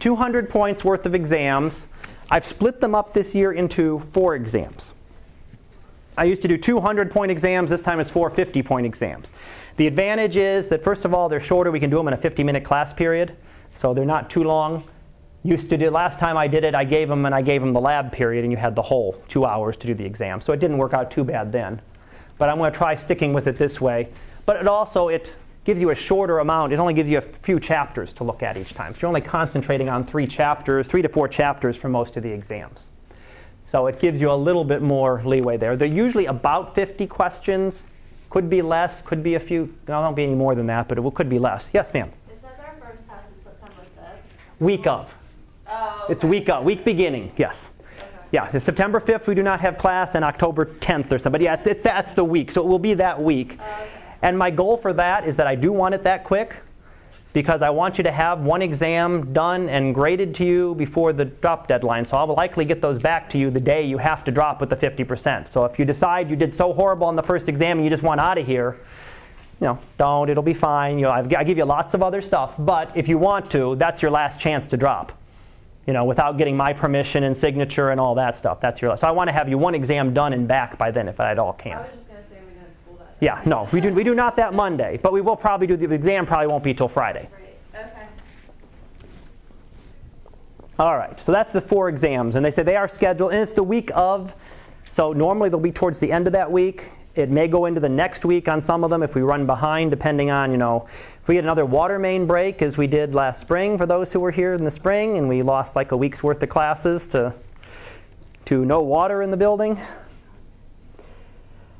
200 0.00 0.50
points 0.50 0.84
worth 0.84 1.06
of 1.06 1.14
exams. 1.14 1.86
I've 2.32 2.44
split 2.44 2.80
them 2.80 2.96
up 2.96 3.14
this 3.14 3.32
year 3.32 3.52
into 3.52 4.00
four 4.12 4.34
exams. 4.34 4.92
I 6.18 6.24
used 6.24 6.42
to 6.42 6.48
do 6.48 6.58
200 6.58 7.12
point 7.12 7.30
exams, 7.30 7.70
this 7.70 7.84
time 7.84 8.00
it's 8.00 8.10
450 8.10 8.64
point 8.64 8.84
exams. 8.84 9.32
The 9.76 9.86
advantage 9.86 10.36
is 10.36 10.68
that, 10.70 10.82
first 10.82 11.04
of 11.04 11.14
all, 11.14 11.28
they're 11.28 11.38
shorter. 11.38 11.70
We 11.70 11.78
can 11.78 11.90
do 11.90 11.96
them 11.96 12.08
in 12.08 12.14
a 12.14 12.16
50 12.16 12.42
minute 12.42 12.64
class 12.64 12.92
period, 12.92 13.36
so 13.76 13.94
they're 13.94 14.04
not 14.04 14.30
too 14.30 14.42
long. 14.42 14.82
Used 15.42 15.70
to 15.70 15.78
do, 15.78 15.88
last 15.90 16.18
time 16.18 16.36
I 16.36 16.46
did 16.46 16.64
it, 16.64 16.74
I 16.74 16.84
gave 16.84 17.08
them 17.08 17.24
and 17.24 17.34
I 17.34 17.40
gave 17.40 17.62
them 17.62 17.72
the 17.72 17.80
lab 17.80 18.12
period, 18.12 18.44
and 18.44 18.52
you 18.52 18.58
had 18.58 18.74
the 18.74 18.82
whole 18.82 19.12
two 19.26 19.46
hours 19.46 19.76
to 19.78 19.86
do 19.86 19.94
the 19.94 20.04
exam. 20.04 20.40
So 20.40 20.52
it 20.52 20.60
didn't 20.60 20.76
work 20.76 20.92
out 20.92 21.10
too 21.10 21.24
bad 21.24 21.50
then. 21.50 21.80
But 22.36 22.50
I'm 22.50 22.58
going 22.58 22.70
to 22.70 22.76
try 22.76 22.94
sticking 22.94 23.32
with 23.32 23.46
it 23.46 23.56
this 23.56 23.80
way. 23.80 24.08
But 24.44 24.56
it 24.56 24.66
also, 24.66 25.08
it 25.08 25.34
gives 25.64 25.80
you 25.80 25.90
a 25.90 25.94
shorter 25.94 26.40
amount. 26.40 26.72
It 26.72 26.78
only 26.78 26.92
gives 26.92 27.08
you 27.08 27.18
a 27.18 27.22
few 27.22 27.58
chapters 27.58 28.12
to 28.14 28.24
look 28.24 28.42
at 28.42 28.56
each 28.58 28.74
time. 28.74 28.92
So 28.94 29.00
you're 29.02 29.08
only 29.08 29.20
concentrating 29.22 29.88
on 29.88 30.04
three 30.04 30.26
chapters, 30.26 30.86
three 30.86 31.02
to 31.02 31.08
four 31.08 31.26
chapters 31.26 31.76
for 31.76 31.88
most 31.88 32.16
of 32.18 32.22
the 32.22 32.30
exams. 32.30 32.88
So 33.64 33.86
it 33.86 33.98
gives 34.00 34.20
you 34.20 34.30
a 34.30 34.34
little 34.34 34.64
bit 34.64 34.82
more 34.82 35.22
leeway 35.24 35.56
there. 35.56 35.76
They're 35.76 35.88
usually 35.88 36.26
about 36.26 36.74
50 36.74 37.06
questions. 37.06 37.84
Could 38.28 38.50
be 38.50 38.62
less, 38.62 39.00
could 39.00 39.22
be 39.22 39.36
a 39.36 39.40
few. 39.40 39.74
No, 39.88 40.02
won't 40.02 40.16
be 40.16 40.24
any 40.24 40.34
more 40.34 40.54
than 40.54 40.66
that, 40.66 40.88
but 40.88 40.98
it 40.98 41.14
could 41.14 41.28
be 41.28 41.38
less. 41.38 41.70
Yes, 41.72 41.94
ma'am. 41.94 42.10
It 42.28 42.40
says 42.40 42.50
our 42.58 42.74
first 42.80 43.06
class 43.08 43.24
is 43.34 43.42
September 43.42 43.82
5th. 43.98 44.60
Week 44.60 44.86
of. 44.86 45.16
Oh. 45.70 46.06
It's 46.08 46.24
week 46.24 46.48
of, 46.48 46.64
week 46.64 46.84
beginning. 46.84 47.32
Yes. 47.36 47.70
Okay. 47.96 48.06
Yeah, 48.32 48.58
September 48.58 49.00
5th 49.00 49.26
we 49.26 49.34
do 49.34 49.42
not 49.42 49.60
have 49.60 49.78
class, 49.78 50.14
and 50.14 50.24
October 50.24 50.66
10th 50.66 51.12
or 51.12 51.18
something. 51.18 51.32
But 51.32 51.40
yeah, 51.40 51.54
it's, 51.54 51.66
it's 51.66 51.82
that's 51.82 52.12
the 52.12 52.24
week, 52.24 52.50
so 52.50 52.62
it 52.62 52.66
will 52.66 52.78
be 52.78 52.94
that 52.94 53.20
week. 53.22 53.56
Oh, 53.60 53.64
okay. 53.64 53.90
And 54.22 54.38
my 54.38 54.50
goal 54.50 54.76
for 54.76 54.92
that 54.92 55.26
is 55.26 55.36
that 55.36 55.46
I 55.46 55.54
do 55.54 55.72
want 55.72 55.94
it 55.94 56.04
that 56.04 56.24
quick 56.24 56.56
because 57.32 57.62
I 57.62 57.70
want 57.70 57.96
you 57.96 58.04
to 58.04 58.10
have 58.10 58.40
one 58.40 58.60
exam 58.60 59.32
done 59.32 59.68
and 59.68 59.94
graded 59.94 60.34
to 60.36 60.44
you 60.44 60.74
before 60.74 61.12
the 61.12 61.26
drop 61.26 61.68
deadline. 61.68 62.04
So 62.04 62.16
I'll 62.16 62.26
likely 62.26 62.64
get 62.64 62.82
those 62.82 62.98
back 62.98 63.30
to 63.30 63.38
you 63.38 63.50
the 63.50 63.60
day 63.60 63.84
you 63.84 63.98
have 63.98 64.24
to 64.24 64.32
drop 64.32 64.60
with 64.60 64.70
the 64.70 64.76
50%. 64.76 65.46
So 65.46 65.64
if 65.64 65.78
you 65.78 65.84
decide 65.84 66.28
you 66.28 66.36
did 66.36 66.54
so 66.54 66.72
horrible 66.72 67.06
on 67.06 67.16
the 67.16 67.22
first 67.22 67.48
exam 67.48 67.78
and 67.78 67.84
you 67.84 67.90
just 67.90 68.02
want 68.02 68.20
out 68.20 68.36
of 68.36 68.46
here, 68.46 68.76
you 69.60 69.66
know, 69.66 69.78
don't. 69.98 70.28
It'll 70.28 70.42
be 70.42 70.54
fine. 70.54 70.98
You 70.98 71.04
know, 71.04 71.10
I've, 71.10 71.32
I 71.34 71.44
give 71.44 71.58
you 71.58 71.64
lots 71.64 71.94
of 71.94 72.02
other 72.02 72.20
stuff, 72.20 72.54
but 72.58 72.96
if 72.96 73.08
you 73.08 73.18
want 73.18 73.50
to, 73.52 73.76
that's 73.76 74.02
your 74.02 74.10
last 74.10 74.40
chance 74.40 74.66
to 74.68 74.76
drop. 74.76 75.12
You 75.90 75.94
know, 75.94 76.04
without 76.04 76.38
getting 76.38 76.56
my 76.56 76.72
permission 76.72 77.24
and 77.24 77.36
signature 77.36 77.90
and 77.90 77.98
all 77.98 78.14
that 78.14 78.36
stuff. 78.36 78.60
That's 78.60 78.80
your. 78.80 78.96
So 78.96 79.08
I 79.08 79.10
want 79.10 79.26
to 79.26 79.32
have 79.32 79.48
you 79.48 79.58
one 79.58 79.74
exam 79.74 80.14
done 80.14 80.32
and 80.32 80.46
back 80.46 80.78
by 80.78 80.92
then, 80.92 81.08
if 81.08 81.18
I 81.18 81.32
at 81.32 81.38
all 81.40 81.52
can. 81.52 81.78
I 81.78 81.80
was 81.80 81.90
just 81.90 82.06
gonna 82.06 82.20
say 82.30 82.36
we 82.46 82.52
didn't 82.52 82.60
have 82.64 82.74
school 82.76 82.96
that 82.98 83.18
day. 83.18 83.26
Yeah, 83.26 83.42
no, 83.44 83.68
we 83.72 83.80
do, 83.80 83.92
we 83.92 84.04
do 84.04 84.14
not 84.14 84.36
that 84.36 84.54
Monday, 84.54 85.00
but 85.02 85.12
we 85.12 85.20
will 85.20 85.34
probably 85.34 85.66
do 85.66 85.76
the 85.76 85.92
exam. 85.92 86.26
Probably 86.26 86.46
won't 86.46 86.62
be 86.62 86.74
till 86.74 86.86
Friday. 86.86 87.28
Right, 87.74 87.86
okay. 87.86 88.06
All 90.78 90.96
right, 90.96 91.18
so 91.18 91.32
that's 91.32 91.50
the 91.50 91.60
four 91.60 91.88
exams, 91.88 92.36
and 92.36 92.44
they 92.44 92.52
say 92.52 92.62
they 92.62 92.76
are 92.76 92.86
scheduled, 92.86 93.32
and 93.32 93.42
it's 93.42 93.52
the 93.52 93.64
week 93.64 93.90
of. 93.96 94.32
So 94.90 95.12
normally 95.12 95.48
they'll 95.48 95.58
be 95.58 95.72
towards 95.72 95.98
the 95.98 96.12
end 96.12 96.28
of 96.28 96.32
that 96.34 96.52
week. 96.52 96.88
It 97.16 97.30
may 97.30 97.48
go 97.48 97.66
into 97.66 97.80
the 97.80 97.88
next 97.88 98.24
week 98.24 98.46
on 98.46 98.60
some 98.60 98.84
of 98.84 98.90
them 98.90 99.02
if 99.02 99.16
we 99.16 99.22
run 99.22 99.44
behind, 99.44 99.90
depending 99.90 100.30
on, 100.30 100.52
you 100.52 100.56
know, 100.56 100.86
we 101.30 101.36
had 101.36 101.44
another 101.44 101.64
water 101.64 101.96
main 101.96 102.26
break, 102.26 102.60
as 102.60 102.76
we 102.76 102.88
did 102.88 103.14
last 103.14 103.40
spring 103.40 103.78
for 103.78 103.86
those 103.86 104.12
who 104.12 104.18
were 104.18 104.32
here 104.32 104.52
in 104.52 104.64
the 104.64 104.70
spring, 104.70 105.16
and 105.16 105.28
we 105.28 105.42
lost 105.42 105.76
like 105.76 105.92
a 105.92 105.96
week's 105.96 106.24
worth 106.24 106.42
of 106.42 106.48
classes 106.48 107.06
to, 107.06 107.32
to 108.46 108.64
no 108.64 108.82
water 108.82 109.22
in 109.22 109.30
the 109.30 109.36
building. 109.36 109.78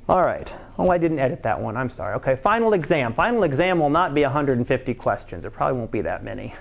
All 0.08 0.22
right. 0.22 0.56
Oh, 0.78 0.88
I 0.88 0.98
didn't 0.98 1.18
edit 1.18 1.42
that 1.42 1.60
one. 1.60 1.76
I'm 1.76 1.90
sorry. 1.90 2.14
Okay, 2.14 2.36
final 2.36 2.74
exam. 2.74 3.12
Final 3.12 3.42
exam 3.42 3.80
will 3.80 3.90
not 3.90 4.14
be 4.14 4.22
150 4.22 4.94
questions. 4.94 5.44
It 5.44 5.50
probably 5.50 5.80
won't 5.80 5.90
be 5.90 6.02
that 6.02 6.22
many. 6.22 6.54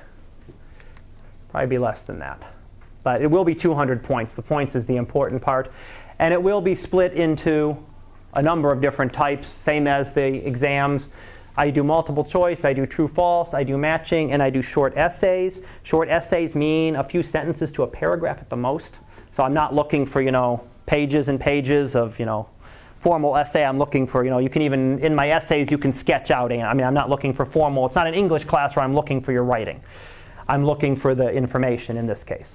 Probably 1.52 1.67
be 1.67 1.78
less 1.78 2.02
than 2.02 2.17
that. 2.17 2.41
But 3.04 3.21
it 3.21 3.30
will 3.30 3.45
be 3.45 3.54
200 3.54 4.04
points. 4.04 4.34
The 4.34 4.41
points 4.41 4.73
is 4.73 4.88
the 4.88 4.95
important 4.95 5.43
part. 5.43 5.71
And 6.17 6.34
it 6.34 6.41
will 6.41 6.60
be 6.60 6.73
split 6.73 7.13
into 7.13 7.78
a 8.34 8.41
number 8.41 8.71
of 8.71 8.82
different 8.82 9.13
types, 9.13 9.47
same 9.47 9.86
as 9.86 10.12
the 10.12 10.25
exams. 10.25 11.10
I 11.60 11.69
do 11.69 11.84
multiple 11.84 12.24
choice, 12.24 12.63
I 12.63 12.72
do 12.72 12.86
true 12.86 13.10
false, 13.10 13.54
I 13.54 13.65
do 13.65 13.78
matching, 13.78 14.32
and 14.32 14.41
I 14.41 14.50
do 14.50 14.62
short 14.62 14.95
essays. 14.95 15.62
Short 15.84 16.08
essays 16.08 16.56
mean 16.56 16.95
a 16.95 17.04
few 17.04 17.22
sentences 17.22 17.69
to 17.74 17.84
a 17.84 17.88
paragraph 17.88 18.38
at 18.39 18.50
the 18.50 18.56
most. 18.56 18.95
So 19.34 19.43
I'm 19.43 19.54
not 19.54 19.76
looking 19.76 20.06
for, 20.06 20.22
you 20.22 20.32
know, 20.32 20.65
pages 20.86 21.28
and 21.28 21.38
pages 21.38 21.98
of, 21.98 22.17
you 22.17 22.26
know, 22.26 22.48
formal 23.00 23.36
essay. 23.36 23.65
I'm 23.65 23.78
looking 23.78 24.08
for, 24.08 24.24
you 24.24 24.30
know, 24.30 24.38
you 24.38 24.50
can 24.50 24.62
even, 24.62 25.00
in 25.00 25.13
my 25.13 25.32
essays, 25.32 25.69
you 25.69 25.78
can 25.78 25.91
sketch 25.91 26.32
out. 26.32 26.54
I 26.54 26.74
mean, 26.74 26.86
I'm 26.86 26.93
not 26.93 27.10
looking 27.10 27.34
for 27.34 27.43
formal. 27.43 27.86
It's 27.86 27.95
not 27.95 28.08
an 28.08 28.13
English 28.13 28.45
class 28.45 28.78
where 28.78 28.86
I'm 28.86 28.95
looking 28.95 29.19
for 29.19 29.34
your 29.34 29.43
writing. 29.43 29.82
I'm 30.48 30.65
looking 30.65 30.95
for 30.95 31.13
the 31.13 31.30
information 31.30 31.98
in 31.98 32.08
this 32.08 32.24
case. 32.24 32.54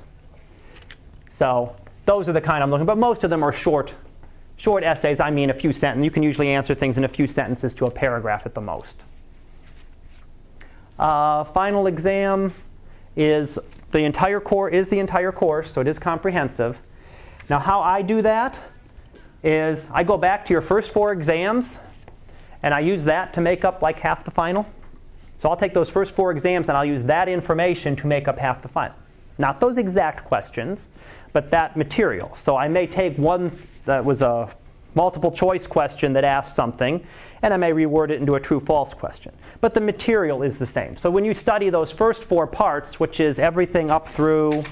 So 1.28 1.76
those 2.06 2.26
are 2.26 2.32
the 2.32 2.40
kind 2.40 2.64
I'm 2.64 2.70
looking, 2.70 2.86
but 2.86 2.96
most 2.96 3.22
of 3.22 3.28
them 3.28 3.42
are 3.42 3.52
short 3.52 3.92
Short 4.56 4.84
essays, 4.84 5.20
I 5.20 5.30
mean 5.30 5.50
a 5.50 5.54
few 5.54 5.72
sentences. 5.72 6.04
You 6.04 6.10
can 6.10 6.22
usually 6.22 6.50
answer 6.50 6.74
things 6.74 6.96
in 6.98 7.04
a 7.04 7.08
few 7.08 7.26
sentences 7.26 7.74
to 7.74 7.86
a 7.86 7.90
paragraph 7.90 8.46
at 8.46 8.54
the 8.54 8.60
most. 8.60 9.02
Uh, 10.98 11.44
final 11.44 11.86
exam 11.86 12.52
is 13.16 13.58
the 13.90 14.00
entire 14.00 14.40
course 14.40 14.74
is 14.74 14.88
the 14.88 14.98
entire 14.98 15.32
course, 15.32 15.72
so 15.72 15.80
it 15.80 15.86
is 15.86 15.98
comprehensive. 15.98 16.78
Now, 17.48 17.58
how 17.58 17.80
I 17.80 18.02
do 18.02 18.22
that 18.22 18.56
is 19.42 19.86
I 19.92 20.02
go 20.02 20.16
back 20.16 20.46
to 20.46 20.52
your 20.52 20.62
first 20.62 20.92
four 20.92 21.12
exams, 21.12 21.78
and 22.62 22.72
I 22.72 22.80
use 22.80 23.04
that 23.04 23.34
to 23.34 23.40
make 23.40 23.64
up 23.64 23.82
like 23.82 23.98
half 23.98 24.24
the 24.24 24.30
final. 24.30 24.66
So 25.36 25.50
I'll 25.50 25.56
take 25.56 25.74
those 25.74 25.90
first 25.90 26.14
four 26.14 26.30
exams 26.30 26.70
and 26.70 26.78
I'll 26.78 26.84
use 26.86 27.02
that 27.04 27.28
information 27.28 27.94
to 27.96 28.06
make 28.06 28.28
up 28.28 28.38
half 28.38 28.62
the 28.62 28.68
final. 28.68 28.96
Not 29.36 29.60
those 29.60 29.76
exact 29.76 30.24
questions, 30.24 30.88
but 31.34 31.50
that 31.50 31.76
material. 31.76 32.34
So 32.34 32.56
I 32.56 32.68
may 32.68 32.86
take 32.86 33.18
one 33.18 33.50
that 33.84 34.04
was 34.04 34.22
a 34.22 34.54
multiple 34.94 35.30
choice 35.32 35.66
question 35.66 36.12
that 36.12 36.24
asked 36.24 36.54
something, 36.54 37.04
and 37.42 37.52
I 37.52 37.56
may 37.56 37.72
reword 37.72 38.10
it 38.10 38.20
into 38.20 38.34
a 38.34 38.40
true 38.40 38.60
false 38.60 38.94
question. 38.94 39.34
But 39.60 39.74
the 39.74 39.80
material 39.80 40.42
is 40.42 40.58
the 40.58 40.66
same. 40.66 40.96
So 40.96 41.10
when 41.10 41.24
you 41.24 41.34
study 41.34 41.70
those 41.70 41.90
first 41.90 42.24
four 42.24 42.46
parts, 42.46 43.00
which 43.00 43.20
is 43.20 43.38
everything 43.38 43.90
up 43.90 44.08
through, 44.08 44.62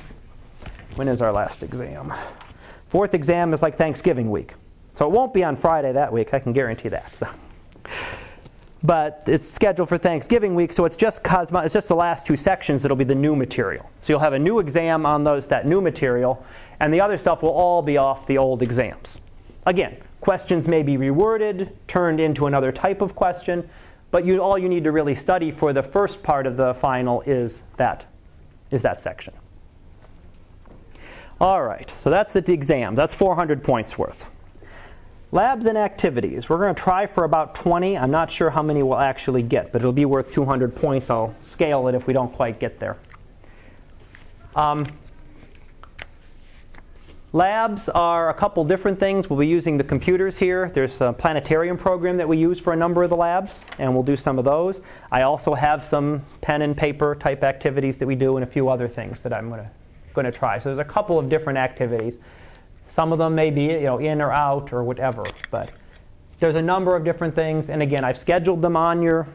when 0.94 1.08
is 1.08 1.20
our 1.20 1.32
last 1.32 1.62
exam? 1.62 2.12
Fourth 2.88 3.14
exam 3.14 3.52
is 3.54 3.62
like 3.62 3.76
Thanksgiving 3.76 4.30
week. 4.30 4.54
So 4.94 5.06
it 5.06 5.10
won't 5.10 5.32
be 5.32 5.42
on 5.42 5.56
Friday 5.56 5.92
that 5.92 6.12
week, 6.12 6.34
I 6.34 6.38
can 6.38 6.52
guarantee 6.52 6.88
that. 6.90 7.12
So. 7.16 7.28
But 8.84 9.22
it's 9.26 9.48
scheduled 9.48 9.88
for 9.88 9.96
Thanksgiving 9.96 10.56
week, 10.56 10.72
so 10.72 10.84
it's 10.84 10.96
just 10.96 11.22
Cosmo, 11.22 11.60
it's 11.60 11.72
just 11.72 11.86
the 11.86 11.94
last 11.94 12.26
two 12.26 12.36
sections 12.36 12.82
that'll 12.82 12.96
be 12.96 13.04
the 13.04 13.14
new 13.14 13.36
material. 13.36 13.88
So 14.00 14.12
you'll 14.12 14.20
have 14.20 14.32
a 14.32 14.38
new 14.38 14.58
exam 14.58 15.06
on 15.06 15.22
those 15.22 15.46
that 15.48 15.66
new 15.66 15.80
material, 15.80 16.44
and 16.82 16.92
the 16.92 17.00
other 17.00 17.16
stuff 17.16 17.44
will 17.44 17.50
all 17.50 17.80
be 17.80 17.96
off 17.96 18.26
the 18.26 18.36
old 18.36 18.60
exams. 18.60 19.20
Again, 19.66 19.96
questions 20.20 20.66
may 20.66 20.82
be 20.82 20.96
reworded, 20.96 21.70
turned 21.86 22.18
into 22.18 22.48
another 22.48 22.72
type 22.72 23.00
of 23.00 23.14
question, 23.14 23.70
but 24.10 24.26
you, 24.26 24.42
all 24.42 24.58
you 24.58 24.68
need 24.68 24.82
to 24.82 24.90
really 24.90 25.14
study 25.14 25.52
for 25.52 25.72
the 25.72 25.82
first 25.82 26.24
part 26.24 26.44
of 26.44 26.56
the 26.56 26.74
final 26.74 27.20
is 27.20 27.62
that, 27.76 28.04
is 28.72 28.82
that 28.82 28.98
section. 28.98 29.32
All 31.40 31.62
right, 31.62 31.88
so 31.88 32.10
that's 32.10 32.32
the 32.32 32.52
exam. 32.52 32.96
That's 32.96 33.14
400 33.14 33.62
points 33.62 33.96
worth. 33.96 34.28
Labs 35.30 35.66
and 35.66 35.78
activities. 35.78 36.48
We're 36.48 36.58
going 36.58 36.74
to 36.74 36.82
try 36.82 37.06
for 37.06 37.22
about 37.22 37.54
20. 37.54 37.96
I'm 37.96 38.10
not 38.10 38.28
sure 38.28 38.50
how 38.50 38.62
many 38.62 38.82
we'll 38.82 38.98
actually 38.98 39.44
get, 39.44 39.70
but 39.70 39.82
it'll 39.82 39.92
be 39.92 40.04
worth 40.04 40.32
200 40.32 40.74
points. 40.74 41.10
I'll 41.10 41.32
scale 41.42 41.86
it 41.86 41.94
if 41.94 42.08
we 42.08 42.12
don't 42.12 42.32
quite 42.32 42.58
get 42.58 42.80
there. 42.80 42.96
Um, 44.56 44.84
Labs 47.34 47.88
are 47.88 48.28
a 48.28 48.34
couple 48.34 48.62
different 48.62 49.00
things. 49.00 49.30
We'll 49.30 49.38
be 49.38 49.46
using 49.46 49.78
the 49.78 49.84
computers 49.84 50.36
here. 50.36 50.68
There's 50.68 51.00
a 51.00 51.14
planetarium 51.14 51.78
program 51.78 52.18
that 52.18 52.28
we 52.28 52.36
use 52.36 52.60
for 52.60 52.74
a 52.74 52.76
number 52.76 53.02
of 53.02 53.08
the 53.08 53.16
labs, 53.16 53.64
and 53.78 53.94
we'll 53.94 54.02
do 54.02 54.16
some 54.16 54.38
of 54.38 54.44
those. 54.44 54.82
I 55.10 55.22
also 55.22 55.54
have 55.54 55.82
some 55.82 56.22
pen 56.42 56.60
and 56.60 56.76
paper 56.76 57.14
type 57.14 57.42
activities 57.42 57.96
that 57.96 58.06
we 58.06 58.16
do 58.16 58.36
and 58.36 58.44
a 58.44 58.46
few 58.46 58.68
other 58.68 58.86
things 58.86 59.22
that 59.22 59.32
I'm 59.32 59.48
going 59.48 60.26
to, 60.26 60.30
try. 60.30 60.58
So 60.58 60.74
there's 60.74 60.86
a 60.86 60.90
couple 60.90 61.18
of 61.18 61.30
different 61.30 61.58
activities. 61.58 62.18
Some 62.86 63.14
of 63.14 63.18
them 63.18 63.34
may 63.34 63.48
be 63.48 63.62
you 63.62 63.80
know, 63.84 63.96
in 63.96 64.20
or 64.20 64.30
out 64.30 64.70
or 64.74 64.84
whatever, 64.84 65.24
but 65.50 65.70
there's 66.38 66.56
a 66.56 66.62
number 66.62 66.94
of 66.94 67.02
different 67.02 67.34
things. 67.34 67.70
And 67.70 67.80
again, 67.80 68.04
I've 68.04 68.18
scheduled 68.18 68.60
them 68.60 68.76
on 68.76 69.00
your 69.00 69.26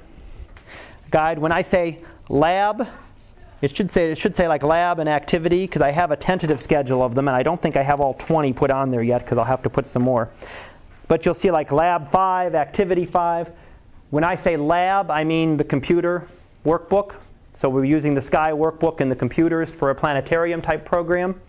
guide. 1.10 1.40
When 1.40 1.52
I 1.52 1.64
say 1.64 1.98
lab, 2.30 2.88
it 3.62 3.76
should 3.76 3.90
say 3.90 4.12
it 4.12 4.18
should 4.18 4.36
say 4.36 4.48
like 4.48 4.64
lab 4.64 5.00
and 5.00 5.10
activity 5.10 5.66
because 5.66 5.82
I 5.82 5.92
have 5.92 6.12
a 6.12 6.16
tentative 6.16 6.60
schedule 6.60 7.02
of 7.02 7.16
them 7.16 7.28
and 7.28 7.36
I 7.36 7.44
don't 7.44 7.60
think 7.60 7.76
I 7.76 7.84
have 7.84 8.00
all 8.00 8.14
20 8.14 8.54
put 8.54 8.70
on 8.70 8.92
there 8.92 9.02
yet 9.02 9.20
because 9.24 9.38
I'll 9.38 9.46
have 9.46 9.64
to 9.64 9.70
put 9.70 9.88
some 9.88 10.04
more. 10.04 10.30
But 11.08 11.26
you'll 11.26 11.34
see 11.34 11.52
like 11.52 11.72
lab 11.72 12.10
5, 12.10 12.54
activity 12.54 13.06
5. 13.06 13.52
When 14.10 14.24
I 14.24 14.36
say 14.36 14.58
lab, 14.58 15.10
I 15.10 15.24
mean 15.24 15.58
the 15.58 15.64
computer 15.64 16.28
workbook. 16.66 17.16
So 17.54 17.70
we're 17.70 17.86
using 17.86 18.14
the 18.14 18.22
Sky 18.22 18.52
workbook 18.52 19.02
and 19.02 19.10
the 19.10 19.16
computers 19.16 19.72
for 19.72 19.90
a 19.90 19.96
planetarium 19.96 20.62
type 20.62 20.86
program. 20.86 21.42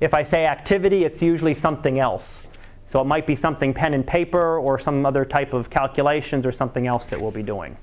If 0.00 0.14
I 0.14 0.22
say 0.22 0.46
activity, 0.46 1.04
it's 1.04 1.20
usually 1.20 1.54
something 1.54 1.98
else. 1.98 2.42
So 2.86 3.00
it 3.00 3.04
might 3.04 3.26
be 3.26 3.36
something 3.36 3.74
pen 3.74 3.94
and 3.94 4.06
paper 4.06 4.58
or 4.58 4.78
some 4.78 5.04
other 5.04 5.24
type 5.24 5.52
of 5.52 5.70
calculations 5.70 6.46
or 6.46 6.52
something 6.52 6.86
else 6.86 7.06
that 7.06 7.20
we'll 7.20 7.30
be 7.30 7.42
doing. 7.42 7.76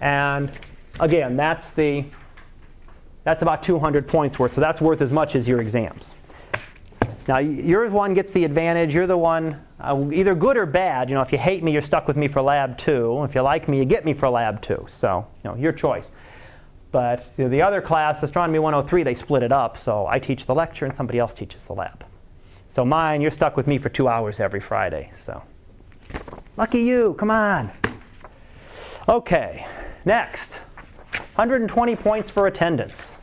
And 0.00 0.50
Again, 1.00 1.36
that's 1.36 1.70
the 1.70 2.04
that's 3.24 3.42
about 3.42 3.62
200 3.62 4.08
points 4.08 4.38
worth, 4.38 4.54
so 4.54 4.60
that's 4.60 4.80
worth 4.80 5.02
as 5.02 5.12
much 5.12 5.34
as 5.34 5.46
your 5.46 5.60
exams. 5.60 6.14
Now, 7.28 7.38
your 7.38 7.88
one 7.90 8.14
gets 8.14 8.32
the 8.32 8.44
advantage. 8.44 8.94
You're 8.94 9.06
the 9.06 9.16
one, 9.16 9.60
uh, 9.78 10.08
either 10.12 10.34
good 10.34 10.56
or 10.56 10.66
bad. 10.66 11.10
You 11.10 11.16
know, 11.16 11.20
if 11.20 11.30
you 11.30 11.38
hate 11.38 11.62
me, 11.62 11.70
you're 11.70 11.82
stuck 11.82 12.08
with 12.08 12.16
me 12.16 12.28
for 12.28 12.40
lab 12.40 12.78
two. 12.78 13.22
If 13.24 13.34
you 13.34 13.42
like 13.42 13.68
me, 13.68 13.78
you 13.78 13.84
get 13.84 14.04
me 14.04 14.14
for 14.14 14.28
lab 14.30 14.62
two. 14.62 14.84
So, 14.88 15.26
you 15.44 15.50
know, 15.50 15.56
your 15.56 15.72
choice. 15.72 16.12
But 16.92 17.26
you 17.36 17.44
know, 17.44 17.50
the 17.50 17.62
other 17.62 17.80
class, 17.80 18.22
Astronomy 18.22 18.58
103, 18.58 19.02
they 19.02 19.14
split 19.14 19.42
it 19.42 19.52
up. 19.52 19.76
So 19.76 20.06
I 20.06 20.18
teach 20.18 20.46
the 20.46 20.54
lecture 20.54 20.86
and 20.86 20.94
somebody 20.94 21.18
else 21.18 21.34
teaches 21.34 21.64
the 21.66 21.74
lab. 21.74 22.04
So 22.68 22.84
mine, 22.84 23.20
you're 23.20 23.30
stuck 23.30 23.56
with 23.56 23.66
me 23.66 23.78
for 23.78 23.90
two 23.90 24.08
hours 24.08 24.40
every 24.40 24.60
Friday. 24.60 25.12
So 25.16 25.42
lucky 26.56 26.80
you. 26.80 27.14
Come 27.14 27.30
on. 27.30 27.70
Okay, 29.08 29.66
next. 30.04 30.60
120 31.36 31.96
points 31.96 32.30
for 32.30 32.46
attendance. 32.46 33.16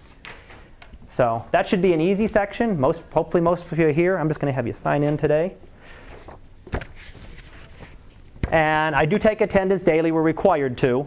So 1.10 1.46
that 1.52 1.67
should 1.67 1.82
be 1.82 1.93
an 1.93 2.02
easy 2.02 2.28
section. 2.28 2.80
Most, 2.80 3.04
hopefully 3.12 3.41
most 3.41 3.72
of 3.72 3.80
you 3.80 3.88
are 3.88 3.91
here. 3.91 4.17
I'm 4.17 4.28
just 4.28 4.39
going 4.39 4.52
to 4.52 4.56
have 4.56 4.67
you 4.67 4.74
sign 4.74 5.04
in 5.04 5.17
today. 5.17 5.56
And 8.52 8.96
I 8.96 9.06
do 9.06 9.17
take 9.17 9.41
attendance 9.41 9.82
daily. 9.82 10.12
We're 10.12 10.22
required 10.22 10.78
to. 10.80 11.06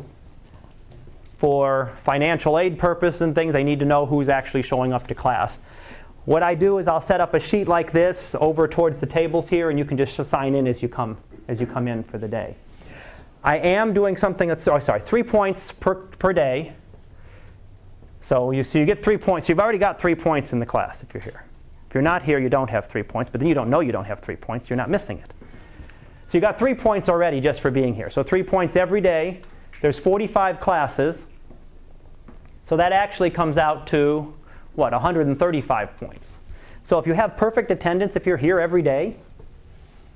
For 1.39 1.97
financial 2.03 2.59
aid 2.59 2.79
purposes 2.79 3.23
and 3.23 3.35
things, 3.35 3.53
they 3.53 3.65
need 3.65 3.79
to 3.81 3.87
know 3.87 4.05
who's 4.05 4.29
actually 4.29 4.63
showing 4.63 4.93
up 4.93 5.07
to 5.07 5.15
class. 5.15 5.59
What 6.27 6.43
I 6.43 6.55
do 6.55 6.79
is 6.79 6.87
I'll 6.87 7.01
set 7.01 7.21
up 7.21 7.33
a 7.33 7.41
sheet 7.41 7.67
like 7.67 7.93
this 7.93 8.35
over 8.41 8.69
towards 8.69 9.01
the 9.01 9.07
tables 9.07 9.49
here, 9.49 9.71
and 9.71 9.79
you 9.79 9.85
can 9.85 9.97
just 9.97 10.17
sign 10.29 10.55
in 10.55 10.67
as 10.67 10.83
you 10.83 10.89
come 10.89 11.17
as 11.49 11.61
you 11.61 11.67
come 11.67 11.89
in 11.89 12.05
for 12.05 12.19
the 12.19 12.29
day. 12.29 12.57
I 13.43 13.57
am 13.57 13.95
doing 13.95 14.17
something 14.17 14.49
that's 14.49 14.69
oh, 14.69 14.79
sorry, 14.81 15.01
three 15.01 15.23
points 15.23 15.73
per, 15.73 15.95
per 15.95 16.33
day. 16.33 16.75
So 18.21 18.51
you, 18.51 18.65
so 18.65 18.79
you 18.79 18.87
get 18.87 19.03
three 19.03 19.17
points. 19.17 19.49
You've 19.49 19.61
already 19.61 19.79
got 19.79 20.01
three 20.01 20.15
points 20.15 20.53
in 20.53 20.59
the 20.59 20.67
class 20.67 21.03
if 21.03 21.13
you're 21.15 21.23
here. 21.23 21.45
If 21.89 21.95
you're 21.95 22.03
not 22.03 22.23
here, 22.23 22.39
you 22.39 22.49
don't 22.49 22.71
have 22.71 22.87
three 22.87 23.03
points, 23.03 23.31
but 23.31 23.41
then 23.41 23.49
you 23.49 23.55
don't 23.55 23.69
know 23.69 23.81
you 23.81 23.93
don't 23.93 24.05
have 24.05 24.21
three 24.21 24.37
points. 24.37 24.71
You're 24.71 24.77
not 24.77 24.91
missing 24.91 25.19
it. 25.19 25.33
So 26.29 26.39
you 26.39 26.41
got 26.41 26.59
three 26.59 26.75
points 26.75 27.09
already 27.09 27.41
just 27.41 27.61
for 27.61 27.73
being 27.73 27.95
here. 27.95 28.11
So 28.11 28.23
three 28.23 28.45
points 28.45 28.77
every 28.77 29.01
day. 29.01 29.41
There's 29.83 29.99
45 29.99 30.61
classes. 30.61 31.25
So 32.63 32.77
that 32.77 32.93
actually 32.93 33.31
comes 33.31 33.59
out 33.59 33.89
to, 33.89 34.33
what, 34.77 34.93
135 34.93 35.97
points. 35.97 36.35
So 36.85 36.99
if 37.01 37.07
you 37.07 37.15
have 37.15 37.37
perfect 37.37 37.73
attendance, 37.73 38.15
if 38.15 38.27
you're 38.27 38.37
here 38.37 38.61
every 38.61 38.83
day, 38.83 39.17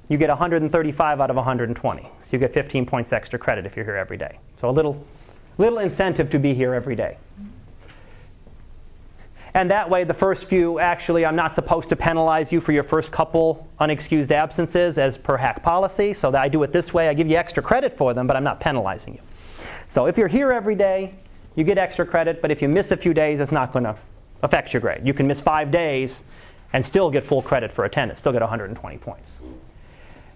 you 0.08 0.18
get 0.18 0.28
135 0.28 1.20
out 1.20 1.30
of 1.30 1.36
120. 1.36 2.02
So 2.20 2.28
you 2.30 2.38
get 2.38 2.52
15 2.52 2.86
points 2.86 3.12
extra 3.12 3.38
credit 3.38 3.66
if 3.66 3.74
you're 3.74 3.84
here 3.84 3.96
every 3.96 4.16
day. 4.16 4.38
So 4.56 4.68
a 4.68 4.70
little, 4.70 5.04
little 5.58 5.80
incentive 5.80 6.30
to 6.30 6.38
be 6.38 6.54
here 6.54 6.74
every 6.74 6.94
day. 6.94 7.16
And 9.54 9.70
that 9.70 9.88
way, 9.88 10.02
the 10.02 10.14
first 10.14 10.46
few, 10.46 10.80
actually, 10.80 11.24
I'm 11.24 11.36
not 11.36 11.54
supposed 11.54 11.88
to 11.90 11.96
penalize 11.96 12.50
you 12.50 12.60
for 12.60 12.72
your 12.72 12.82
first 12.82 13.12
couple 13.12 13.68
unexcused 13.80 14.32
absences 14.32 14.98
as 14.98 15.16
per 15.16 15.38
HACC 15.38 15.62
policy. 15.62 16.12
So 16.12 16.32
that 16.32 16.42
I 16.42 16.48
do 16.48 16.62
it 16.64 16.72
this 16.72 16.92
way. 16.92 17.08
I 17.08 17.14
give 17.14 17.28
you 17.28 17.36
extra 17.36 17.62
credit 17.62 17.92
for 17.92 18.14
them, 18.14 18.26
but 18.26 18.36
I'm 18.36 18.42
not 18.42 18.58
penalizing 18.58 19.14
you. 19.14 19.20
So 19.86 20.06
if 20.06 20.18
you're 20.18 20.28
here 20.28 20.50
every 20.50 20.74
day, 20.74 21.14
you 21.54 21.62
get 21.62 21.78
extra 21.78 22.04
credit. 22.04 22.42
But 22.42 22.50
if 22.50 22.60
you 22.60 22.68
miss 22.68 22.90
a 22.90 22.96
few 22.96 23.14
days, 23.14 23.38
it's 23.38 23.52
not 23.52 23.72
going 23.72 23.84
to 23.84 23.96
affect 24.42 24.72
your 24.72 24.80
grade. 24.80 25.06
You 25.06 25.14
can 25.14 25.28
miss 25.28 25.40
five 25.40 25.70
days 25.70 26.24
and 26.72 26.84
still 26.84 27.08
get 27.08 27.22
full 27.22 27.40
credit 27.40 27.70
for 27.70 27.84
attendance, 27.84 28.18
still 28.18 28.32
get 28.32 28.42
120 28.42 28.98
points. 28.98 29.38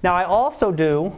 Now, 0.05 0.15
I 0.15 0.25
also 0.25 0.71
do, 0.71 1.13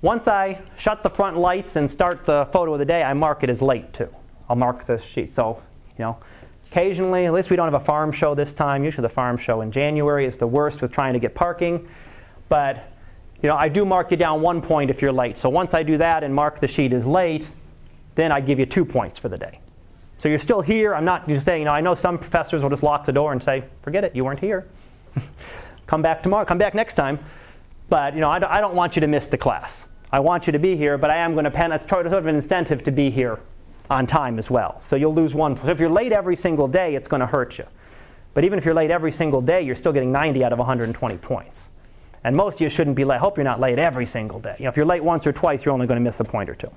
once 0.00 0.26
I 0.26 0.62
shut 0.78 1.02
the 1.02 1.10
front 1.10 1.36
lights 1.36 1.76
and 1.76 1.90
start 1.90 2.24
the 2.24 2.48
photo 2.50 2.72
of 2.72 2.78
the 2.78 2.86
day, 2.86 3.02
I 3.02 3.12
mark 3.12 3.44
it 3.44 3.50
as 3.50 3.60
late 3.60 3.92
too. 3.92 4.08
I'll 4.48 4.56
mark 4.56 4.86
the 4.86 4.98
sheet. 5.02 5.34
So, 5.34 5.62
you 5.98 6.04
know, 6.04 6.16
occasionally, 6.70 7.26
at 7.26 7.32
least 7.32 7.50
we 7.50 7.56
don't 7.56 7.66
have 7.66 7.80
a 7.80 7.84
farm 7.84 8.12
show 8.12 8.34
this 8.34 8.52
time. 8.52 8.84
Usually 8.84 9.02
the 9.02 9.08
farm 9.08 9.36
show 9.36 9.62
in 9.62 9.72
January 9.72 10.26
is 10.26 10.36
the 10.36 10.46
worst 10.46 10.82
with 10.82 10.92
trying 10.92 11.14
to 11.14 11.18
get 11.18 11.34
parking. 11.34 11.88
But, 12.48 12.92
you 13.42 13.48
know, 13.48 13.56
I 13.56 13.68
do 13.68 13.84
mark 13.84 14.10
you 14.10 14.16
down 14.16 14.42
one 14.42 14.60
point 14.60 14.90
if 14.90 15.00
you're 15.00 15.12
late. 15.12 15.38
So 15.38 15.48
once 15.48 15.74
I 15.74 15.82
do 15.82 15.96
that 15.98 16.22
and 16.22 16.34
mark 16.34 16.60
the 16.60 16.68
sheet 16.68 16.92
as 16.92 17.06
late, 17.06 17.46
then 18.14 18.32
I 18.32 18.40
give 18.40 18.58
you 18.58 18.66
two 18.66 18.84
points 18.84 19.18
for 19.18 19.28
the 19.28 19.38
day. 19.38 19.60
So 20.18 20.28
you're 20.28 20.38
still 20.38 20.60
here. 20.60 20.94
I'm 20.94 21.04
not 21.04 21.28
just 21.28 21.44
saying, 21.44 21.62
you 21.62 21.66
know, 21.66 21.72
I 21.72 21.80
know 21.80 21.94
some 21.94 22.18
professors 22.18 22.62
will 22.62 22.70
just 22.70 22.82
lock 22.82 23.04
the 23.04 23.12
door 23.12 23.32
and 23.32 23.42
say, 23.42 23.64
forget 23.82 24.04
it, 24.04 24.14
you 24.14 24.24
weren't 24.24 24.40
here. 24.40 24.66
come 25.86 26.02
back 26.02 26.22
tomorrow, 26.22 26.44
come 26.44 26.58
back 26.58 26.74
next 26.74 26.94
time. 26.94 27.18
But 27.88 28.14
you 28.14 28.20
know, 28.20 28.28
I, 28.28 28.60
don't 28.60 28.74
want 28.74 28.96
you 28.96 29.00
to 29.00 29.06
miss 29.06 29.28
the 29.28 29.38
class. 29.38 29.86
I 30.10 30.20
want 30.20 30.46
you 30.46 30.52
to 30.52 30.58
be 30.58 30.76
here, 30.76 30.98
but 30.98 31.10
I 31.10 31.16
am 31.16 31.32
going 31.32 31.44
to 31.44 31.50
pen. 31.50 31.72
It's 31.72 31.88
sort 31.88 32.06
of 32.06 32.26
an 32.26 32.34
incentive 32.34 32.82
to 32.82 32.90
be 32.90 33.10
here 33.10 33.38
on 33.90 34.06
time 34.06 34.38
as 34.38 34.50
well. 34.50 34.80
So 34.80 34.96
you'll 34.96 35.14
lose 35.14 35.34
one. 35.34 35.56
So 35.56 35.68
if 35.68 35.80
you're 35.80 35.88
late 35.88 36.12
every 36.12 36.36
single 36.36 36.68
day, 36.68 36.94
it's 36.94 37.08
going 37.08 37.20
to 37.20 37.26
hurt 37.26 37.58
you. 37.58 37.64
But 38.34 38.44
even 38.44 38.58
if 38.58 38.64
you're 38.64 38.74
late 38.74 38.90
every 38.90 39.12
single 39.12 39.40
day, 39.40 39.62
you're 39.62 39.74
still 39.74 39.92
getting 39.92 40.12
90 40.12 40.44
out 40.44 40.52
of 40.52 40.58
120 40.58 41.16
points. 41.18 41.70
And 42.24 42.36
most 42.36 42.56
of 42.56 42.60
you 42.60 42.68
shouldn't 42.68 42.96
be 42.96 43.04
late. 43.04 43.16
I 43.16 43.18
hope 43.18 43.36
you're 43.36 43.44
not 43.44 43.60
late 43.60 43.78
every 43.78 44.06
single 44.06 44.40
day. 44.40 44.56
You 44.58 44.64
know, 44.64 44.68
if 44.68 44.76
you're 44.76 44.86
late 44.86 45.02
once 45.02 45.26
or 45.26 45.32
twice, 45.32 45.64
you're 45.64 45.72
only 45.72 45.86
going 45.86 45.98
to 45.98 46.04
miss 46.04 46.20
a 46.20 46.24
point 46.24 46.50
or 46.50 46.54
two. 46.54 46.68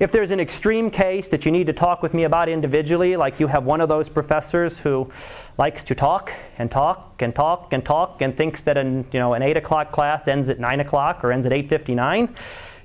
If 0.00 0.12
there's 0.12 0.30
an 0.30 0.40
extreme 0.40 0.90
case 0.90 1.28
that 1.28 1.44
you 1.44 1.52
need 1.52 1.66
to 1.66 1.74
talk 1.74 2.02
with 2.02 2.14
me 2.14 2.24
about 2.24 2.48
individually, 2.48 3.16
like 3.16 3.38
you 3.38 3.46
have 3.48 3.64
one 3.64 3.82
of 3.82 3.90
those 3.90 4.08
professors 4.08 4.78
who 4.78 5.10
likes 5.58 5.84
to 5.84 5.94
talk 5.94 6.32
and 6.56 6.70
talk 6.70 7.20
and 7.20 7.34
talk 7.34 7.74
and 7.74 7.84
talk 7.84 8.22
and 8.22 8.34
thinks 8.34 8.62
that 8.62 8.78
an, 8.78 9.06
you 9.12 9.18
know, 9.18 9.34
an 9.34 9.42
8 9.42 9.58
o'clock 9.58 9.92
class 9.92 10.26
ends 10.26 10.48
at 10.48 10.58
9 10.58 10.80
o'clock 10.80 11.22
or 11.22 11.32
ends 11.32 11.44
at 11.44 11.52
8.59, 11.52 12.34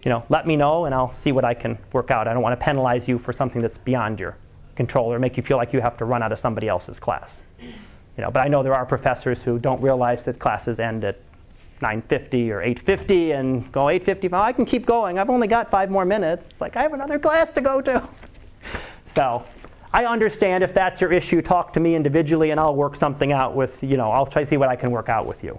you 0.06 0.12
know, 0.12 0.24
let 0.30 0.46
me 0.46 0.56
know 0.56 0.86
and 0.86 0.94
I'll 0.94 1.12
see 1.12 1.32
what 1.32 1.44
I 1.44 1.56
can 1.56 1.78
work 1.92 2.12
out. 2.12 2.28
I 2.28 2.34
don't 2.34 2.44
want 2.44 2.58
to 2.58 2.64
penalize 2.64 3.08
you 3.08 3.18
for 3.18 3.34
something 3.34 3.62
that's 3.62 3.80
beyond 3.80 4.20
your 4.20 4.38
control 4.76 5.12
or 5.12 5.18
make 5.20 5.36
you 5.36 5.44
feel 5.44 5.58
like 5.58 5.74
you 5.74 5.82
have 5.82 5.98
to 5.98 6.06
run 6.06 6.22
out 6.22 6.32
of 6.32 6.38
somebody 6.38 6.68
else's 6.68 7.00
class. 7.00 7.42
You 7.60 8.24
know, 8.24 8.32
but 8.32 8.46
I 8.46 8.48
know 8.48 8.64
there 8.64 8.76
are 8.76 8.86
professors 8.86 9.42
who 9.42 9.58
don't 9.60 9.82
realize 9.82 10.24
that 10.26 10.40
classes 10.40 10.80
end 10.80 11.04
at 11.04 11.20
950 11.82 12.52
or 12.52 12.62
850 12.62 13.32
and 13.32 13.72
go 13.72 13.90
850. 13.90 14.34
I 14.34 14.54
can 14.54 14.66
keep 14.66 14.86
going. 14.86 15.20
I've 15.20 15.30
only 15.30 15.48
got 15.48 15.70
five 15.70 15.90
more 15.90 16.06
minutes. 16.06 16.50
It's 16.52 16.62
like 16.62 16.78
I 16.78 16.84
have 16.84 16.94
another 16.94 17.20
class 17.20 17.52
to 17.52 17.62
go 17.62 17.82
to. 17.82 18.08
So 19.14 19.46
I 19.94 20.04
understand 20.04 20.62
if 20.62 20.74
that's 20.74 21.00
your 21.00 21.14
issue, 21.14 21.42
talk 21.42 21.72
to 21.72 21.80
me 21.80 21.96
individually 21.96 22.52
and 22.52 22.60
I'll 22.60 22.76
work 22.76 22.98
something 22.98 23.32
out 23.32 23.56
with, 23.56 23.82
you 23.82 23.96
know, 23.96 24.12
I'll 24.12 24.26
try 24.26 24.44
to 24.44 24.50
see 24.50 24.58
what 24.58 24.68
I 24.68 24.76
can 24.76 24.92
work 24.92 25.08
out 25.08 25.26
with 25.26 25.42
you. 25.42 25.58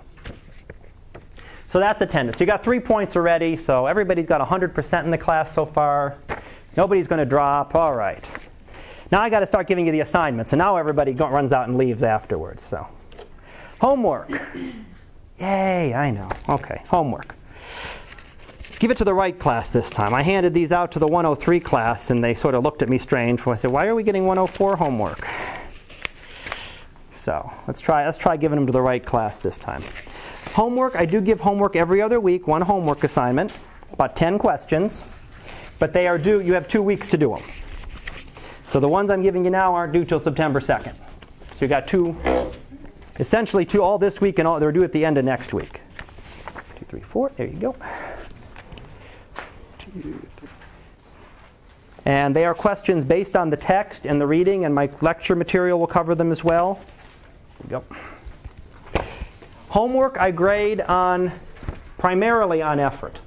So 1.66 1.80
that's 1.80 2.00
attendance. 2.00 2.38
So 2.38 2.44
You 2.44 2.46
got 2.46 2.62
three 2.62 2.80
points 2.80 3.16
already, 3.16 3.56
so 3.56 3.86
everybody's 3.86 4.26
got 4.26 4.46
100% 4.46 5.04
in 5.04 5.10
the 5.10 5.18
class 5.18 5.52
so 5.52 5.66
far. 5.66 6.16
Nobody's 6.76 7.06
going 7.06 7.18
to 7.18 7.24
drop. 7.24 7.74
All 7.74 7.94
right. 7.94 8.30
Now 9.10 9.20
I 9.20 9.30
got 9.30 9.40
to 9.40 9.46
start 9.46 9.66
giving 9.66 9.86
you 9.86 9.92
the 9.92 10.00
assignments. 10.00 10.50
So 10.50 10.56
now 10.56 10.76
everybody 10.76 11.12
go, 11.12 11.28
runs 11.28 11.52
out 11.52 11.68
and 11.68 11.76
leaves 11.78 12.02
afterwards. 12.02 12.62
So 12.62 12.86
homework. 13.80 14.30
Yay, 15.38 15.94
I 15.94 16.10
know. 16.10 16.30
Okay, 16.48 16.82
homework. 16.88 17.34
Give 18.78 18.90
it 18.90 18.98
to 18.98 19.04
the 19.04 19.14
right 19.14 19.38
class 19.38 19.70
this 19.70 19.88
time. 19.88 20.12
I 20.12 20.22
handed 20.22 20.52
these 20.54 20.70
out 20.70 20.92
to 20.92 20.98
the 20.98 21.06
103 21.06 21.60
class 21.60 22.10
and 22.10 22.22
they 22.22 22.34
sort 22.34 22.54
of 22.54 22.62
looked 22.62 22.82
at 22.82 22.88
me 22.88 22.98
strange 22.98 23.44
when 23.44 23.54
I 23.54 23.56
said, 23.56 23.70
Why 23.70 23.86
are 23.86 23.94
we 23.94 24.02
getting 24.02 24.26
104 24.26 24.76
homework? 24.76 25.26
So 27.12 27.50
let's 27.66 27.80
try, 27.80 28.04
let's 28.04 28.18
try 28.18 28.36
giving 28.36 28.56
them 28.56 28.66
to 28.66 28.72
the 28.72 28.82
right 28.82 29.04
class 29.04 29.38
this 29.38 29.58
time. 29.58 29.82
Homework, 30.56 30.96
I 30.96 31.04
do 31.04 31.20
give 31.20 31.38
homework 31.38 31.76
every 31.76 32.00
other 32.00 32.18
week, 32.18 32.46
one 32.46 32.62
homework 32.62 33.04
assignment, 33.04 33.52
about 33.92 34.16
10 34.16 34.38
questions, 34.38 35.04
but 35.78 35.92
they 35.92 36.08
are 36.08 36.16
due, 36.16 36.40
you 36.40 36.54
have 36.54 36.66
two 36.66 36.80
weeks 36.80 37.08
to 37.08 37.18
do 37.18 37.34
them. 37.34 37.42
So 38.66 38.80
the 38.80 38.88
ones 38.88 39.10
I'm 39.10 39.20
giving 39.20 39.44
you 39.44 39.50
now 39.50 39.74
aren't 39.74 39.92
due 39.92 40.06
till 40.06 40.18
September 40.18 40.58
2nd. 40.58 40.94
So 40.94 41.56
you 41.60 41.68
got 41.68 41.86
two 41.86 42.16
essentially 43.18 43.66
two 43.66 43.82
all 43.82 43.98
this 43.98 44.22
week 44.22 44.38
and 44.38 44.48
all 44.48 44.58
they're 44.58 44.72
due 44.72 44.82
at 44.82 44.92
the 44.92 45.04
end 45.04 45.18
of 45.18 45.26
next 45.26 45.52
week. 45.52 45.82
Two, 46.78 46.86
three, 46.86 47.02
four. 47.02 47.30
There 47.36 47.48
you 47.48 47.58
go. 47.58 47.76
Two, 49.76 50.26
three. 50.38 50.48
And 52.06 52.34
they 52.34 52.46
are 52.46 52.54
questions 52.54 53.04
based 53.04 53.36
on 53.36 53.50
the 53.50 53.58
text 53.58 54.06
and 54.06 54.18
the 54.18 54.26
reading, 54.26 54.64
and 54.64 54.74
my 54.74 54.88
lecture 55.02 55.36
material 55.36 55.78
will 55.78 55.86
cover 55.86 56.14
them 56.14 56.32
as 56.32 56.42
well. 56.42 56.80
There 57.68 57.82
you 57.82 57.86
go. 57.90 57.96
Homework 59.68 60.18
I 60.18 60.30
grade 60.30 60.80
on 60.82 61.32
primarily 61.98 62.62
on 62.62 62.78
effort. 62.80 63.18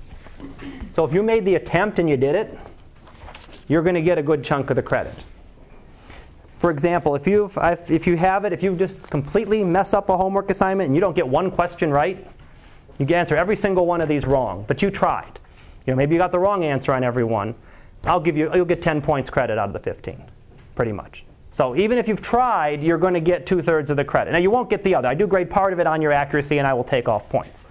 So 0.93 1.05
if 1.05 1.13
you 1.13 1.23
made 1.23 1.45
the 1.45 1.55
attempt 1.55 1.99
and 1.99 2.09
you 2.09 2.17
did 2.17 2.35
it, 2.35 2.57
you're 3.67 3.83
going 3.83 3.95
to 3.95 4.01
get 4.01 4.17
a 4.17 4.23
good 4.23 4.43
chunk 4.43 4.69
of 4.69 4.75
the 4.75 4.81
credit. 4.81 5.13
For 6.59 6.71
example, 6.71 7.15
if, 7.15 7.25
you 7.25 7.49
if 7.87 8.05
you 8.05 8.17
have 8.17 8.43
it, 8.45 8.51
if 8.51 8.61
you 8.61 8.75
just 8.75 9.01
completely 9.09 9.63
mess 9.63 9.93
up 9.93 10.09
a 10.09 10.17
homework 10.17 10.49
assignment 10.49 10.87
and 10.87 10.95
you 10.95 11.01
don't 11.01 11.15
get 11.15 11.27
one 11.27 11.51
question 11.51 11.89
right, 11.89 12.25
you 12.97 13.05
can 13.05 13.15
answer 13.15 13.35
every 13.35 13.55
single 13.55 13.85
one 13.85 14.01
of 14.01 14.09
these 14.09 14.25
wrong, 14.25 14.65
but 14.67 14.81
you 14.81 14.89
tried. 14.89 15.39
You 15.85 15.93
know, 15.93 15.95
maybe 15.95 16.15
you 16.15 16.19
got 16.19 16.33
the 16.33 16.39
wrong 16.39 16.65
answer 16.65 16.93
on 16.93 17.03
every 17.03 17.23
one. 17.23 17.55
I'll 18.03 18.19
give 18.19 18.35
you, 18.35 18.53
you'll 18.53 18.65
get 18.65 18.81
10 18.81 19.01
points 19.01 19.29
credit 19.29 19.57
out 19.57 19.69
of 19.69 19.73
the 19.73 19.79
15, 19.79 20.21
pretty 20.75 20.91
much. 20.91 21.23
So 21.51 21.75
even 21.75 21.97
if 21.97 22.07
you've 22.07 22.21
tried, 22.21 22.81
you're 22.83 22.97
going 22.97 23.15
to 23.15 23.19
get 23.19 23.45
two 23.45 23.61
thirds 23.61 23.89
of 23.89 23.97
the 23.97 24.05
credit. 24.05 24.31
Now 24.31 24.37
you 24.37 24.51
won't 24.51 24.69
get 24.69 24.83
the 24.83 24.95
other. 24.95 25.07
I 25.07 25.13
do 25.13 25.27
grade 25.27 25.49
part 25.49 25.73
of 25.73 25.79
it 25.79 25.87
on 25.87 26.01
your 26.01 26.11
accuracy, 26.11 26.59
and 26.59 26.67
I 26.67 26.73
will 26.73 26.83
take 26.83 27.09
off 27.09 27.27
points. 27.29 27.65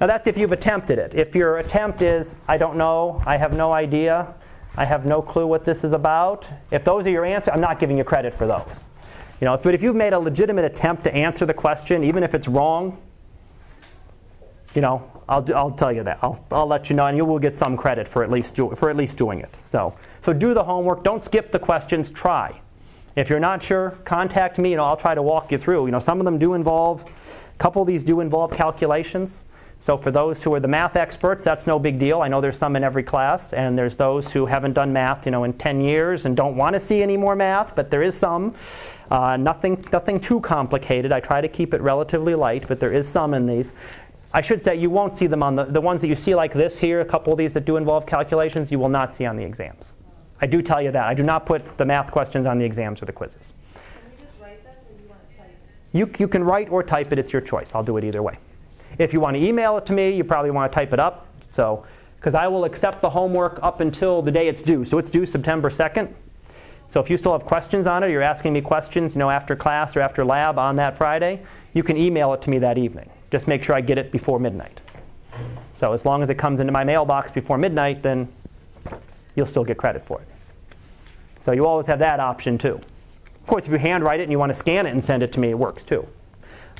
Now 0.00 0.06
that's 0.06 0.26
if 0.26 0.36
you've 0.36 0.52
attempted 0.52 0.98
it. 0.98 1.14
If 1.14 1.34
your 1.34 1.58
attempt 1.58 2.02
is, 2.02 2.32
I 2.46 2.58
don't 2.58 2.76
know, 2.76 3.22
I 3.26 3.36
have 3.36 3.56
no 3.56 3.72
idea, 3.72 4.34
I 4.76 4.84
have 4.84 5.06
no 5.06 5.22
clue 5.22 5.46
what 5.46 5.64
this 5.64 5.84
is 5.84 5.92
about. 5.92 6.48
If 6.70 6.84
those 6.84 7.06
are 7.06 7.10
your 7.10 7.24
answers, 7.24 7.52
I'm 7.54 7.60
not 7.60 7.78
giving 7.78 7.96
you 7.96 8.04
credit 8.04 8.34
for 8.34 8.46
those. 8.46 8.84
You 9.40 9.46
know, 9.46 9.56
but 9.56 9.74
if 9.74 9.82
you've 9.82 9.96
made 9.96 10.12
a 10.12 10.18
legitimate 10.18 10.64
attempt 10.64 11.04
to 11.04 11.14
answer 11.14 11.46
the 11.46 11.54
question, 11.54 12.04
even 12.04 12.22
if 12.22 12.34
it's 12.34 12.48
wrong, 12.48 13.00
you 14.74 14.80
know, 14.80 15.10
I'll, 15.28 15.44
I'll 15.54 15.70
tell 15.70 15.92
you 15.92 16.02
that. 16.02 16.18
I'll, 16.22 16.44
I'll 16.50 16.66
let 16.66 16.90
you 16.90 16.96
know, 16.96 17.06
and 17.06 17.16
you 17.16 17.24
will 17.24 17.38
get 17.38 17.54
some 17.54 17.76
credit 17.76 18.08
for 18.08 18.22
at 18.22 18.30
least 18.30 18.54
do, 18.54 18.74
for 18.74 18.90
at 18.90 18.96
least 18.96 19.16
doing 19.16 19.40
it. 19.40 19.54
So, 19.62 19.94
so 20.20 20.32
do 20.32 20.54
the 20.54 20.64
homework. 20.64 21.04
Don't 21.04 21.22
skip 21.22 21.52
the 21.52 21.58
questions. 21.58 22.10
Try. 22.10 22.60
If 23.16 23.30
you're 23.30 23.40
not 23.40 23.62
sure, 23.62 23.90
contact 24.04 24.58
me, 24.58 24.72
and 24.72 24.80
I'll 24.80 24.96
try 24.96 25.14
to 25.14 25.22
walk 25.22 25.52
you 25.52 25.58
through. 25.58 25.86
You 25.86 25.92
know, 25.92 26.00
some 26.00 26.18
of 26.18 26.24
them 26.24 26.38
do 26.38 26.54
involve, 26.54 27.04
a 27.04 27.58
couple 27.58 27.80
of 27.82 27.86
these 27.86 28.02
do 28.02 28.20
involve 28.20 28.52
calculations. 28.52 29.42
So 29.78 29.96
for 29.96 30.10
those 30.10 30.42
who 30.42 30.54
are 30.54 30.60
the 30.60 30.68
math 30.68 30.96
experts, 30.96 31.44
that's 31.44 31.66
no 31.66 31.78
big 31.78 31.98
deal. 31.98 32.22
I 32.22 32.28
know 32.28 32.40
there's 32.40 32.56
some 32.56 32.74
in 32.74 32.82
every 32.82 33.02
class, 33.02 33.52
and 33.52 33.76
there's 33.76 33.96
those 33.96 34.32
who 34.32 34.46
haven't 34.46 34.72
done 34.72 34.92
math, 34.92 35.26
you 35.26 35.32
know, 35.32 35.44
in 35.44 35.52
10 35.52 35.80
years 35.80 36.24
and 36.24 36.36
don't 36.36 36.56
want 36.56 36.74
to 36.74 36.80
see 36.80 37.02
any 37.02 37.16
more 37.16 37.36
math, 37.36 37.76
but 37.76 37.90
there 37.90 38.02
is 38.02 38.16
some. 38.16 38.54
Uh, 39.10 39.36
nothing, 39.36 39.84
nothing 39.92 40.18
too 40.18 40.40
complicated. 40.40 41.12
I 41.12 41.20
try 41.20 41.40
to 41.40 41.48
keep 41.48 41.74
it 41.74 41.82
relatively 41.82 42.34
light, 42.34 42.66
but 42.66 42.80
there 42.80 42.92
is 42.92 43.06
some 43.06 43.34
in 43.34 43.46
these. 43.46 43.72
I 44.32 44.40
should 44.40 44.60
say 44.60 44.74
you 44.74 44.90
won't 44.90 45.12
see 45.12 45.28
them 45.28 45.42
on 45.42 45.54
the, 45.54 45.64
the 45.64 45.80
ones 45.80 46.00
that 46.00 46.08
you 46.08 46.16
see 46.16 46.34
like 46.34 46.52
this 46.52 46.78
here, 46.78 47.00
a 47.00 47.04
couple 47.04 47.32
of 47.32 47.38
these 47.38 47.52
that 47.52 47.64
do 47.64 47.76
involve 47.76 48.06
calculations, 48.06 48.72
you 48.72 48.78
will 48.78 48.88
not 48.88 49.12
see 49.12 49.26
on 49.26 49.36
the 49.36 49.44
exams. 49.44 49.94
I 50.40 50.46
do 50.46 50.62
tell 50.62 50.82
you 50.82 50.90
that. 50.90 51.04
I 51.04 51.14
do 51.14 51.22
not 51.22 51.46
put 51.46 51.78
the 51.78 51.84
math 51.84 52.10
questions 52.10 52.46
on 52.46 52.58
the 52.58 52.64
exams 52.64 53.00
or 53.00 53.06
the 53.06 53.12
quizzes. 53.12 53.52
You, 55.92 56.10
you 56.18 56.26
can 56.26 56.42
write 56.42 56.70
or 56.70 56.82
type 56.82 57.12
it, 57.12 57.18
it's 57.20 57.32
your 57.32 57.40
choice. 57.40 57.72
I'll 57.74 57.84
do 57.84 57.96
it 57.96 58.04
either 58.04 58.22
way. 58.22 58.34
If 58.98 59.12
you 59.12 59.20
want 59.20 59.36
to 59.36 59.42
email 59.42 59.76
it 59.76 59.86
to 59.86 59.92
me, 59.92 60.10
you 60.10 60.24
probably 60.24 60.50
want 60.50 60.70
to 60.70 60.74
type 60.74 60.92
it 60.92 60.98
up. 60.98 61.28
So, 61.50 61.86
because 62.16 62.34
I 62.34 62.48
will 62.48 62.64
accept 62.64 63.00
the 63.00 63.10
homework 63.10 63.60
up 63.62 63.80
until 63.80 64.22
the 64.22 64.30
day 64.30 64.48
it's 64.48 64.62
due. 64.62 64.84
So 64.84 64.98
it's 64.98 65.10
due 65.10 65.26
September 65.26 65.68
2nd. 65.68 66.12
So 66.88 67.00
if 67.00 67.10
you 67.10 67.16
still 67.16 67.32
have 67.32 67.44
questions 67.44 67.86
on 67.86 68.02
it, 68.02 68.06
or 68.06 68.10
you're 68.10 68.22
asking 68.22 68.52
me 68.54 68.60
questions, 68.60 69.14
you 69.14 69.18
know, 69.18 69.30
after 69.30 69.54
class 69.54 69.94
or 69.94 70.00
after 70.00 70.24
lab 70.24 70.58
on 70.58 70.76
that 70.76 70.96
Friday, 70.96 71.42
you 71.74 71.82
can 71.82 71.96
email 71.96 72.32
it 72.32 72.42
to 72.42 72.50
me 72.50 72.58
that 72.58 72.78
evening. 72.78 73.10
Just 73.30 73.46
make 73.46 73.62
sure 73.62 73.76
I 73.76 73.80
get 73.80 73.98
it 73.98 74.10
before 74.10 74.38
midnight. 74.38 74.80
So 75.74 75.92
as 75.92 76.04
long 76.04 76.22
as 76.22 76.30
it 76.30 76.36
comes 76.36 76.60
into 76.60 76.72
my 76.72 76.84
mailbox 76.84 77.30
before 77.30 77.58
midnight, 77.58 78.02
then 78.02 78.28
you'll 79.34 79.46
still 79.46 79.64
get 79.64 79.76
credit 79.76 80.04
for 80.04 80.20
it. 80.20 80.28
So 81.40 81.52
you 81.52 81.66
always 81.66 81.86
have 81.86 81.98
that 81.98 82.20
option 82.20 82.58
too. 82.58 82.80
Of 83.44 83.46
course, 83.46 83.66
if 83.66 83.72
you 83.72 83.78
handwrite 83.78 84.20
it 84.20 84.22
and 84.24 84.32
you 84.32 84.38
want 84.38 84.50
to 84.50 84.54
scan 84.54 84.86
it 84.86 84.90
and 84.90 85.04
send 85.04 85.22
it 85.22 85.32
to 85.32 85.40
me, 85.40 85.50
it 85.50 85.58
works 85.58 85.84
too. 85.84 86.06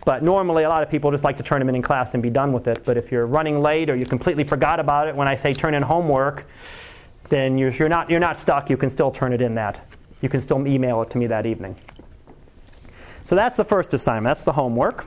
But 0.04 0.22
normally, 0.22 0.64
a 0.64 0.68
lot 0.68 0.82
of 0.82 0.90
people 0.90 1.10
just 1.10 1.24
like 1.24 1.36
to 1.38 1.42
turn 1.42 1.58
them 1.60 1.68
in 1.68 1.74
in 1.74 1.82
class 1.82 2.14
and 2.14 2.22
be 2.22 2.30
done 2.30 2.52
with 2.52 2.68
it. 2.68 2.84
But 2.84 2.96
if 2.96 3.10
you're 3.10 3.26
running 3.26 3.60
late 3.60 3.88
or 3.88 3.96
you 3.96 4.06
completely 4.06 4.44
forgot 4.44 4.80
about 4.80 5.08
it 5.08 5.16
when 5.16 5.28
I 5.28 5.34
say 5.34 5.52
turn 5.52 5.74
in 5.74 5.82
homework, 5.82 6.46
then 7.28 7.56
you're, 7.56 7.70
you're, 7.70 7.88
not, 7.88 8.10
you're 8.10 8.20
not 8.20 8.38
stuck. 8.38 8.68
You 8.68 8.76
can 8.76 8.90
still 8.90 9.10
turn 9.10 9.32
it 9.32 9.40
in 9.40 9.54
that. 9.54 9.84
You 10.20 10.28
can 10.28 10.40
still 10.40 10.66
email 10.66 11.00
it 11.02 11.10
to 11.10 11.18
me 11.18 11.26
that 11.26 11.46
evening. 11.46 11.76
So 13.24 13.34
that's 13.34 13.56
the 13.56 13.64
first 13.64 13.94
assignment. 13.94 14.30
That's 14.30 14.42
the 14.42 14.52
homework. 14.52 15.06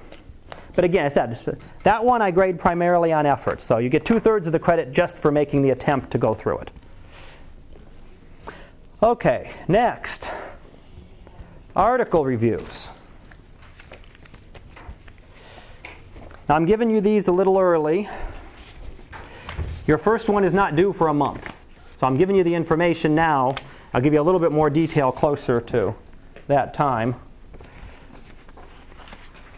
But 0.76 0.84
again, 0.84 1.06
I 1.06 1.10
said 1.10 1.64
that 1.84 2.04
one 2.04 2.22
I 2.22 2.30
grade 2.30 2.60
primarily 2.60 3.12
on 3.12 3.26
effort. 3.26 3.62
So 3.62 3.80
you 3.80 3.90
get 3.90 4.06
two 4.06 4.20
thirds 4.20 4.46
of 4.46 4.54
the 4.54 4.60
credit 4.60 4.92
just 4.92 5.18
for 5.18 5.32
making 5.32 5.64
the 5.64 5.72
attempt 5.72 6.12
to 6.12 6.20
go 6.20 6.36
through 6.36 6.60
it. 6.60 6.72
Okay, 9.02 9.52
next 9.68 10.32
article 11.76 12.26
reviews. 12.26 12.90
Now 16.50 16.56
I'm 16.56 16.66
giving 16.66 16.90
you 16.90 17.00
these 17.00 17.28
a 17.28 17.32
little 17.32 17.60
early. 17.60 18.10
Your 19.86 20.00
first 20.00 20.30
one 20.30 20.44
is 20.44 20.52
not 20.52 20.76
due 20.76 20.94
for 20.94 21.10
a 21.10 21.14
month. 21.14 21.68
So 21.96 22.08
I'm 22.08 22.18
giving 22.18 22.36
you 22.36 22.44
the 22.44 22.56
information 22.56 23.14
now. 23.14 23.54
I'll 23.94 24.02
give 24.02 24.14
you 24.14 24.22
a 24.22 24.24
little 24.24 24.40
bit 24.40 24.52
more 24.52 24.68
detail 24.68 25.12
closer 25.12 25.62
to 25.62 25.94
that 26.48 26.74
time. 26.74 27.14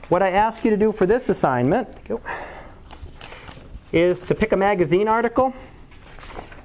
What 0.09 0.21
I 0.21 0.31
ask 0.31 0.65
you 0.65 0.69
to 0.71 0.77
do 0.77 0.91
for 0.91 1.05
this 1.05 1.29
assignment 1.29 1.87
is 3.93 4.19
to 4.19 4.35
pick 4.35 4.51
a 4.51 4.57
magazine 4.57 5.07
article. 5.07 5.53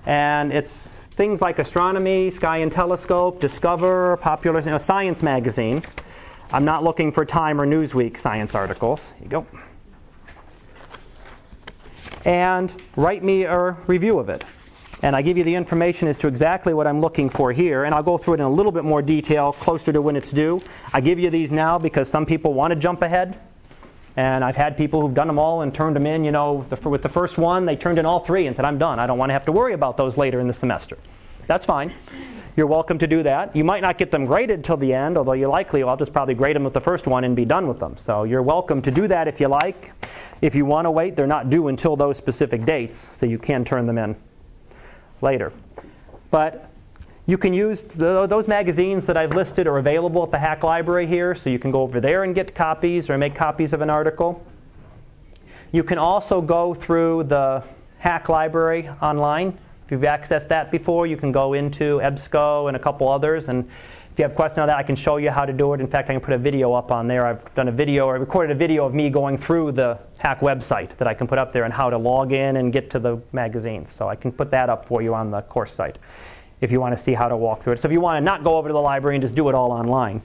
And 0.07 0.53
it's 0.53 0.94
things 1.15 1.41
like 1.41 1.59
astronomy, 1.59 2.31
sky 2.31 2.59
and 2.59 2.71
telescope, 2.71 3.41
Discover, 3.41 4.17
popular 4.19 4.61
you 4.61 4.67
know, 4.67 4.79
science 4.79 5.23
magazine. 5.23 5.83
I'm 6.53 6.65
not 6.65 6.85
looking 6.85 7.13
for 7.13 7.25
Time 7.25 7.61
or 7.61 7.67
Newsweek 7.67 8.19
science 8.19 8.55
articles. 8.55 9.11
Here 9.19 9.25
you 9.25 9.29
go 9.29 9.47
and 12.25 12.75
write 12.97 13.23
me 13.23 13.45
a 13.45 13.73
review 13.87 14.19
of 14.19 14.29
it. 14.29 14.45
And 15.03 15.15
I 15.15 15.21
give 15.21 15.37
you 15.37 15.45
the 15.45 15.55
information 15.55 16.09
as 16.09 16.17
to 16.19 16.29
exactly 16.29 16.73
what 16.73 16.87
I'm 16.87 17.01
looking 17.01 17.29
for 17.29 17.53
here, 17.53 17.85
and 17.85 17.95
I'll 17.95 18.03
go 18.03 18.17
through 18.17 18.35
it 18.35 18.41
in 18.41 18.47
a 18.47 18.51
little 18.51 18.73
bit 18.73 18.85
more 18.85 19.03
detail 19.03 19.53
closer 19.53 19.93
to 19.93 20.01
when 20.01 20.17
it's 20.17 20.31
due. 20.31 20.63
I 20.93 21.01
give 21.01 21.19
you 21.19 21.29
these 21.29 21.53
now 21.53 21.79
because 21.79 22.09
some 22.09 22.25
people 22.25 22.55
want 22.55 22.71
to 22.71 22.77
jump 22.77 23.03
ahead. 23.03 23.39
And 24.17 24.45
I've 24.45 24.57
had 24.57 24.77
people 24.77 25.01
who've 25.01 25.15
done 25.15 25.27
them 25.27 25.39
all 25.39 25.63
and 25.63 25.75
turned 25.75 25.97
them 25.97 26.07
in, 26.07 26.25
you 26.25 26.31
know, 26.31 26.65
the, 26.69 26.89
with 26.89 27.03
the 27.03 27.09
first 27.09 27.37
one, 27.37 27.67
they 27.67 27.75
turned 27.75 27.99
in 27.99 28.07
all 28.07 28.21
three 28.21 28.47
and 28.47 28.55
said, 28.55 28.65
I'm 28.65 28.79
done. 28.79 29.01
I 29.01 29.07
don't 29.07 29.19
want 29.19 29.31
to 29.31 29.33
have 29.33 29.45
to 29.47 29.53
worry 29.53 29.73
about 29.73 29.97
those 29.97 30.17
later 30.17 30.39
in 30.41 30.47
the 30.47 30.53
semester. 30.53 30.97
That's 31.47 31.65
fine. 31.65 31.93
You're 32.57 32.69
welcome 32.69 32.99
to 32.99 33.09
do 33.09 33.25
that. 33.25 33.57
You 33.57 33.65
might 33.65 33.83
not 33.83 33.99
get 33.99 34.13
them 34.13 34.27
graded 34.27 34.65
till 34.65 34.77
the 34.77 34.95
end, 34.95 35.19
although 35.19 35.33
you 35.33 35.49
likely, 35.49 35.83
well, 35.83 35.91
I'll 35.91 35.97
just 35.97 36.13
probably 36.13 36.35
grade 36.35 36.55
them 36.55 36.63
with 36.63 36.73
the 36.73 36.81
first 36.81 37.09
one 37.09 37.25
and 37.25 37.35
be 37.35 37.45
done 37.45 37.67
with 37.67 37.81
them. 37.81 37.97
So 37.97 38.23
you're 38.23 38.43
welcome 38.43 38.81
to 38.83 38.93
do 38.93 39.09
that 39.09 39.27
if 39.27 39.41
you 39.41 39.49
like. 39.49 39.93
If 40.41 40.55
you 40.55 40.65
want 40.65 40.85
to 40.85 40.93
wait, 40.93 41.17
they're 41.17 41.27
not 41.27 41.51
due 41.51 41.67
until 41.67 41.97
those 41.97 42.17
specific 42.17 42.65
dates, 42.65 42.97
so 42.97 43.27
you 43.27 43.39
can 43.39 43.65
turn 43.65 43.87
them 43.87 43.99
in 43.99 44.15
later. 45.21 45.53
But 46.31 46.71
you 47.27 47.39
can 47.39 47.55
use 47.55 47.83
the, 47.83 48.27
those 48.27 48.49
magazines 48.49 49.07
that 49.07 49.17
I've 49.17 49.33
listed 49.33 49.67
are 49.67 49.79
available 49.79 50.23
at 50.23 50.31
the 50.31 50.39
HACC 50.39 50.63
Library 50.63 51.07
here, 51.07 51.35
so 51.35 51.51
you 51.51 51.59
can 51.59 51.71
go 51.71 51.83
over 51.83 52.01
there 52.01 52.25
and 52.25 52.35
get 52.35 52.55
copies 52.55 53.09
or 53.09 53.17
make 53.19 53.35
copies 53.35 53.73
of 53.73 53.81
an 53.81 53.91
article. 53.91 54.45
You 55.73 55.83
can 55.83 55.99
also 55.99 56.41
go 56.41 56.75
through 56.75 57.25
the 57.25 57.65
HACC 58.03 58.29
Library 58.29 58.89
online 59.01 59.59
if 59.85 59.91
you've 59.91 60.01
accessed 60.01 60.49
that 60.49 60.71
before, 60.71 61.07
you 61.07 61.19
can 61.19 61.31
go 61.31 61.53
into 61.53 61.99
EBSCO 61.99 62.69
and 62.69 62.77
a 62.77 62.81
couple 62.81 63.07
others. 63.07 63.51
And 63.51 63.69
if 64.13 64.19
you 64.19 64.23
have 64.23 64.35
questions 64.35 64.61
on 64.61 64.69
that, 64.69 64.79
I 64.79 64.83
can 64.83 64.97
show 64.97 65.19
you 65.19 65.31
how 65.31 65.45
to 65.45 65.53
do 65.53 65.75
it. 65.75 65.81
In 65.81 65.87
fact, 65.87 66.09
I 66.09 66.15
can 66.15 66.23
put 66.23 66.33
a 66.33 66.39
video 66.39 66.73
up 66.73 66.91
on 66.91 67.07
there. 67.07 67.27
I've 67.27 67.55
done 67.55 67.69
a 67.69 67.73
video, 67.73 68.09
I 68.09 68.15
recorded 68.15 68.57
a 68.57 68.59
video 68.59 68.87
of 68.87 68.95
me 68.95 69.11
going 69.11 69.37
through 69.37 69.73
the 69.73 69.99
HACC 70.21 70.39
website 70.39 70.97
that 70.97 71.07
I 71.07 71.13
can 71.13 71.27
put 71.27 71.39
up 71.39 71.53
there 71.53 71.65
and 71.65 71.75
how 71.75 71.91
to 71.91 71.99
log 71.99 72.33
in 72.33 72.57
and 72.57 72.73
get 72.73 72.89
to 72.91 72.99
the 72.99 73.21
magazines. 73.33 73.91
So 73.91 74.09
I 74.09 74.17
can 74.17 74.33
put 74.33 74.51
that 74.53 74.71
up 74.71 74.87
for 74.87 75.03
you 75.03 75.15
on 75.15 75.31
the 75.31 75.43
course 75.43 75.75
site 75.75 75.99
if 76.65 76.73
you 76.73 76.81
want 76.81 76.97
to 76.97 77.03
see 77.03 77.13
how 77.13 77.29
to 77.29 77.37
walk 77.37 77.63
through 77.63 77.75
it. 77.75 77.81
So 77.81 77.87
if 77.87 77.93
you 77.93 78.01
want 78.01 78.17
to 78.17 78.21
not 78.21 78.43
go 78.43 78.57
over 78.57 78.69
to 78.69 78.73
the 78.73 78.81
library 78.81 79.17
and 79.17 79.23
just 79.23 79.35
do 79.35 79.49
it 79.49 79.55
all 79.55 79.71
online. 79.71 80.23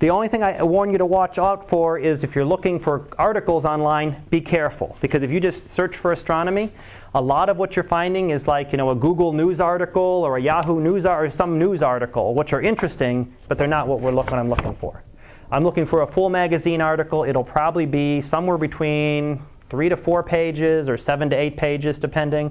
The 0.00 0.10
only 0.10 0.28
thing 0.28 0.42
I 0.42 0.62
warn 0.62 0.90
you 0.90 0.98
to 0.98 1.06
watch 1.06 1.38
out 1.38 1.66
for 1.66 1.98
is 1.98 2.24
if 2.24 2.34
you're 2.34 2.44
looking 2.44 2.78
for 2.78 3.08
articles 3.16 3.64
online, 3.64 4.22
be 4.28 4.40
careful. 4.40 4.98
Because 5.00 5.22
if 5.22 5.30
you 5.30 5.40
just 5.40 5.68
search 5.68 5.96
for 5.96 6.12
astronomy, 6.12 6.72
a 7.14 7.22
lot 7.22 7.48
of 7.48 7.56
what 7.56 7.76
you're 7.76 7.84
finding 7.84 8.30
is 8.30 8.48
like 8.48 8.72
you 8.72 8.76
know 8.76 8.90
a 8.90 8.94
Google 8.94 9.32
News 9.32 9.60
article 9.60 10.02
or 10.02 10.36
a 10.36 10.42
Yahoo 10.42 10.80
News 10.80 11.06
or 11.06 11.30
some 11.30 11.58
news 11.58 11.80
article, 11.80 12.34
which 12.34 12.52
are 12.52 12.60
interesting, 12.60 13.32
but 13.48 13.56
they're 13.56 13.68
not 13.68 13.86
what 13.86 14.00
we're 14.00 14.10
looking. 14.10 14.34
I'm 14.34 14.48
looking 14.48 14.74
for. 14.74 15.04
I'm 15.50 15.62
looking 15.62 15.86
for 15.86 16.02
a 16.02 16.06
full 16.06 16.28
magazine 16.28 16.80
article. 16.80 17.22
It'll 17.22 17.44
probably 17.44 17.86
be 17.86 18.20
somewhere 18.20 18.58
between 18.58 19.40
three 19.70 19.88
to 19.88 19.96
four 19.96 20.22
pages 20.22 20.88
or 20.88 20.96
seven 20.96 21.30
to 21.30 21.36
eight 21.36 21.56
pages, 21.56 21.98
depending, 21.98 22.50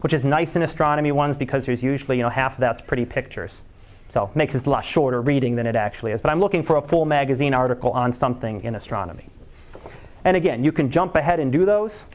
which 0.00 0.12
is 0.12 0.24
nice 0.24 0.56
in 0.56 0.62
astronomy 0.62 1.12
ones 1.12 1.36
because 1.36 1.66
there's 1.66 1.82
usually 1.82 2.16
you 2.16 2.22
know 2.22 2.28
half 2.28 2.54
of 2.54 2.60
that's 2.60 2.80
pretty 2.80 3.04
pictures. 3.04 3.62
So 4.08 4.28
makes 4.34 4.56
it 4.56 4.66
a 4.66 4.70
lot 4.70 4.84
shorter 4.84 5.20
reading 5.20 5.54
than 5.54 5.66
it 5.66 5.76
actually 5.76 6.12
is. 6.12 6.20
But 6.20 6.32
I'm 6.32 6.40
looking 6.40 6.64
for 6.64 6.76
a 6.76 6.82
full 6.82 7.04
magazine 7.04 7.54
article 7.54 7.92
on 7.92 8.12
something 8.12 8.62
in 8.64 8.74
astronomy. 8.74 9.26
And 10.24 10.36
again, 10.36 10.64
you 10.64 10.72
can 10.72 10.90
jump 10.90 11.14
ahead 11.14 11.38
and 11.38 11.52
do 11.52 11.64
those. 11.64 12.06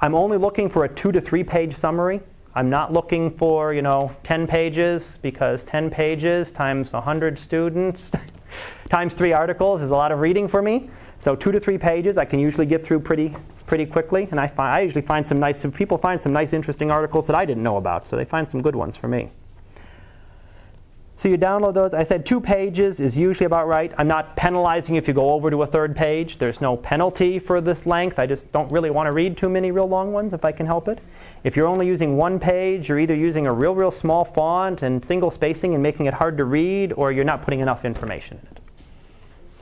I'm 0.00 0.14
only 0.14 0.38
looking 0.38 0.68
for 0.68 0.84
a 0.84 0.88
two 0.88 1.10
to 1.12 1.20
three 1.20 1.42
page 1.42 1.74
summary. 1.74 2.20
I'm 2.54 2.70
not 2.70 2.92
looking 2.92 3.36
for, 3.36 3.74
you 3.74 3.82
know, 3.82 4.14
10 4.22 4.46
pages 4.46 5.18
because 5.22 5.64
10 5.64 5.90
pages 5.90 6.52
times 6.52 6.92
100 6.92 7.36
students 7.36 8.12
times 8.88 9.14
three 9.14 9.32
articles 9.32 9.82
is 9.82 9.90
a 9.90 9.94
lot 9.94 10.12
of 10.12 10.20
reading 10.20 10.46
for 10.46 10.62
me. 10.62 10.88
So 11.18 11.34
two 11.34 11.50
to 11.50 11.58
three 11.58 11.78
pages 11.78 12.16
I 12.16 12.24
can 12.24 12.38
usually 12.38 12.66
get 12.66 12.86
through 12.86 13.00
pretty 13.00 13.34
pretty 13.66 13.86
quickly, 13.86 14.28
and 14.30 14.38
I, 14.38 14.46
find, 14.46 14.74
I 14.74 14.80
usually 14.80 15.02
find 15.02 15.26
some 15.26 15.40
nice 15.40 15.64
people 15.74 15.98
find 15.98 16.20
some 16.20 16.32
nice 16.32 16.52
interesting 16.52 16.90
articles 16.90 17.26
that 17.26 17.36
I 17.36 17.44
didn't 17.44 17.62
know 17.62 17.76
about, 17.76 18.06
so 18.06 18.16
they 18.16 18.24
find 18.24 18.48
some 18.48 18.62
good 18.62 18.76
ones 18.76 18.96
for 18.96 19.08
me. 19.08 19.28
So 21.16 21.30
you 21.30 21.38
download 21.38 21.72
those. 21.72 21.94
I 21.94 22.02
said 22.02 22.26
two 22.26 22.38
pages 22.38 23.00
is 23.00 23.16
usually 23.16 23.46
about 23.46 23.66
right. 23.66 23.94
I'm 23.96 24.08
not 24.08 24.36
penalizing 24.36 24.96
if 24.96 25.08
you 25.08 25.14
go 25.14 25.30
over 25.30 25.48
to 25.48 25.62
a 25.62 25.66
third 25.66 25.96
page. 25.96 26.36
There's 26.36 26.60
no 26.60 26.76
penalty 26.76 27.38
for 27.38 27.62
this 27.62 27.86
length. 27.86 28.18
I 28.18 28.26
just 28.26 28.52
don't 28.52 28.70
really 28.70 28.90
want 28.90 29.06
to 29.06 29.12
read 29.12 29.36
too 29.36 29.48
many 29.48 29.70
real 29.70 29.88
long 29.88 30.12
ones 30.12 30.34
if 30.34 30.44
I 30.44 30.52
can 30.52 30.66
help 30.66 30.86
it. 30.86 30.98
If 31.42 31.56
you're 31.56 31.66
only 31.66 31.86
using 31.86 32.18
one 32.18 32.38
page, 32.38 32.90
you're 32.90 32.98
either 32.98 33.14
using 33.14 33.46
a 33.46 33.52
real, 33.52 33.74
real 33.74 33.90
small 33.90 34.22
font 34.22 34.82
and 34.82 35.02
single 35.02 35.30
spacing 35.30 35.72
and 35.72 35.82
making 35.82 36.04
it 36.06 36.12
hard 36.12 36.36
to 36.36 36.44
read, 36.44 36.92
or 36.92 37.10
you're 37.10 37.24
not 37.24 37.40
putting 37.40 37.60
enough 37.60 37.86
information 37.86 38.38
in 38.42 38.46
it. 38.53 38.53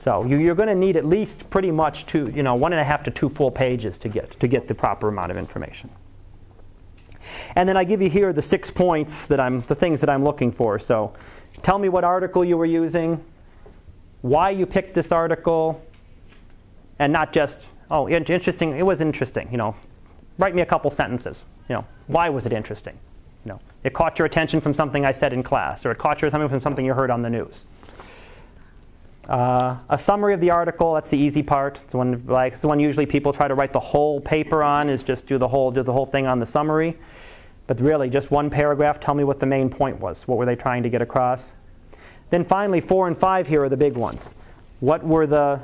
So 0.03 0.25
you, 0.25 0.51
are 0.51 0.55
going 0.55 0.67
to 0.67 0.75
need 0.75 0.97
at 0.97 1.05
least 1.05 1.49
pretty 1.49 1.71
much 1.71 2.05
two, 2.05 2.29
you 2.35 2.43
know, 2.43 2.55
one 2.55 2.73
and 2.73 2.81
a 2.81 2.83
half 2.83 3.03
to 3.03 3.11
two 3.11 3.29
full 3.29 3.51
pages 3.51 3.97
to 3.99 4.09
get 4.09 4.31
to 4.31 4.47
get 4.47 4.67
the 4.67 4.75
proper 4.75 5.07
amount 5.07 5.31
of 5.31 5.37
information. 5.37 5.89
And 7.55 7.69
then 7.69 7.77
I 7.77 7.85
give 7.85 8.01
you 8.01 8.09
here 8.09 8.33
the 8.33 8.41
six 8.41 8.69
points 8.69 9.25
that 9.27 9.39
I'm 9.39 9.61
the 9.61 9.75
things 9.75 10.01
that 10.01 10.09
I'm 10.09 10.23
looking 10.23 10.51
for. 10.51 10.77
So 10.77 11.13
Tell 11.61 11.77
me 11.77 11.89
what 11.89 12.03
article 12.03 12.43
you 12.43 12.57
were 12.57 12.65
using, 12.65 13.23
why 14.21 14.49
you 14.49 14.65
picked 14.65 14.93
this 14.93 15.11
article, 15.11 15.81
and 16.99 17.13
not 17.13 17.31
just, 17.31 17.67
oh, 17.91 18.09
interesting, 18.09 18.75
it 18.75 18.85
was 18.85 19.01
interesting, 19.01 19.49
you 19.51 19.57
know. 19.57 19.75
Write 20.39 20.55
me 20.55 20.61
a 20.61 20.65
couple 20.65 20.89
sentences, 20.89 21.45
you 21.69 21.75
know. 21.75 21.85
Why 22.07 22.29
was 22.29 22.45
it 22.45 22.53
interesting? 22.53 22.97
You 23.45 23.53
know, 23.53 23.59
it 23.83 23.93
caught 23.93 24.17
your 24.17 24.25
attention 24.25 24.61
from 24.61 24.73
something 24.73 25.05
I 25.05 25.11
said 25.11 25.31
in 25.31 25.43
class, 25.43 25.85
or 25.85 25.91
it 25.91 25.99
caught 25.99 26.21
your 26.21 26.29
attention 26.29 26.49
from 26.49 26.61
something 26.61 26.85
you 26.85 26.93
heard 26.93 27.11
on 27.11 27.21
the 27.21 27.29
news. 27.29 27.65
Uh, 29.29 29.77
a 29.87 29.97
summary 29.97 30.33
of 30.33 30.41
the 30.41 30.51
article, 30.51 30.93
that's 30.93 31.09
the 31.09 31.17
easy 31.17 31.41
part. 31.41 31.79
It's 31.81 31.91
the 31.93 31.97
one 31.97 32.23
like 32.27 32.53
it's 32.53 32.63
one 32.63 32.79
usually 32.79 33.05
people 33.05 33.31
try 33.31 33.47
to 33.47 33.55
write 33.55 33.71
the 33.71 33.79
whole 33.79 34.19
paper 34.19 34.63
on 34.63 34.89
is 34.89 35.01
just 35.01 35.27
do 35.27 35.37
the 35.37 35.47
whole 35.47 35.71
do 35.71 35.81
the 35.81 35.93
whole 35.93 36.05
thing 36.05 36.27
on 36.27 36.39
the 36.39 36.45
summary. 36.45 36.97
But 37.65 37.79
really, 37.79 38.09
just 38.09 38.31
one 38.31 38.49
paragraph, 38.49 38.99
tell 38.99 39.13
me 39.15 39.23
what 39.23 39.39
the 39.39 39.45
main 39.45 39.69
point 39.69 39.97
was. 39.99 40.27
What 40.27 40.37
were 40.37 40.45
they 40.45 40.57
trying 40.57 40.83
to 40.83 40.89
get 40.89 41.01
across? 41.01 41.53
Then 42.31 42.43
finally, 42.43 42.81
four 42.81 43.07
and 43.07 43.17
five 43.17 43.47
here 43.47 43.63
are 43.63 43.69
the 43.69 43.77
big 43.77 43.95
ones. 43.95 44.33
What 44.81 45.05
were 45.05 45.25
the 45.25 45.61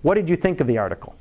what 0.00 0.14
did 0.14 0.30
you 0.30 0.36
think 0.36 0.60
of 0.60 0.66
the 0.66 0.78
article? 0.78 1.14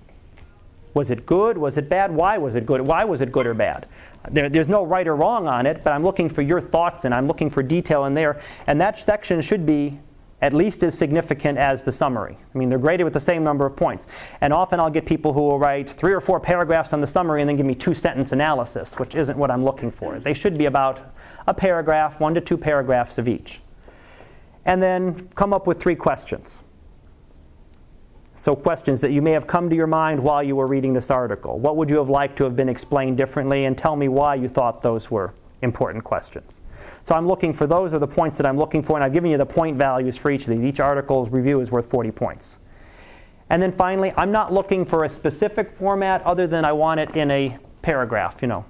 Was 0.94 1.12
it 1.12 1.26
good? 1.26 1.58
Was 1.58 1.76
it 1.76 1.90
bad? 1.90 2.10
Why 2.10 2.38
was 2.38 2.56
it 2.56 2.66
good? 2.66 2.80
Why 2.80 3.04
was 3.04 3.20
it 3.20 3.34
good 3.34 3.46
or 3.46 3.54
bad? 3.54 3.90
There, 4.32 4.48
there's 4.50 4.70
no 4.70 4.86
right 4.86 5.06
or 5.06 5.16
wrong 5.18 5.46
on 5.46 5.66
it, 5.66 5.84
but 5.84 5.92
I'm 5.92 6.04
looking 6.04 6.30
for 6.30 6.42
your 6.42 6.62
thoughts 6.62 7.04
and 7.04 7.14
I'm 7.14 7.28
looking 7.28 7.50
for 7.50 7.62
detail 7.62 8.06
in 8.06 8.14
there. 8.14 8.40
And 8.68 8.80
that 8.80 8.98
section 8.98 9.42
should 9.42 9.66
be 9.66 10.00
at 10.46 10.54
least 10.54 10.84
as 10.84 10.96
significant 10.96 11.58
as 11.58 11.84
the 11.84 11.92
summary. 11.92 12.38
I 12.54 12.58
mean, 12.58 12.70
they're 12.70 12.78
graded 12.78 13.04
with 13.04 13.16
the 13.16 13.20
same 13.20 13.44
number 13.44 13.66
of 13.66 13.76
points. 13.76 14.06
And 14.42 14.54
often 14.54 14.80
I'll 14.80 14.92
get 14.92 15.04
people 15.04 15.34
who 15.34 15.42
will 15.42 15.58
write 15.58 15.90
three 15.90 16.14
or 16.14 16.22
four 16.22 16.40
paragraphs 16.40 16.94
on 16.94 17.02
the 17.02 17.08
summary 17.08 17.42
and 17.42 17.50
then 17.50 17.58
give 17.58 17.66
me 17.66 17.74
two 17.74 17.96
sentence 17.96 18.32
analysis, 18.32 19.00
which 19.00 19.16
isn't 19.16 19.36
what 19.36 19.50
I'm 19.50 19.66
looking 19.66 19.90
for. 19.90 20.20
They 20.20 20.36
should 20.36 20.56
be 20.56 20.68
about 20.68 21.00
a 21.48 21.54
paragraph, 21.54 22.20
one 22.20 22.36
to 22.36 22.42
two 22.42 22.60
paragraphs 22.60 23.18
of 23.18 23.28
each. 23.28 23.60
And 24.66 24.84
then 24.84 25.16
come 25.30 25.52
up 25.52 25.66
with 25.66 25.82
three 25.82 25.96
questions. 25.96 26.62
So, 28.36 28.56
questions 28.56 29.02
that 29.02 29.12
you 29.12 29.24
may 29.24 29.32
have 29.32 29.48
come 29.48 29.68
to 29.72 29.76
your 29.76 29.88
mind 29.88 30.20
while 30.20 30.44
you 30.44 30.56
were 30.56 30.68
reading 30.68 30.94
this 30.94 31.10
article. 31.10 31.58
What 31.58 31.76
would 31.78 31.90
you 31.90 31.98
have 31.98 32.10
liked 32.10 32.38
to 32.38 32.44
have 32.44 32.56
been 32.56 32.70
explained 32.70 33.18
differently? 33.18 33.66
And 33.66 33.76
tell 33.76 33.96
me 33.96 34.10
why 34.10 34.36
you 34.36 34.48
thought 34.48 34.84
those 34.84 35.10
were 35.10 35.34
important 35.64 36.04
questions. 36.04 36.62
So, 37.04 37.16
I'm 37.16 37.28
looking 37.28 37.54
for 37.54 37.68
those 37.68 37.94
are 37.94 38.00
the 38.00 38.08
points 38.08 38.38
that 38.38 38.46
I'm 38.46 38.58
looking 38.58 38.82
for, 38.82 38.98
and 38.98 39.06
I've 39.06 39.14
given 39.14 39.32
you 39.32 39.38
the 39.38 39.46
point 39.46 39.78
values 39.78 40.18
for 40.18 40.32
each 40.32 40.48
of 40.48 40.56
these. 40.56 40.64
Each 40.64 40.80
article's 40.80 41.30
review 41.30 41.62
is 41.62 41.72
worth 41.72 41.90
40 41.90 42.12
points. 42.12 42.60
And 43.50 43.62
then 43.62 43.72
finally, 43.72 44.12
I'm 44.18 44.32
not 44.32 44.52
looking 44.52 44.86
for 44.86 45.04
a 45.04 45.10
specific 45.10 45.72
format 45.72 46.22
other 46.24 46.48
than 46.48 46.66
I 46.66 46.74
want 46.74 47.00
it 47.00 47.16
in 47.16 47.30
a 47.32 47.58
paragraph, 47.82 48.42
you 48.42 48.48
know. 48.48 48.66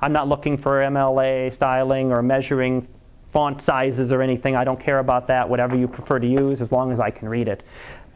I'm 0.00 0.12
not 0.12 0.28
looking 0.28 0.56
for 0.56 0.80
MLA 0.80 1.52
styling 1.52 2.12
or 2.12 2.22
measuring 2.22 2.86
font 3.30 3.60
sizes 3.60 4.12
or 4.12 4.22
anything. 4.22 4.56
I 4.56 4.64
don't 4.64 4.80
care 4.80 4.98
about 4.98 5.26
that, 5.28 5.48
whatever 5.48 5.76
you 5.76 5.88
prefer 5.88 6.18
to 6.18 6.26
use, 6.26 6.60
as 6.60 6.72
long 6.72 6.90
as 6.90 7.00
I 7.00 7.10
can 7.10 7.28
read 7.28 7.48
it. 7.48 7.62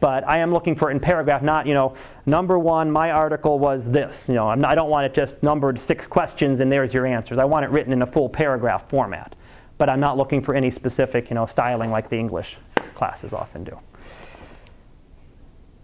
But 0.01 0.27
I 0.27 0.39
am 0.39 0.53
looking 0.53 0.75
for 0.75 0.91
it 0.91 0.95
in 0.95 1.01
paragraph, 1.01 1.43
not, 1.43 1.67
you 1.67 1.75
know, 1.75 1.95
number 2.25 2.59
one, 2.59 2.91
my 2.91 3.11
article 3.11 3.59
was 3.59 3.89
this. 3.91 4.29
You 4.29 4.35
know, 4.35 4.55
not, 4.55 4.71
i 4.71 4.75
don't 4.75 4.89
want 4.89 5.05
it 5.07 5.15
just 5.15 5.43
numbered 5.43 5.79
six 5.79 6.07
questions 6.07 6.61
and 6.61 6.73
there's 6.73 6.95
your 6.95 7.07
answers. 7.07 7.39
I 7.39 7.45
want 7.45 7.65
it 7.65 7.71
written 7.71 7.93
in 7.93 8.03
a 8.03 8.07
full 8.07 8.29
paragraph 8.29 8.89
format. 8.89 9.37
But 9.77 9.89
I'm 9.89 10.01
not 10.01 10.17
looking 10.17 10.43
for 10.43 10.55
any 10.55 10.71
specific, 10.71 11.31
you 11.31 11.35
know, 11.35 11.47
styling 11.47 11.91
like 11.91 12.09
the 12.09 12.17
English 12.19 12.59
classes 12.95 13.33
often 13.33 13.65
do. 13.65 13.79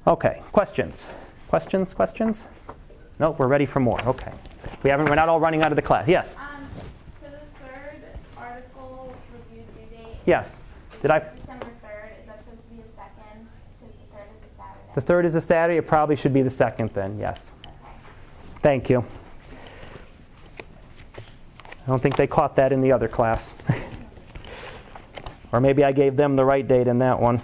Okay, 0.07 0.43
questions? 0.53 1.05
Questions? 1.49 1.95
Questions? 1.95 2.49
Nope, 3.19 3.39
we're 3.39 3.49
ready 3.49 3.67
for 3.67 3.81
more. 3.81 4.01
Okay. 4.05 4.33
We 4.83 4.91
haven't, 4.91 5.09
we're 5.09 5.15
not 5.15 5.29
all 5.29 5.41
running 5.41 5.63
out 5.63 5.73
of 5.73 5.77
the 5.77 5.83
class. 5.83 6.07
Yes? 6.07 6.37
Um, 6.37 6.69
for 7.23 7.31
the 7.31 7.39
third 7.65 8.03
article 8.37 9.15
review 9.33 9.65
due 9.75 9.97
date. 9.97 10.17
Yes. 10.27 10.59
Did 11.01 11.11
I? 11.11 11.21
December 11.21 11.67
3rd. 11.67 12.21
Is 12.21 12.27
that 12.27 12.39
supposed 12.41 12.63
to 12.63 12.75
be 12.75 12.83
the 12.83 12.89
second? 12.95 13.49
Because 13.81 13.97
the 13.97 14.17
third 14.17 14.29
is 14.37 14.53
a 14.53 14.55
Saturday. 14.55 14.86
The 14.97 15.03
third 15.03 15.27
is 15.27 15.35
a 15.35 15.43
Saturday. 15.43 15.77
It 15.77 15.87
probably 15.87 16.17
should 16.17 16.33
be 16.33 16.41
the 16.41 16.49
second 16.49 16.89
then, 16.95 17.19
yes. 17.19 17.53
Thank 18.63 18.89
you. 18.89 19.05
I 21.19 21.87
don't 21.87 22.01
think 22.01 22.17
they 22.17 22.27
caught 22.27 22.57
that 22.57 22.73
in 22.73 22.81
the 22.81 22.93
other 22.93 23.07
class. 23.07 23.53
or 25.53 25.61
maybe 25.61 25.85
I 25.85 25.93
gave 25.93 26.17
them 26.17 26.35
the 26.35 26.47
right 26.47 26.67
date 26.67 26.89
in 26.89 26.99
that 27.01 27.21
one. 27.21 27.43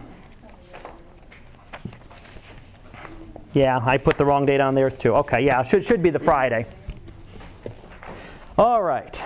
Yeah, 3.52 3.82
I 3.84 3.98
put 3.98 4.16
the 4.16 4.24
wrong 4.24 4.46
date 4.46 4.62
on 4.62 4.74
theirs 4.74 4.96
too. 4.96 5.14
Okay, 5.16 5.44
yeah, 5.44 5.62
should 5.62 5.84
should 5.84 6.02
be 6.02 6.08
the 6.08 6.18
Friday. 6.18 6.64
All 8.56 8.82
right. 8.82 9.22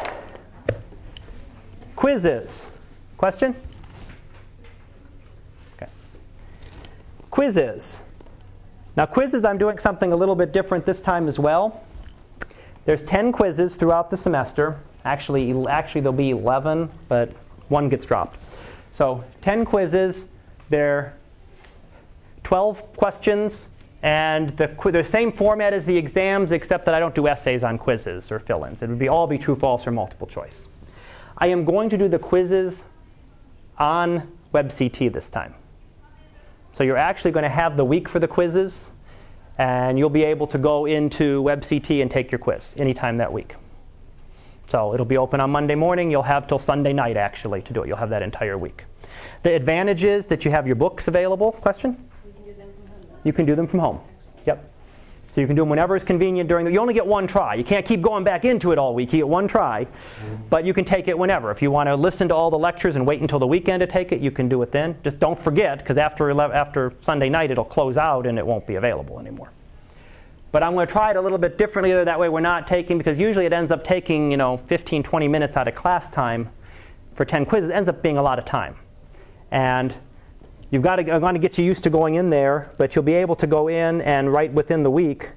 Quizzes. 1.94 2.72
Question? 3.16 3.54
Okay. 5.76 5.86
Quizzes. 7.30 8.02
Now, 8.96 9.04
quizzes, 9.04 9.44
I'm 9.44 9.58
doing 9.58 9.78
something 9.78 10.12
a 10.12 10.16
little 10.16 10.34
bit 10.34 10.52
different 10.52 10.86
this 10.86 11.02
time 11.02 11.28
as 11.28 11.38
well. 11.38 11.84
There's 12.86 13.02
10 13.02 13.30
quizzes 13.32 13.76
throughout 13.76 14.10
the 14.10 14.16
semester. 14.16 14.80
Actually, 15.04 15.52
actually 15.68 16.00
there'll 16.00 16.16
be 16.16 16.30
11, 16.30 16.90
but 17.08 17.30
one 17.68 17.88
gets 17.88 18.06
dropped. 18.06 18.38
So 18.92 19.22
10 19.42 19.64
quizzes. 19.64 20.26
They're 20.70 21.14
12 22.44 22.96
questions 22.96 23.68
and 24.02 24.50
the, 24.56 24.68
the 24.92 25.04
same 25.04 25.32
format 25.32 25.72
as 25.72 25.84
the 25.84 25.96
exams, 25.96 26.52
except 26.52 26.84
that 26.84 26.94
I 26.94 26.98
don't 26.98 27.14
do 27.14 27.26
essays 27.26 27.64
on 27.64 27.76
quizzes 27.76 28.30
or 28.30 28.38
fill 28.38 28.64
ins. 28.64 28.82
It 28.82 28.88
would 28.88 28.98
be 28.98 29.08
all 29.08 29.26
be 29.26 29.36
true, 29.36 29.56
false, 29.56 29.86
or 29.86 29.90
multiple 29.90 30.26
choice. 30.26 30.68
I 31.38 31.48
am 31.48 31.64
going 31.64 31.90
to 31.90 31.98
do 31.98 32.08
the 32.08 32.18
quizzes 32.18 32.82
on 33.78 34.30
WebCT 34.54 35.12
this 35.12 35.28
time. 35.28 35.54
So 36.76 36.84
you're 36.84 36.98
actually 36.98 37.30
going 37.30 37.44
to 37.44 37.48
have 37.48 37.78
the 37.78 37.86
week 37.86 38.06
for 38.06 38.18
the 38.18 38.28
quizzes, 38.28 38.90
and 39.56 39.98
you'll 39.98 40.10
be 40.10 40.24
able 40.24 40.46
to 40.48 40.58
go 40.58 40.84
into 40.84 41.42
WebCT 41.42 42.02
and 42.02 42.10
take 42.10 42.30
your 42.30 42.38
quiz 42.38 42.74
anytime 42.76 43.16
that 43.16 43.32
week. 43.32 43.54
So 44.68 44.92
it'll 44.92 45.06
be 45.06 45.16
open 45.16 45.40
on 45.40 45.50
Monday 45.50 45.74
morning. 45.74 46.10
You'll 46.10 46.20
have 46.20 46.46
till 46.46 46.58
Sunday 46.58 46.92
night 46.92 47.16
actually 47.16 47.62
to 47.62 47.72
do 47.72 47.82
it. 47.82 47.88
You'll 47.88 47.96
have 47.96 48.10
that 48.10 48.20
entire 48.20 48.58
week. 48.58 48.84
The 49.42 49.54
advantage 49.54 50.04
is 50.04 50.26
that 50.26 50.44
you 50.44 50.50
have 50.50 50.66
your 50.66 50.76
books 50.76 51.08
available. 51.08 51.52
Question? 51.52 51.96
you 53.24 53.32
can 53.32 53.46
do 53.46 53.54
them 53.54 53.66
from 53.66 53.78
home. 53.78 54.00
Yep. 54.44 54.70
So 55.36 55.42
you 55.42 55.46
can 55.46 55.54
do 55.54 55.60
them 55.60 55.68
whenever 55.68 55.94
it's 55.94 56.02
convenient 56.02 56.48
during 56.48 56.64
the. 56.64 56.72
You 56.72 56.80
only 56.80 56.94
get 56.94 57.06
one 57.06 57.26
try. 57.26 57.56
You 57.56 57.62
can't 57.62 57.84
keep 57.84 58.00
going 58.00 58.24
back 58.24 58.46
into 58.46 58.72
it 58.72 58.78
all 58.78 58.94
week. 58.94 59.12
You 59.12 59.18
get 59.18 59.28
one 59.28 59.46
try, 59.46 59.86
but 60.48 60.64
you 60.64 60.72
can 60.72 60.86
take 60.86 61.08
it 61.08 61.18
whenever. 61.18 61.50
If 61.50 61.60
you 61.60 61.70
want 61.70 61.90
to 61.90 61.94
listen 61.94 62.26
to 62.28 62.34
all 62.34 62.50
the 62.50 62.58
lectures 62.58 62.96
and 62.96 63.06
wait 63.06 63.20
until 63.20 63.38
the 63.38 63.46
weekend 63.46 63.82
to 63.82 63.86
take 63.86 64.12
it, 64.12 64.22
you 64.22 64.30
can 64.30 64.48
do 64.48 64.62
it 64.62 64.72
then. 64.72 64.96
Just 65.04 65.20
don't 65.20 65.38
forget, 65.38 65.80
because 65.80 65.98
after 65.98 66.30
11, 66.30 66.56
after 66.56 66.94
Sunday 67.02 67.28
night 67.28 67.50
it'll 67.50 67.66
close 67.66 67.98
out 67.98 68.26
and 68.26 68.38
it 68.38 68.46
won't 68.46 68.66
be 68.66 68.76
available 68.76 69.20
anymore. 69.20 69.50
But 70.52 70.62
I'm 70.62 70.72
going 70.72 70.86
to 70.86 70.90
try 70.90 71.10
it 71.10 71.16
a 71.16 71.20
little 71.20 71.36
bit 71.36 71.58
differently. 71.58 71.92
That 71.92 72.18
way 72.18 72.30
we're 72.30 72.40
not 72.40 72.66
taking 72.66 72.96
because 72.96 73.18
usually 73.18 73.44
it 73.44 73.52
ends 73.52 73.70
up 73.70 73.84
taking 73.84 74.30
you 74.30 74.38
know 74.38 74.56
15, 74.56 75.02
20 75.02 75.28
minutes 75.28 75.54
out 75.58 75.68
of 75.68 75.74
class 75.74 76.08
time 76.08 76.48
for 77.14 77.26
10 77.26 77.44
quizzes. 77.44 77.68
It 77.68 77.74
ends 77.74 77.90
up 77.90 78.00
being 78.00 78.16
a 78.16 78.22
lot 78.22 78.38
of 78.38 78.46
time, 78.46 78.74
and 79.50 79.94
You've 80.70 80.82
got 80.82 80.96
to, 80.96 81.12
I'm 81.12 81.20
going 81.20 81.34
to 81.34 81.40
get 81.40 81.58
you 81.58 81.64
used 81.64 81.84
to 81.84 81.90
going 81.90 82.16
in 82.16 82.28
there, 82.28 82.72
but 82.76 82.94
you'll 82.94 83.04
be 83.04 83.14
able 83.14 83.36
to 83.36 83.46
go 83.46 83.68
in 83.68 84.00
and 84.00 84.32
right 84.32 84.52
within 84.52 84.82
the 84.82 84.90
week, 84.90 85.30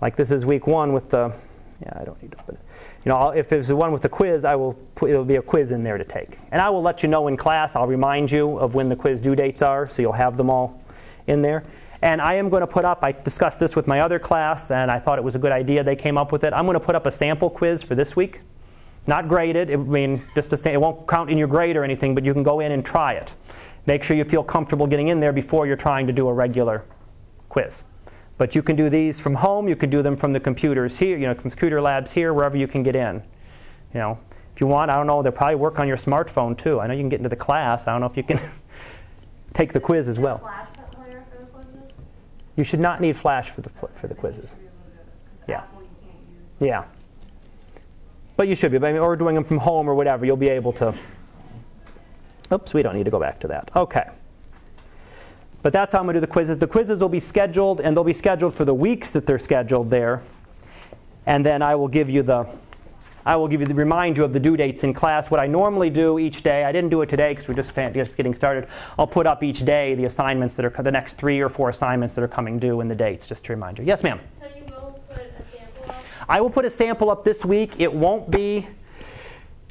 like 0.00 0.14
this 0.14 0.30
is 0.30 0.44
week 0.44 0.66
one 0.66 0.92
with 0.92 1.08
the, 1.08 1.32
yeah, 1.80 1.98
I 1.98 2.04
don't 2.04 2.20
need 2.22 2.32
to 2.32 2.36
put 2.36 2.54
it. 2.54 2.60
You 3.04 3.08
know, 3.08 3.30
if 3.30 3.48
there's 3.48 3.68
the 3.68 3.76
one 3.76 3.92
with 3.92 4.02
the 4.02 4.08
quiz, 4.08 4.44
I 4.44 4.54
will 4.54 4.74
put, 4.94 5.10
it'll 5.10 5.24
be 5.24 5.36
a 5.36 5.42
quiz 5.42 5.72
in 5.72 5.82
there 5.82 5.96
to 5.96 6.04
take. 6.04 6.38
And 6.50 6.60
I 6.60 6.68
will 6.68 6.82
let 6.82 7.02
you 7.02 7.08
know 7.08 7.28
in 7.28 7.36
class, 7.36 7.74
I'll 7.74 7.86
remind 7.86 8.30
you 8.30 8.58
of 8.58 8.74
when 8.74 8.88
the 8.88 8.96
quiz 8.96 9.20
due 9.20 9.34
dates 9.34 9.62
are, 9.62 9.86
so 9.86 10.02
you'll 10.02 10.12
have 10.12 10.36
them 10.36 10.50
all 10.50 10.80
in 11.26 11.40
there. 11.40 11.64
And 12.02 12.20
I 12.20 12.34
am 12.34 12.48
going 12.48 12.60
to 12.60 12.66
put 12.66 12.84
up, 12.84 13.02
I 13.02 13.12
discussed 13.12 13.58
this 13.58 13.74
with 13.74 13.86
my 13.86 14.00
other 14.00 14.18
class, 14.18 14.70
and 14.70 14.90
I 14.90 14.98
thought 14.98 15.18
it 15.18 15.24
was 15.24 15.34
a 15.34 15.38
good 15.38 15.52
idea. 15.52 15.82
They 15.82 15.96
came 15.96 16.18
up 16.18 16.30
with 16.30 16.44
it. 16.44 16.52
I'm 16.52 16.66
going 16.66 16.78
to 16.78 16.84
put 16.84 16.94
up 16.94 17.06
a 17.06 17.12
sample 17.12 17.48
quiz 17.48 17.82
for 17.82 17.94
this 17.94 18.14
week. 18.14 18.40
Not 19.06 19.28
graded, 19.28 19.70
I 19.72 19.76
mean, 19.76 20.22
just 20.34 20.50
to 20.50 20.56
say, 20.56 20.72
it 20.74 20.80
won't 20.80 21.08
count 21.08 21.30
in 21.30 21.38
your 21.38 21.48
grade 21.48 21.76
or 21.76 21.84
anything, 21.84 22.14
but 22.14 22.24
you 22.24 22.32
can 22.32 22.42
go 22.42 22.60
in 22.60 22.72
and 22.72 22.84
try 22.84 23.14
it. 23.14 23.34
Make 23.86 24.02
sure 24.04 24.16
you 24.16 24.24
feel 24.24 24.44
comfortable 24.44 24.86
getting 24.86 25.08
in 25.08 25.20
there 25.20 25.32
before 25.32 25.66
you're 25.66 25.76
trying 25.76 26.06
to 26.06 26.12
do 26.12 26.28
a 26.28 26.32
regular 26.32 26.84
quiz. 27.48 27.84
But 28.38 28.54
you 28.54 28.62
can 28.62 28.76
do 28.76 28.88
these 28.88 29.20
from 29.20 29.34
home. 29.34 29.68
You 29.68 29.76
can 29.76 29.90
do 29.90 30.02
them 30.02 30.16
from 30.16 30.32
the 30.32 30.40
computers 30.40 30.98
here, 30.98 31.18
you 31.18 31.26
know, 31.26 31.34
computer 31.34 31.80
labs 31.80 32.12
here, 32.12 32.32
wherever 32.32 32.56
you 32.56 32.66
can 32.66 32.82
get 32.82 32.96
in. 32.96 33.22
You 33.92 34.00
know, 34.00 34.18
if 34.54 34.60
you 34.60 34.66
want, 34.66 34.90
I 34.90 34.94
don't 34.94 35.06
know, 35.06 35.22
they'll 35.22 35.32
probably 35.32 35.56
work 35.56 35.78
on 35.78 35.86
your 35.86 35.96
smartphone 35.96 36.56
too. 36.56 36.80
I 36.80 36.86
know 36.86 36.94
you 36.94 37.00
can 37.00 37.08
get 37.08 37.18
into 37.18 37.28
the 37.28 37.36
class. 37.36 37.86
I 37.86 37.92
don't 37.92 38.00
know 38.00 38.06
if 38.06 38.16
you 38.16 38.22
can 38.22 38.40
take 39.54 39.72
the 39.72 39.80
quiz 39.80 40.08
as 40.08 40.18
well. 40.18 40.48
You 42.56 42.64
should 42.64 42.80
not 42.80 43.00
need 43.00 43.16
Flash 43.16 43.50
for 43.50 43.62
the 43.62 43.70
for 43.94 44.08
the 44.08 44.14
quizzes. 44.14 44.54
Yeah. 45.48 45.64
Yeah. 46.60 46.84
But 48.36 48.48
you 48.48 48.54
should 48.54 48.72
be. 48.72 48.78
I 48.78 48.92
mean, 48.92 48.98
or 48.98 49.16
doing 49.16 49.34
them 49.34 49.44
from 49.44 49.58
home 49.58 49.88
or 49.88 49.94
whatever, 49.94 50.26
you'll 50.26 50.36
be 50.36 50.48
able 50.48 50.72
to 50.72 50.94
Oops, 52.52 52.74
we 52.74 52.82
don't 52.82 52.96
need 52.96 53.04
to 53.04 53.10
go 53.10 53.20
back 53.20 53.40
to 53.40 53.48
that. 53.48 53.70
Okay. 53.74 54.08
But 55.62 55.72
that's 55.72 55.92
how 55.92 56.00
I'm 56.00 56.06
going 56.06 56.14
to 56.14 56.20
do 56.20 56.26
the 56.26 56.32
quizzes. 56.32 56.58
The 56.58 56.66
quizzes 56.66 56.98
will 56.98 57.08
be 57.08 57.20
scheduled, 57.20 57.80
and 57.80 57.96
they'll 57.96 58.04
be 58.04 58.12
scheduled 58.12 58.54
for 58.54 58.64
the 58.64 58.74
weeks 58.74 59.12
that 59.12 59.26
they're 59.26 59.38
scheduled 59.38 59.90
there. 59.90 60.22
And 61.24 61.46
then 61.46 61.62
I 61.62 61.76
will 61.76 61.88
give 61.88 62.10
you 62.10 62.22
the 62.22 62.46
I 63.24 63.36
will 63.36 63.46
give 63.46 63.60
you 63.60 63.68
the 63.68 63.74
remind 63.74 64.16
you 64.16 64.24
of 64.24 64.32
the 64.32 64.40
due 64.40 64.56
dates 64.56 64.82
in 64.82 64.92
class. 64.92 65.30
What 65.30 65.38
I 65.38 65.46
normally 65.46 65.90
do 65.90 66.18
each 66.18 66.42
day, 66.42 66.64
I 66.64 66.72
didn't 66.72 66.90
do 66.90 67.02
it 67.02 67.08
today 67.08 67.30
because 67.32 67.46
we're 67.46 67.54
just, 67.54 67.72
just 67.72 68.16
getting 68.16 68.34
started. 68.34 68.66
I'll 68.98 69.06
put 69.06 69.28
up 69.28 69.44
each 69.44 69.64
day 69.64 69.94
the 69.94 70.06
assignments 70.06 70.56
that 70.56 70.64
are 70.64 70.82
the 70.82 70.90
next 70.90 71.18
three 71.18 71.38
or 71.38 71.48
four 71.48 71.70
assignments 71.70 72.14
that 72.14 72.24
are 72.24 72.28
coming 72.28 72.58
due 72.58 72.80
and 72.80 72.90
the 72.90 72.96
dates, 72.96 73.28
just 73.28 73.44
to 73.44 73.52
remind 73.52 73.78
you. 73.78 73.84
Yes, 73.84 74.02
ma'am. 74.02 74.18
So 74.32 74.46
you 74.56 74.64
will 74.64 75.00
put 75.08 75.32
a 75.38 75.42
sample 75.44 75.90
up? 75.90 76.04
I 76.28 76.40
will 76.40 76.50
put 76.50 76.64
a 76.64 76.70
sample 76.70 77.10
up 77.10 77.22
this 77.22 77.44
week. 77.44 77.80
It 77.80 77.94
won't 77.94 78.28
be. 78.28 78.66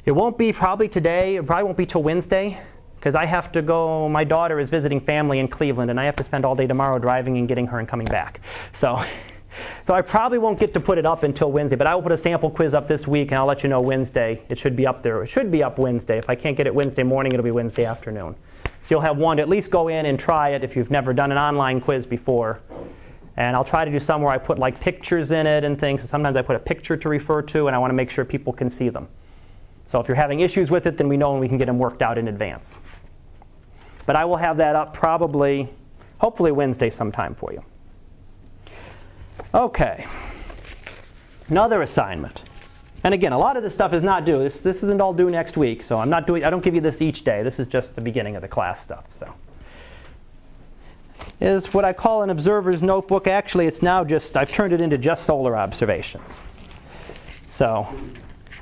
It 0.06 0.12
won't 0.12 0.38
be 0.38 0.50
probably 0.54 0.88
today. 0.88 1.36
It 1.36 1.46
probably 1.46 1.64
won't 1.64 1.76
be 1.76 1.84
till 1.84 2.02
Wednesday 2.02 2.58
because 3.02 3.16
I 3.16 3.24
have 3.26 3.50
to 3.50 3.62
go. 3.62 4.08
My 4.08 4.22
daughter 4.22 4.60
is 4.60 4.70
visiting 4.70 5.00
family 5.00 5.40
in 5.40 5.48
Cleveland, 5.48 5.90
and 5.90 5.98
I 5.98 6.04
have 6.04 6.14
to 6.16 6.22
spend 6.22 6.44
all 6.44 6.54
day 6.54 6.68
tomorrow 6.68 7.00
driving 7.00 7.36
and 7.36 7.48
getting 7.48 7.66
her 7.66 7.80
and 7.80 7.88
coming 7.88 8.06
back. 8.06 8.38
So, 8.72 9.04
so 9.82 9.92
I 9.92 10.02
probably 10.02 10.38
won't 10.38 10.56
get 10.56 10.72
to 10.74 10.80
put 10.80 10.98
it 10.98 11.04
up 11.04 11.24
until 11.24 11.50
Wednesday. 11.50 11.74
But 11.74 11.88
I 11.88 11.96
will 11.96 12.02
put 12.02 12.12
a 12.12 12.18
sample 12.18 12.48
quiz 12.48 12.74
up 12.74 12.86
this 12.86 13.08
week, 13.08 13.32
and 13.32 13.40
I'll 13.40 13.46
let 13.46 13.64
you 13.64 13.68
know 13.68 13.80
Wednesday. 13.80 14.40
It 14.48 14.56
should 14.56 14.76
be 14.76 14.86
up 14.86 15.02
there. 15.02 15.20
It 15.24 15.26
should 15.26 15.50
be 15.50 15.64
up 15.64 15.80
Wednesday. 15.80 16.16
If 16.16 16.30
I 16.30 16.36
can't 16.36 16.56
get 16.56 16.68
it 16.68 16.74
Wednesday 16.76 17.02
morning, 17.02 17.32
it'll 17.32 17.42
be 17.42 17.50
Wednesday 17.50 17.84
afternoon. 17.84 18.36
So 18.62 18.86
you'll 18.90 19.00
have 19.00 19.16
one 19.16 19.38
to 19.38 19.42
at 19.42 19.48
least 19.48 19.72
go 19.72 19.88
in 19.88 20.06
and 20.06 20.16
try 20.16 20.50
it 20.50 20.62
if 20.62 20.76
you've 20.76 20.92
never 20.92 21.12
done 21.12 21.32
an 21.32 21.38
online 21.38 21.80
quiz 21.80 22.06
before. 22.06 22.60
And 23.36 23.56
I'll 23.56 23.64
try 23.64 23.84
to 23.84 23.90
do 23.90 23.98
some 23.98 24.22
where 24.22 24.32
I 24.32 24.38
put 24.38 24.60
like 24.60 24.80
pictures 24.80 25.32
in 25.32 25.48
it 25.48 25.64
and 25.64 25.76
things. 25.76 26.08
Sometimes 26.08 26.36
I 26.36 26.42
put 26.42 26.54
a 26.54 26.60
picture 26.60 26.96
to 26.96 27.08
refer 27.08 27.42
to, 27.42 27.66
and 27.66 27.74
I 27.74 27.80
want 27.80 27.90
to 27.90 27.96
make 27.96 28.10
sure 28.10 28.24
people 28.24 28.52
can 28.52 28.70
see 28.70 28.90
them. 28.90 29.08
So 29.92 30.00
if 30.00 30.08
you're 30.08 30.14
having 30.14 30.40
issues 30.40 30.70
with 30.70 30.86
it, 30.86 30.96
then 30.96 31.06
we 31.06 31.18
know 31.18 31.32
and 31.32 31.40
we 31.42 31.48
can 31.48 31.58
get 31.58 31.66
them 31.66 31.78
worked 31.78 32.00
out 32.00 32.16
in 32.16 32.28
advance. 32.28 32.78
But 34.06 34.16
I 34.16 34.24
will 34.24 34.38
have 34.38 34.56
that 34.56 34.74
up 34.74 34.94
probably, 34.94 35.68
hopefully 36.16 36.50
Wednesday 36.50 36.88
sometime 36.88 37.34
for 37.34 37.52
you. 37.52 37.62
Okay. 39.52 40.06
Another 41.48 41.82
assignment. 41.82 42.42
And 43.04 43.12
again, 43.12 43.34
a 43.34 43.38
lot 43.38 43.58
of 43.58 43.62
this 43.62 43.74
stuff 43.74 43.92
is 43.92 44.02
not 44.02 44.24
due. 44.24 44.38
This, 44.38 44.62
this 44.62 44.82
isn't 44.82 45.02
all 45.02 45.12
due 45.12 45.28
next 45.28 45.58
week, 45.58 45.82
so 45.82 45.98
I'm 45.98 46.08
not 46.08 46.26
doing 46.26 46.42
I 46.42 46.48
don't 46.48 46.64
give 46.64 46.74
you 46.74 46.80
this 46.80 47.02
each 47.02 47.22
day. 47.22 47.42
This 47.42 47.60
is 47.60 47.68
just 47.68 47.94
the 47.94 48.00
beginning 48.00 48.34
of 48.34 48.40
the 48.40 48.48
class 48.48 48.80
stuff. 48.80 49.04
So 49.10 49.34
is 51.38 51.74
what 51.74 51.84
I 51.84 51.92
call 51.92 52.22
an 52.22 52.30
observer's 52.30 52.82
notebook. 52.82 53.26
Actually, 53.26 53.66
it's 53.66 53.82
now 53.82 54.04
just, 54.04 54.38
I've 54.38 54.50
turned 54.50 54.72
it 54.72 54.80
into 54.80 54.96
just 54.96 55.24
solar 55.24 55.54
observations. 55.54 56.38
So 57.50 57.86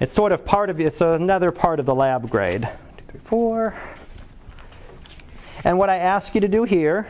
it's 0.01 0.13
sort 0.13 0.33
of 0.33 0.45
part 0.45 0.71
of, 0.71 0.81
it's 0.81 1.01
another 1.01 1.53
part 1.53 1.79
of 1.79 1.87
the 1.87 1.95
lab 1.95 2.29
grade. 2.29 2.63
Two, 2.97 3.05
three, 3.07 3.21
four. 3.21 3.75
And 5.63 5.79
what 5.79 5.91
I 5.91 5.99
ask 5.99 6.35
you 6.35 6.41
to 6.41 6.49
do 6.49 6.65
here, 6.65 7.07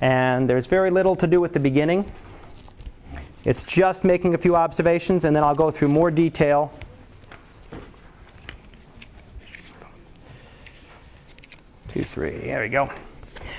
and 0.00 0.48
there's 0.48 0.66
very 0.66 0.90
little 0.90 1.14
to 1.16 1.26
do 1.26 1.44
at 1.44 1.52
the 1.52 1.60
beginning, 1.60 2.10
it's 3.44 3.62
just 3.62 4.04
making 4.04 4.34
a 4.34 4.38
few 4.38 4.56
observations, 4.56 5.24
and 5.24 5.36
then 5.36 5.44
I'll 5.44 5.54
go 5.54 5.70
through 5.70 5.88
more 5.88 6.10
detail 6.10 6.72
two, 11.94 12.02
three. 12.02 12.38
There 12.38 12.60
we 12.60 12.68
go. 12.68 12.90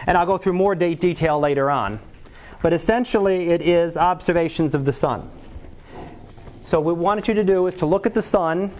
And 0.07 0.17
I'll 0.17 0.25
go 0.25 0.37
through 0.37 0.53
more 0.53 0.75
de- 0.75 0.95
detail 0.95 1.39
later 1.39 1.71
on. 1.71 1.99
But 2.61 2.73
essentially, 2.73 3.49
it 3.49 3.61
is 3.61 3.95
observations 3.95 4.75
of 4.75 4.83
the 4.83 4.91
sun. 4.91 5.29
So, 6.65 6.79
what 6.79 6.95
we 6.95 7.03
wanted 7.03 7.27
you 7.27 7.35
to 7.35 7.43
do 7.43 7.67
is 7.67 7.75
to 7.75 7.85
look 7.85 8.07
at 8.07 8.15
the 8.15 8.23
sun 8.23 8.71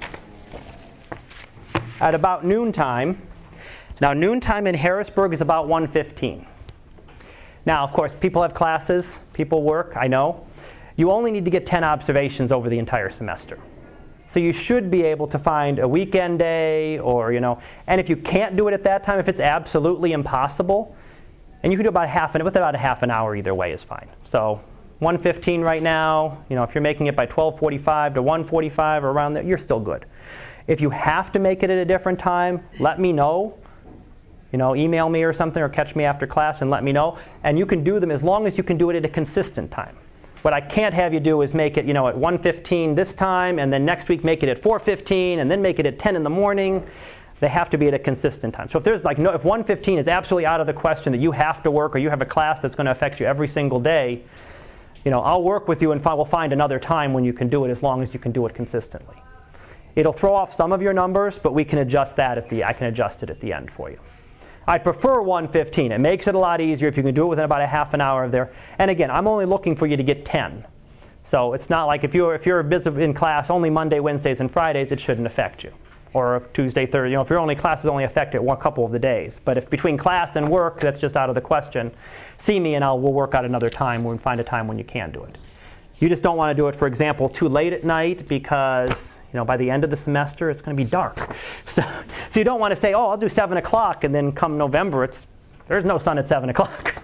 at 2.01 2.15
about 2.15 2.43
noontime. 2.43 3.21
Now, 4.01 4.11
noontime 4.11 4.65
in 4.65 4.73
Harrisburg 4.73 5.33
is 5.33 5.41
about 5.41 5.67
1:15. 5.67 6.47
Now, 7.63 7.83
of 7.83 7.93
course, 7.93 8.11
people 8.15 8.41
have 8.41 8.55
classes, 8.55 9.19
people 9.33 9.61
work, 9.61 9.93
I 9.95 10.07
know. 10.07 10.45
You 10.95 11.11
only 11.11 11.31
need 11.31 11.45
to 11.45 11.51
get 11.51 11.67
10 11.67 11.83
observations 11.83 12.51
over 12.51 12.69
the 12.69 12.79
entire 12.79 13.09
semester. 13.09 13.59
So 14.25 14.39
you 14.39 14.51
should 14.51 14.89
be 14.89 15.03
able 15.03 15.27
to 15.27 15.38
find 15.38 15.77
a 15.77 15.88
weekend 15.88 16.39
day 16.39 16.97
or, 16.97 17.31
you 17.33 17.39
know, 17.39 17.59
and 17.86 18.01
if 18.01 18.09
you 18.09 18.17
can't 18.17 18.55
do 18.55 18.67
it 18.67 18.73
at 18.73 18.83
that 18.86 19.03
time, 19.03 19.19
if 19.19 19.27
it's 19.27 19.39
absolutely 19.39 20.13
impossible, 20.13 20.95
and 21.61 21.71
you 21.71 21.77
can 21.77 21.83
do 21.83 21.89
about 21.89 22.09
half 22.09 22.33
an 22.33 22.43
with 22.43 22.55
about 22.55 22.73
a 22.73 22.79
half 22.79 23.03
an 23.03 23.11
hour 23.11 23.36
either 23.36 23.53
way 23.53 23.71
is 23.71 23.83
fine. 23.83 24.07
So 24.23 24.59
115 24.99 25.61
right 25.61 25.81
now, 25.81 26.37
you 26.49 26.55
know, 26.55 26.63
if 26.63 26.73
you're 26.73 26.81
making 26.81 27.07
it 27.07 27.15
by 27.15 27.25
12:45 27.25 28.15
to 28.15 28.21
145 28.21 29.03
or 29.03 29.11
around 29.11 29.33
there, 29.33 29.43
you're 29.43 29.57
still 29.57 29.79
good. 29.79 30.05
If 30.67 30.81
you 30.81 30.89
have 30.89 31.31
to 31.33 31.39
make 31.39 31.63
it 31.63 31.69
at 31.69 31.77
a 31.77 31.85
different 31.85 32.17
time, 32.17 32.63
let 32.79 32.99
me 32.99 33.11
know. 33.11 33.55
You 34.51 34.57
know, 34.57 34.75
email 34.75 35.09
me 35.09 35.23
or 35.23 35.33
something 35.33 35.61
or 35.61 35.67
catch 35.67 35.95
me 35.95 36.05
after 36.05 36.25
class 36.25 36.61
and 36.61 36.71
let 36.71 36.83
me 36.83 36.93
know. 36.93 37.17
And 37.43 37.59
you 37.59 37.65
can 37.65 37.83
do 37.83 37.99
them 37.99 38.09
as 38.09 38.23
long 38.23 38.47
as 38.47 38.57
you 38.57 38.63
can 38.63 38.77
do 38.77 38.89
it 38.89 38.95
at 38.95 39.03
a 39.03 39.09
consistent 39.09 39.69
time. 39.69 39.97
What 40.43 40.53
I 40.53 40.61
can't 40.61 40.93
have 40.93 41.13
you 41.13 41.19
do 41.19 41.41
is 41.41 41.53
make 41.53 41.75
it, 41.75 41.85
you 41.85 41.93
know, 41.93 42.07
at 42.07 42.15
1:15 42.15 42.95
this 42.95 43.13
time, 43.13 43.59
and 43.59 43.73
then 43.73 43.83
next 43.83 44.07
week 44.07 44.23
make 44.23 44.43
it 44.43 44.49
at 44.49 44.57
4:15, 44.57 45.39
and 45.39 45.51
then 45.51 45.61
make 45.61 45.77
it 45.79 45.85
at 45.85 45.99
10 45.99 46.15
in 46.15 46.23
the 46.23 46.29
morning. 46.29 46.83
They 47.41 47.49
have 47.49 47.69
to 47.71 47.77
be 47.77 47.87
at 47.87 47.93
a 47.93 47.99
consistent 47.99 48.53
time. 48.53 48.69
So 48.69 48.77
if 48.77 48.85
there's 48.85 49.03
like 49.03 49.17
no, 49.17 49.33
if 49.33 49.43
1:15 49.43 49.97
is 49.97 50.07
absolutely 50.07 50.45
out 50.45 50.61
of 50.61 50.67
the 50.67 50.73
question 50.73 51.11
that 51.11 51.19
you 51.19 51.31
have 51.31 51.61
to 51.63 51.71
work 51.71 51.95
or 51.95 51.99
you 51.99 52.09
have 52.09 52.21
a 52.21 52.25
class 52.25 52.61
that's 52.61 52.75
going 52.75 52.85
to 52.85 52.91
affect 52.91 53.19
you 53.19 53.25
every 53.25 53.47
single 53.47 53.79
day, 53.79 54.21
you 55.05 55.11
know, 55.11 55.21
I'll 55.21 55.43
work 55.43 55.67
with 55.67 55.81
you 55.81 55.91
and 55.91 56.03
we'll 56.03 56.25
find 56.25 56.51
another 56.51 56.79
time 56.79 57.13
when 57.13 57.23
you 57.23 57.31
can 57.31 57.47
do 57.47 57.63
it 57.63 57.69
as 57.69 57.83
long 57.83 58.01
as 58.01 58.13
you 58.13 58.19
can 58.19 58.31
do 58.31 58.45
it 58.47 58.55
consistently. 58.55 59.15
It'll 59.95 60.11
throw 60.11 60.33
off 60.33 60.53
some 60.53 60.73
of 60.73 60.81
your 60.81 60.93
numbers, 60.93 61.39
but 61.39 61.53
we 61.53 61.63
can 61.63 61.79
adjust 61.79 62.15
that 62.17 62.37
at 62.37 62.49
the 62.49 62.65
I 62.65 62.73
can 62.73 62.87
adjust 62.87 63.23
it 63.23 63.29
at 63.29 63.39
the 63.39 63.53
end 63.53 63.71
for 63.71 63.89
you. 63.89 63.99
I 64.67 64.79
prefer 64.79 65.21
115. 65.21 65.91
It 65.91 65.99
makes 65.99 66.27
it 66.27 66.33
a 66.33 66.39
lot 66.39 66.59
easier 66.59 66.87
if 66.87 66.97
you 66.97 67.03
can 67.03 67.13
do 67.13 67.25
it 67.25 67.27
within 67.27 67.45
about 67.45 67.61
a 67.61 67.67
half 67.67 67.93
an 67.93 68.01
hour 68.01 68.23
of 68.23 68.31
there. 68.31 68.51
And 68.79 68.89
again, 68.89 69.11
I'm 69.11 69.27
only 69.27 69.45
looking 69.45 69.75
for 69.75 69.85
you 69.85 69.95
to 69.95 70.03
get 70.03 70.25
10. 70.25 70.65
So 71.23 71.53
it's 71.53 71.69
not 71.69 71.85
like 71.85 72.03
if 72.03 72.13
you're 72.13 72.33
if 72.35 72.45
you're 72.45 72.61
busy 72.63 72.89
in 73.03 73.13
class 73.13 73.49
only 73.49 73.69
Monday, 73.69 73.99
Wednesdays, 73.99 74.39
and 74.39 74.51
Fridays, 74.51 74.91
it 74.91 74.99
shouldn't 74.99 75.27
affect 75.27 75.63
you. 75.63 75.71
Or 76.13 76.47
Tuesday, 76.53 76.85
Thursday. 76.85 77.11
You 77.11 77.17
know, 77.17 77.21
if 77.21 77.29
your 77.29 77.39
only 77.39 77.55
classes 77.55 77.85
only 77.87 78.05
affect 78.05 78.35
it 78.35 78.43
one 78.43 78.57
couple 78.57 78.85
of 78.85 78.91
the 78.91 78.99
days. 78.99 79.39
But 79.43 79.57
if 79.57 79.69
between 79.69 79.97
class 79.97 80.35
and 80.35 80.49
work, 80.49 80.79
that's 80.79 80.99
just 80.99 81.15
out 81.15 81.29
of 81.29 81.35
the 81.35 81.41
question. 81.41 81.91
See 82.38 82.59
me, 82.59 82.75
and 82.75 82.83
I'll 82.83 82.99
we'll 82.99 83.13
work 83.13 83.33
out 83.33 83.45
another 83.45 83.69
time. 83.69 84.03
when 84.03 84.13
We'll 84.13 84.21
find 84.21 84.39
a 84.39 84.43
time 84.43 84.67
when 84.67 84.77
you 84.77 84.83
can 84.83 85.11
do 85.11 85.23
it. 85.23 85.38
You 85.99 86.09
just 86.09 86.23
don't 86.23 86.36
want 86.36 86.55
to 86.55 86.61
do 86.61 86.67
it, 86.67 86.75
for 86.75 86.88
example, 86.88 87.29
too 87.29 87.47
late 87.47 87.71
at 87.71 87.83
night 87.83 88.27
because 88.27 89.19
you 89.31 89.38
know 89.38 89.45
by 89.45 89.57
the 89.57 89.69
end 89.69 89.83
of 89.83 89.89
the 89.89 89.95
semester 89.95 90.49
it's 90.49 90.61
going 90.61 90.75
to 90.75 90.83
be 90.83 90.89
dark. 90.89 91.36
So, 91.67 91.83
so 92.29 92.39
you 92.39 92.43
don't 92.43 92.59
want 92.59 92.71
to 92.71 92.75
say, 92.75 92.93
oh, 92.93 93.09
I'll 93.09 93.17
do 93.17 93.29
seven 93.29 93.57
o'clock, 93.57 94.03
and 94.03 94.13
then 94.13 94.31
come 94.31 94.57
November, 94.57 95.03
it's 95.03 95.27
there's 95.67 95.83
no 95.83 95.97
sun 95.97 96.17
at 96.17 96.27
seven 96.27 96.49
o'clock. 96.49 96.95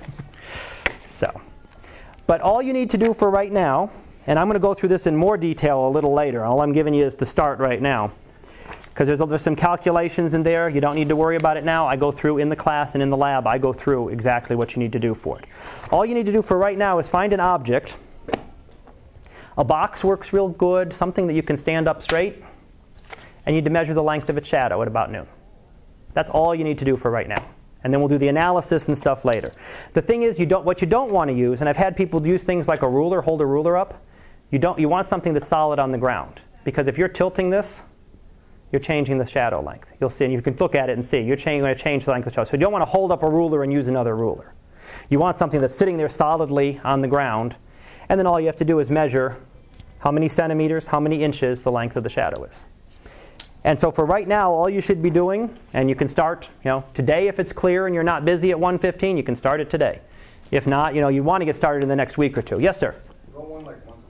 so, 1.07 1.41
but 2.27 2.41
all 2.41 2.61
you 2.61 2.73
need 2.73 2.89
to 2.91 2.97
do 2.97 3.13
for 3.13 3.29
right 3.29 3.51
now, 3.51 3.91
and 4.27 4.37
I'm 4.37 4.47
going 4.47 4.55
to 4.55 4.59
go 4.59 4.73
through 4.73 4.89
this 4.89 5.07
in 5.07 5.15
more 5.15 5.37
detail 5.37 5.87
a 5.87 5.89
little 5.89 6.13
later. 6.13 6.43
All 6.43 6.61
I'm 6.61 6.71
giving 6.71 6.93
you 6.93 7.03
is 7.03 7.15
the 7.15 7.25
start 7.25 7.59
right 7.59 7.81
now. 7.81 8.11
Because 8.93 9.07
there's, 9.07 9.19
there's 9.19 9.41
some 9.41 9.55
calculations 9.55 10.33
in 10.33 10.43
there. 10.43 10.69
You 10.69 10.81
don't 10.81 10.95
need 10.95 11.09
to 11.09 11.15
worry 11.15 11.37
about 11.37 11.57
it 11.57 11.63
now. 11.63 11.87
I 11.87 11.95
go 11.95 12.11
through 12.11 12.37
in 12.37 12.49
the 12.49 12.55
class 12.55 12.93
and 12.93 13.01
in 13.01 13.09
the 13.09 13.17
lab, 13.17 13.47
I 13.47 13.57
go 13.57 13.73
through 13.73 14.09
exactly 14.09 14.55
what 14.55 14.75
you 14.75 14.79
need 14.79 14.91
to 14.93 14.99
do 14.99 15.13
for 15.13 15.39
it. 15.39 15.45
All 15.91 16.05
you 16.05 16.13
need 16.13 16.25
to 16.25 16.31
do 16.31 16.41
for 16.41 16.57
right 16.57 16.77
now 16.77 16.99
is 16.99 17.07
find 17.07 17.33
an 17.33 17.39
object 17.39 17.97
a 19.57 19.63
box 19.63 20.03
works 20.03 20.33
real 20.33 20.49
good, 20.49 20.93
something 20.93 21.27
that 21.27 21.33
you 21.33 21.43
can 21.43 21.57
stand 21.57 21.87
up 21.87 22.01
straight, 22.01 22.43
and 23.45 23.55
you 23.55 23.61
need 23.61 23.65
to 23.65 23.71
measure 23.71 23.93
the 23.93 24.03
length 24.03 24.29
of 24.29 24.37
its 24.37 24.47
shadow 24.47 24.81
at 24.81 24.87
about 24.87 25.11
noon. 25.11 25.27
That's 26.13 26.29
all 26.29 26.55
you 26.55 26.63
need 26.63 26.77
to 26.79 26.85
do 26.85 26.95
for 26.95 27.11
right 27.11 27.27
now. 27.27 27.43
And 27.83 27.91
then 27.91 27.99
we'll 27.99 28.09
do 28.09 28.17
the 28.17 28.27
analysis 28.27 28.87
and 28.87 28.97
stuff 28.97 29.25
later. 29.25 29.51
The 29.93 30.01
thing 30.01 30.23
is, 30.23 30.39
you 30.39 30.45
don't, 30.45 30.65
what 30.65 30.81
you 30.81 30.87
don't 30.87 31.11
want 31.11 31.29
to 31.29 31.35
use, 31.35 31.61
and 31.61 31.69
I've 31.69 31.77
had 31.77 31.97
people 31.97 32.25
use 32.25 32.43
things 32.43 32.67
like 32.67 32.83
a 32.83 32.87
ruler, 32.87 33.21
hold 33.21 33.41
a 33.41 33.45
ruler 33.45 33.75
up. 33.75 34.03
You, 34.51 34.59
don't, 34.59 34.79
you 34.79 34.87
want 34.87 35.07
something 35.07 35.33
that's 35.33 35.47
solid 35.47 35.79
on 35.79 35.91
the 35.91 35.97
ground. 35.97 36.41
Because 36.63 36.87
if 36.87 36.97
you're 36.97 37.07
tilting 37.07 37.49
this, 37.49 37.81
you're 38.71 38.79
changing 38.79 39.17
the 39.17 39.25
shadow 39.25 39.61
length. 39.61 39.93
You'll 39.99 40.09
see, 40.09 40.25
and 40.25 40.33
you 40.33 40.41
can 40.41 40.55
look 40.57 40.75
at 40.75 40.89
it 40.89 40.93
and 40.93 41.03
see. 41.03 41.19
You're 41.19 41.35
going 41.35 41.63
to 41.63 41.75
change 41.75 42.05
the 42.05 42.11
length 42.11 42.27
of 42.27 42.33
the 42.33 42.35
shadow. 42.35 42.49
So 42.49 42.53
you 42.53 42.59
don't 42.59 42.71
want 42.71 42.83
to 42.83 42.89
hold 42.89 43.11
up 43.11 43.23
a 43.23 43.29
ruler 43.29 43.63
and 43.63 43.71
use 43.71 43.87
another 43.87 44.15
ruler. 44.15 44.53
You 45.09 45.19
want 45.19 45.35
something 45.35 45.59
that's 45.59 45.75
sitting 45.75 45.97
there 45.97 46.09
solidly 46.09 46.79
on 46.83 47.01
the 47.01 47.07
ground 47.07 47.55
and 48.11 48.19
then 48.19 48.27
all 48.27 48.41
you 48.41 48.47
have 48.47 48.57
to 48.57 48.65
do 48.65 48.79
is 48.79 48.91
measure 48.91 49.37
how 49.99 50.11
many 50.11 50.27
centimeters, 50.27 50.85
how 50.85 50.99
many 50.99 51.23
inches 51.23 51.63
the 51.63 51.71
length 51.71 51.95
of 51.95 52.03
the 52.03 52.09
shadow 52.09 52.43
is. 52.43 52.65
And 53.63 53.79
so 53.79 53.89
for 53.89 54.03
right 54.03 54.27
now, 54.27 54.51
all 54.51 54.69
you 54.69 54.81
should 54.81 55.01
be 55.01 55.09
doing, 55.09 55.57
and 55.71 55.87
you 55.87 55.95
can 55.95 56.09
start, 56.09 56.49
you 56.65 56.71
know, 56.71 56.83
today 56.93 57.29
if 57.29 57.39
it's 57.39 57.53
clear 57.53 57.85
and 57.85 57.95
you're 57.95 58.03
not 58.03 58.25
busy 58.25 58.51
at 58.51 58.57
1:15, 58.57 59.15
you 59.15 59.23
can 59.23 59.33
start 59.33 59.61
it 59.61 59.69
today. 59.69 60.01
If 60.51 60.67
not, 60.67 60.93
you 60.93 60.99
know, 60.99 61.07
you 61.07 61.23
want 61.23 61.39
to 61.39 61.45
get 61.45 61.55
started 61.55 61.83
in 61.83 61.87
the 61.87 61.95
next 61.95 62.17
week 62.17 62.37
or 62.37 62.41
two. 62.41 62.59
Yes, 62.59 62.77
sir. 62.77 62.95
One 63.33 63.63
like 63.63 63.87
once. 63.87 64.03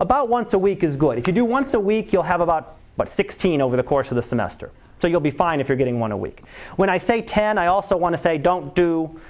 About 0.00 0.30
once 0.30 0.54
a 0.54 0.58
week 0.58 0.82
is 0.82 0.96
good. 0.96 1.18
If 1.18 1.26
you 1.26 1.34
do 1.34 1.44
once 1.44 1.74
a 1.74 1.80
week, 1.80 2.14
you'll 2.14 2.22
have 2.22 2.40
about 2.40 2.77
what 2.98 3.08
16 3.08 3.62
over 3.62 3.76
the 3.76 3.82
course 3.82 4.10
of 4.10 4.16
the 4.16 4.22
semester. 4.22 4.72
So 4.98 5.06
you'll 5.06 5.20
be 5.20 5.30
fine 5.30 5.60
if 5.60 5.68
you're 5.68 5.76
getting 5.76 6.00
one 6.00 6.10
a 6.10 6.16
week. 6.16 6.42
When 6.74 6.90
I 6.90 6.98
say 6.98 7.22
10, 7.22 7.56
I 7.56 7.68
also 7.68 7.96
want 7.96 8.12
to 8.14 8.18
say 8.20 8.38
don't 8.38 8.74
do 8.74 9.20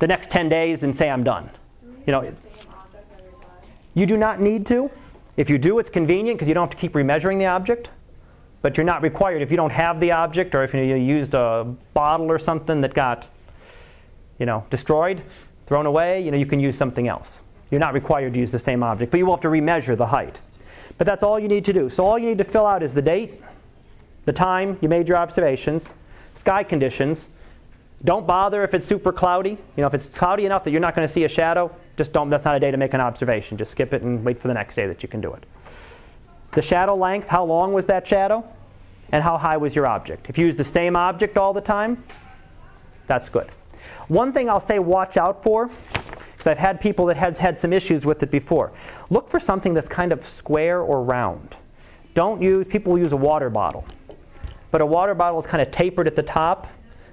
the 0.00 0.06
next 0.06 0.30
10 0.30 0.50
days 0.50 0.82
and 0.82 0.94
say 0.94 1.08
I'm 1.08 1.24
done. 1.24 1.48
You 2.06 2.12
know, 2.12 2.34
you 3.94 4.04
do 4.04 4.18
not 4.18 4.40
need 4.40 4.66
to. 4.66 4.90
If 5.38 5.48
you 5.48 5.56
do, 5.56 5.78
it's 5.78 5.88
convenient 5.88 6.38
because 6.38 6.46
you 6.48 6.52
don't 6.52 6.64
have 6.64 6.70
to 6.70 6.76
keep 6.76 6.92
remeasuring 6.92 7.38
the 7.38 7.46
object. 7.46 7.88
But 8.60 8.76
you're 8.76 8.84
not 8.84 9.00
required 9.00 9.40
if 9.40 9.50
you 9.50 9.56
don't 9.56 9.72
have 9.72 9.98
the 9.98 10.12
object 10.12 10.54
or 10.54 10.62
if 10.62 10.74
you 10.74 10.82
used 10.82 11.32
a 11.32 11.74
bottle 11.94 12.30
or 12.30 12.38
something 12.38 12.82
that 12.82 12.92
got, 12.92 13.28
you 14.38 14.44
know, 14.44 14.66
destroyed, 14.68 15.22
thrown 15.64 15.86
away, 15.86 16.20
you 16.20 16.30
know, 16.30 16.36
you 16.36 16.46
can 16.46 16.60
use 16.60 16.76
something 16.76 17.08
else. 17.08 17.40
You're 17.70 17.80
not 17.80 17.94
required 17.94 18.34
to 18.34 18.40
use 18.40 18.52
the 18.52 18.58
same 18.58 18.82
object, 18.82 19.10
but 19.10 19.18
you 19.18 19.24
will 19.24 19.32
have 19.32 19.40
to 19.40 19.48
remeasure 19.48 19.96
the 19.96 20.06
height. 20.06 20.42
But 20.98 21.06
that's 21.06 21.22
all 21.22 21.38
you 21.38 21.48
need 21.48 21.64
to 21.66 21.72
do. 21.72 21.88
So 21.90 22.04
all 22.04 22.18
you 22.18 22.26
need 22.26 22.38
to 22.38 22.44
fill 22.44 22.66
out 22.66 22.82
is 22.82 22.94
the 22.94 23.02
date, 23.02 23.42
the 24.24 24.32
time 24.32 24.78
you 24.80 24.88
made 24.88 25.08
your 25.08 25.18
observations, 25.18 25.88
sky 26.34 26.62
conditions. 26.62 27.28
Don't 28.04 28.26
bother 28.26 28.62
if 28.62 28.74
it's 28.74 28.86
super 28.86 29.12
cloudy. 29.12 29.50
You 29.50 29.58
know, 29.78 29.86
if 29.86 29.94
it's 29.94 30.08
cloudy 30.08 30.46
enough 30.46 30.64
that 30.64 30.70
you're 30.70 30.80
not 30.80 30.94
going 30.94 31.06
to 31.06 31.12
see 31.12 31.24
a 31.24 31.28
shadow, 31.28 31.74
just 31.96 32.12
don't, 32.12 32.28
that's 32.30 32.44
not 32.44 32.54
a 32.54 32.60
day 32.60 32.70
to 32.70 32.76
make 32.76 32.94
an 32.94 33.00
observation. 33.00 33.56
Just 33.56 33.72
skip 33.72 33.94
it 33.94 34.02
and 34.02 34.24
wait 34.24 34.40
for 34.40 34.48
the 34.48 34.54
next 34.54 34.74
day 34.74 34.86
that 34.86 35.02
you 35.02 35.08
can 35.08 35.20
do 35.20 35.32
it. 35.32 35.44
The 36.52 36.62
shadow 36.62 36.94
length, 36.94 37.28
how 37.28 37.44
long 37.44 37.72
was 37.72 37.86
that 37.86 38.06
shadow? 38.06 38.44
And 39.12 39.22
how 39.22 39.36
high 39.38 39.56
was 39.56 39.74
your 39.76 39.86
object? 39.86 40.28
If 40.28 40.36
you 40.36 40.46
use 40.46 40.56
the 40.56 40.64
same 40.64 40.96
object 40.96 41.38
all 41.38 41.52
the 41.52 41.60
time, 41.60 42.02
that's 43.06 43.28
good. 43.28 43.48
One 44.08 44.32
thing 44.32 44.48
I'll 44.48 44.60
say 44.60 44.78
watch 44.78 45.16
out 45.16 45.42
for, 45.42 45.70
because 46.46 46.58
I've 46.58 46.62
had 46.62 46.80
people 46.80 47.06
that 47.06 47.16
had 47.16 47.36
had 47.36 47.58
some 47.58 47.72
issues 47.72 48.06
with 48.06 48.22
it 48.22 48.30
before. 48.30 48.72
Look 49.10 49.28
for 49.28 49.40
something 49.40 49.74
that's 49.74 49.88
kind 49.88 50.12
of 50.12 50.24
square 50.24 50.80
or 50.80 51.02
round. 51.02 51.56
Don't 52.14 52.40
use, 52.40 52.68
people 52.68 52.96
use 52.96 53.10
a 53.10 53.16
water 53.16 53.50
bottle. 53.50 53.84
But 54.70 54.80
a 54.80 54.86
water 54.86 55.14
bottle 55.14 55.40
is 55.40 55.46
kind 55.46 55.60
of 55.60 55.72
tapered 55.72 56.06
at 56.06 56.14
the 56.14 56.22
top 56.22 56.68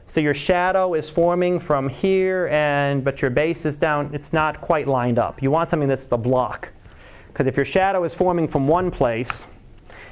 so 0.05 0.19
your 0.19 0.35
shadow 0.35 0.93
is 0.93 1.09
forming 1.09 1.59
from 1.59 1.89
here, 1.89 2.47
and 2.51 3.03
but 3.03 3.21
your 3.21 3.31
base 3.31 3.65
is 3.65 3.77
down. 3.77 4.11
It's 4.13 4.33
not 4.33 4.61
quite 4.61 4.87
lined 4.87 5.17
up. 5.17 5.41
You 5.41 5.49
want 5.49 5.69
something 5.69 5.89
that's 5.89 6.07
the 6.07 6.17
block. 6.17 6.71
Because 7.29 7.47
if 7.47 7.55
your 7.55 7.65
shadow 7.65 8.03
is 8.03 8.13
forming 8.13 8.47
from 8.47 8.67
one 8.67 8.91
place, 8.91 9.45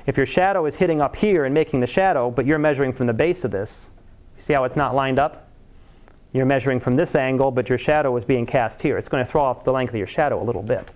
if 0.07 0.17
your 0.17 0.25
shadow 0.25 0.65
is 0.65 0.75
hitting 0.75 1.01
up 1.01 1.15
here 1.15 1.45
and 1.45 1.53
making 1.53 1.81
the 1.81 1.87
shadow, 1.87 2.31
but 2.31 2.47
you're 2.47 2.57
measuring 2.57 2.93
from 2.93 3.05
the 3.05 3.13
base 3.13 3.43
of 3.43 3.51
this, 3.51 3.89
see 4.37 4.53
how 4.53 4.63
it's 4.63 4.77
not 4.77 4.95
lined 4.95 5.19
up? 5.19 5.50
You're 6.33 6.45
measuring 6.45 6.79
from 6.79 6.95
this 6.95 7.15
angle, 7.15 7.51
but 7.51 7.67
your 7.67 7.77
shadow 7.77 8.15
is 8.15 8.23
being 8.23 8.45
cast 8.45 8.81
here. 8.81 8.97
It's 8.97 9.09
going 9.09 9.23
to 9.23 9.29
throw 9.29 9.41
off 9.41 9.63
the 9.63 9.73
length 9.73 9.91
of 9.91 9.97
your 9.97 10.07
shadow 10.07 10.41
a 10.41 10.45
little 10.45 10.63
bit. 10.63 10.89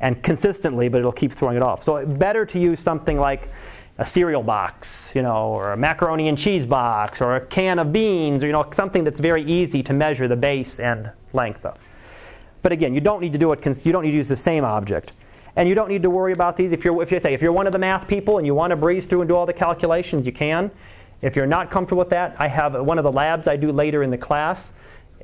And 0.00 0.22
consistently, 0.22 0.88
but 0.88 0.98
it'll 0.98 1.12
keep 1.12 1.32
throwing 1.32 1.56
it 1.56 1.62
off. 1.62 1.82
So 1.82 2.04
better 2.04 2.46
to 2.46 2.58
use 2.58 2.80
something 2.80 3.18
like 3.18 3.48
a 3.98 4.06
cereal 4.06 4.42
box, 4.42 5.12
you 5.14 5.22
know, 5.22 5.52
or 5.52 5.72
a 5.72 5.76
macaroni 5.76 6.28
and 6.28 6.36
cheese 6.36 6.66
box, 6.66 7.20
or 7.20 7.36
a 7.36 7.40
can 7.46 7.78
of 7.78 7.92
beans, 7.92 8.42
or 8.42 8.46
you 8.46 8.52
know, 8.52 8.66
something 8.72 9.04
that's 9.04 9.20
very 9.20 9.42
easy 9.44 9.82
to 9.84 9.92
measure 9.92 10.26
the 10.26 10.36
base 10.36 10.80
and 10.80 11.10
length 11.32 11.64
of. 11.64 11.88
But 12.62 12.72
again, 12.72 12.94
you 12.94 13.00
don't 13.00 13.20
need 13.20 13.32
to 13.32 13.38
do 13.38 13.52
it. 13.52 13.64
You 13.86 13.92
don't 13.92 14.02
need 14.02 14.10
to 14.10 14.16
use 14.16 14.28
the 14.28 14.36
same 14.36 14.64
object, 14.64 15.12
and 15.54 15.68
you 15.68 15.74
don't 15.74 15.88
need 15.88 16.02
to 16.02 16.10
worry 16.10 16.32
about 16.32 16.56
these. 16.56 16.72
If 16.72 16.84
you're, 16.84 17.00
if 17.02 17.12
you 17.12 17.20
say, 17.20 17.34
if 17.34 17.42
you're 17.42 17.52
one 17.52 17.66
of 17.66 17.72
the 17.72 17.78
math 17.78 18.08
people 18.08 18.38
and 18.38 18.46
you 18.46 18.54
want 18.54 18.70
to 18.70 18.76
breeze 18.76 19.06
through 19.06 19.20
and 19.20 19.28
do 19.28 19.36
all 19.36 19.46
the 19.46 19.52
calculations, 19.52 20.26
you 20.26 20.32
can. 20.32 20.70
If 21.24 21.36
you're 21.36 21.46
not 21.46 21.70
comfortable 21.70 22.00
with 22.00 22.10
that, 22.10 22.36
I 22.38 22.48
have 22.48 22.74
one 22.84 22.98
of 22.98 23.04
the 23.04 23.10
labs 23.10 23.48
I 23.48 23.56
do 23.56 23.72
later 23.72 24.02
in 24.02 24.10
the 24.10 24.18
class 24.18 24.74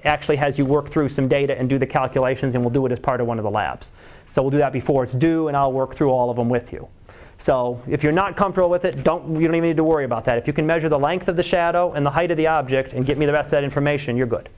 actually 0.02 0.36
has 0.36 0.56
you 0.56 0.64
work 0.64 0.88
through 0.88 1.10
some 1.10 1.28
data 1.28 1.58
and 1.58 1.68
do 1.68 1.78
the 1.78 1.86
calculations, 1.86 2.54
and 2.54 2.64
we'll 2.64 2.72
do 2.72 2.86
it 2.86 2.92
as 2.92 2.98
part 2.98 3.20
of 3.20 3.26
one 3.26 3.38
of 3.38 3.44
the 3.44 3.50
labs. 3.50 3.92
So 4.30 4.40
we'll 4.40 4.50
do 4.50 4.56
that 4.56 4.72
before 4.72 5.04
it's 5.04 5.12
due, 5.12 5.48
and 5.48 5.56
I'll 5.56 5.72
work 5.74 5.94
through 5.94 6.08
all 6.08 6.30
of 6.30 6.36
them 6.36 6.48
with 6.48 6.72
you. 6.72 6.88
So 7.36 7.82
if 7.86 8.02
you're 8.02 8.12
not 8.12 8.34
comfortable 8.34 8.70
with 8.70 8.86
it, 8.86 9.04
don't, 9.04 9.36
you 9.38 9.46
don't 9.46 9.56
even 9.56 9.68
need 9.68 9.76
to 9.76 9.84
worry 9.84 10.06
about 10.06 10.24
that. 10.24 10.38
If 10.38 10.46
you 10.46 10.54
can 10.54 10.66
measure 10.66 10.88
the 10.88 10.98
length 10.98 11.28
of 11.28 11.36
the 11.36 11.42
shadow 11.42 11.92
and 11.92 12.06
the 12.06 12.10
height 12.10 12.30
of 12.30 12.38
the 12.38 12.46
object 12.46 12.94
and 12.94 13.04
get 13.04 13.18
me 13.18 13.26
the 13.26 13.34
rest 13.34 13.48
of 13.48 13.50
that 13.50 13.64
information, 13.64 14.16
you're 14.16 14.26
good. 14.26 14.48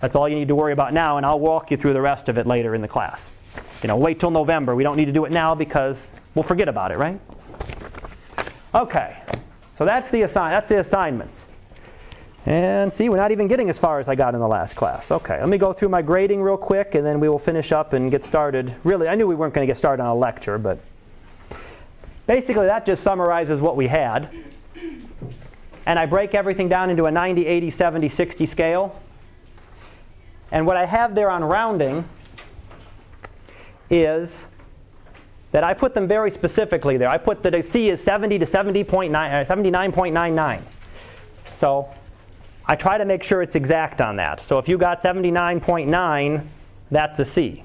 That's 0.00 0.14
all 0.14 0.28
you 0.28 0.36
need 0.36 0.48
to 0.48 0.54
worry 0.54 0.74
about 0.74 0.92
now, 0.92 1.16
and 1.16 1.24
I'll 1.24 1.40
walk 1.40 1.70
you 1.70 1.78
through 1.78 1.94
the 1.94 2.02
rest 2.02 2.28
of 2.28 2.36
it 2.36 2.46
later 2.46 2.74
in 2.74 2.82
the 2.82 2.88
class. 2.88 3.32
You 3.82 3.88
know, 3.88 3.96
wait 3.96 4.20
till 4.20 4.30
November. 4.30 4.74
We 4.74 4.82
don't 4.82 4.98
need 4.98 5.06
to 5.06 5.12
do 5.12 5.24
it 5.24 5.32
now 5.32 5.54
because 5.54 6.10
we'll 6.34 6.42
forget 6.42 6.68
about 6.68 6.92
it, 6.92 6.98
right? 6.98 7.18
Okay, 8.74 9.16
so 9.80 9.86
that's 9.86 10.10
the, 10.10 10.20
assi- 10.20 10.50
that's 10.50 10.68
the 10.68 10.80
assignments. 10.80 11.46
And 12.44 12.92
see, 12.92 13.08
we're 13.08 13.16
not 13.16 13.30
even 13.30 13.48
getting 13.48 13.70
as 13.70 13.78
far 13.78 13.98
as 13.98 14.10
I 14.10 14.14
got 14.14 14.34
in 14.34 14.40
the 14.40 14.46
last 14.46 14.76
class. 14.76 15.10
Okay, 15.10 15.40
let 15.40 15.48
me 15.48 15.56
go 15.56 15.72
through 15.72 15.88
my 15.88 16.02
grading 16.02 16.42
real 16.42 16.58
quick, 16.58 16.94
and 16.94 17.06
then 17.06 17.18
we 17.18 17.30
will 17.30 17.38
finish 17.38 17.72
up 17.72 17.94
and 17.94 18.10
get 18.10 18.22
started. 18.22 18.74
Really, 18.84 19.08
I 19.08 19.14
knew 19.14 19.26
we 19.26 19.34
weren't 19.34 19.54
going 19.54 19.66
to 19.66 19.70
get 19.70 19.78
started 19.78 20.02
on 20.02 20.10
a 20.10 20.14
lecture, 20.14 20.58
but 20.58 20.80
basically 22.26 22.66
that 22.66 22.84
just 22.84 23.02
summarizes 23.02 23.62
what 23.62 23.74
we 23.74 23.86
had. 23.86 24.28
And 25.86 25.98
I 25.98 26.04
break 26.04 26.34
everything 26.34 26.68
down 26.68 26.90
into 26.90 27.06
a 27.06 27.10
90, 27.10 27.46
80, 27.46 27.70
70, 27.70 28.10
60 28.10 28.44
scale. 28.44 29.00
And 30.52 30.66
what 30.66 30.76
I 30.76 30.84
have 30.84 31.14
there 31.14 31.30
on 31.30 31.42
rounding 31.42 32.04
is 33.88 34.46
that 35.52 35.64
I 35.64 35.74
put 35.74 35.94
them 35.94 36.06
very 36.06 36.30
specifically 36.30 36.96
there. 36.96 37.08
I 37.08 37.18
put 37.18 37.42
that 37.42 37.54
a 37.54 37.62
C 37.62 37.90
is 37.90 38.02
70 38.02 38.38
to 38.38 38.46
70.9, 38.46 39.10
uh, 39.14 39.44
79.99. 39.44 40.62
So 41.54 41.92
I 42.66 42.76
try 42.76 42.98
to 42.98 43.04
make 43.04 43.22
sure 43.22 43.42
it's 43.42 43.56
exact 43.56 44.00
on 44.00 44.16
that. 44.16 44.40
So 44.40 44.58
if 44.58 44.68
you 44.68 44.78
got 44.78 45.02
79.9, 45.02 46.44
that's 46.90 47.18
a 47.18 47.24
C. 47.24 47.64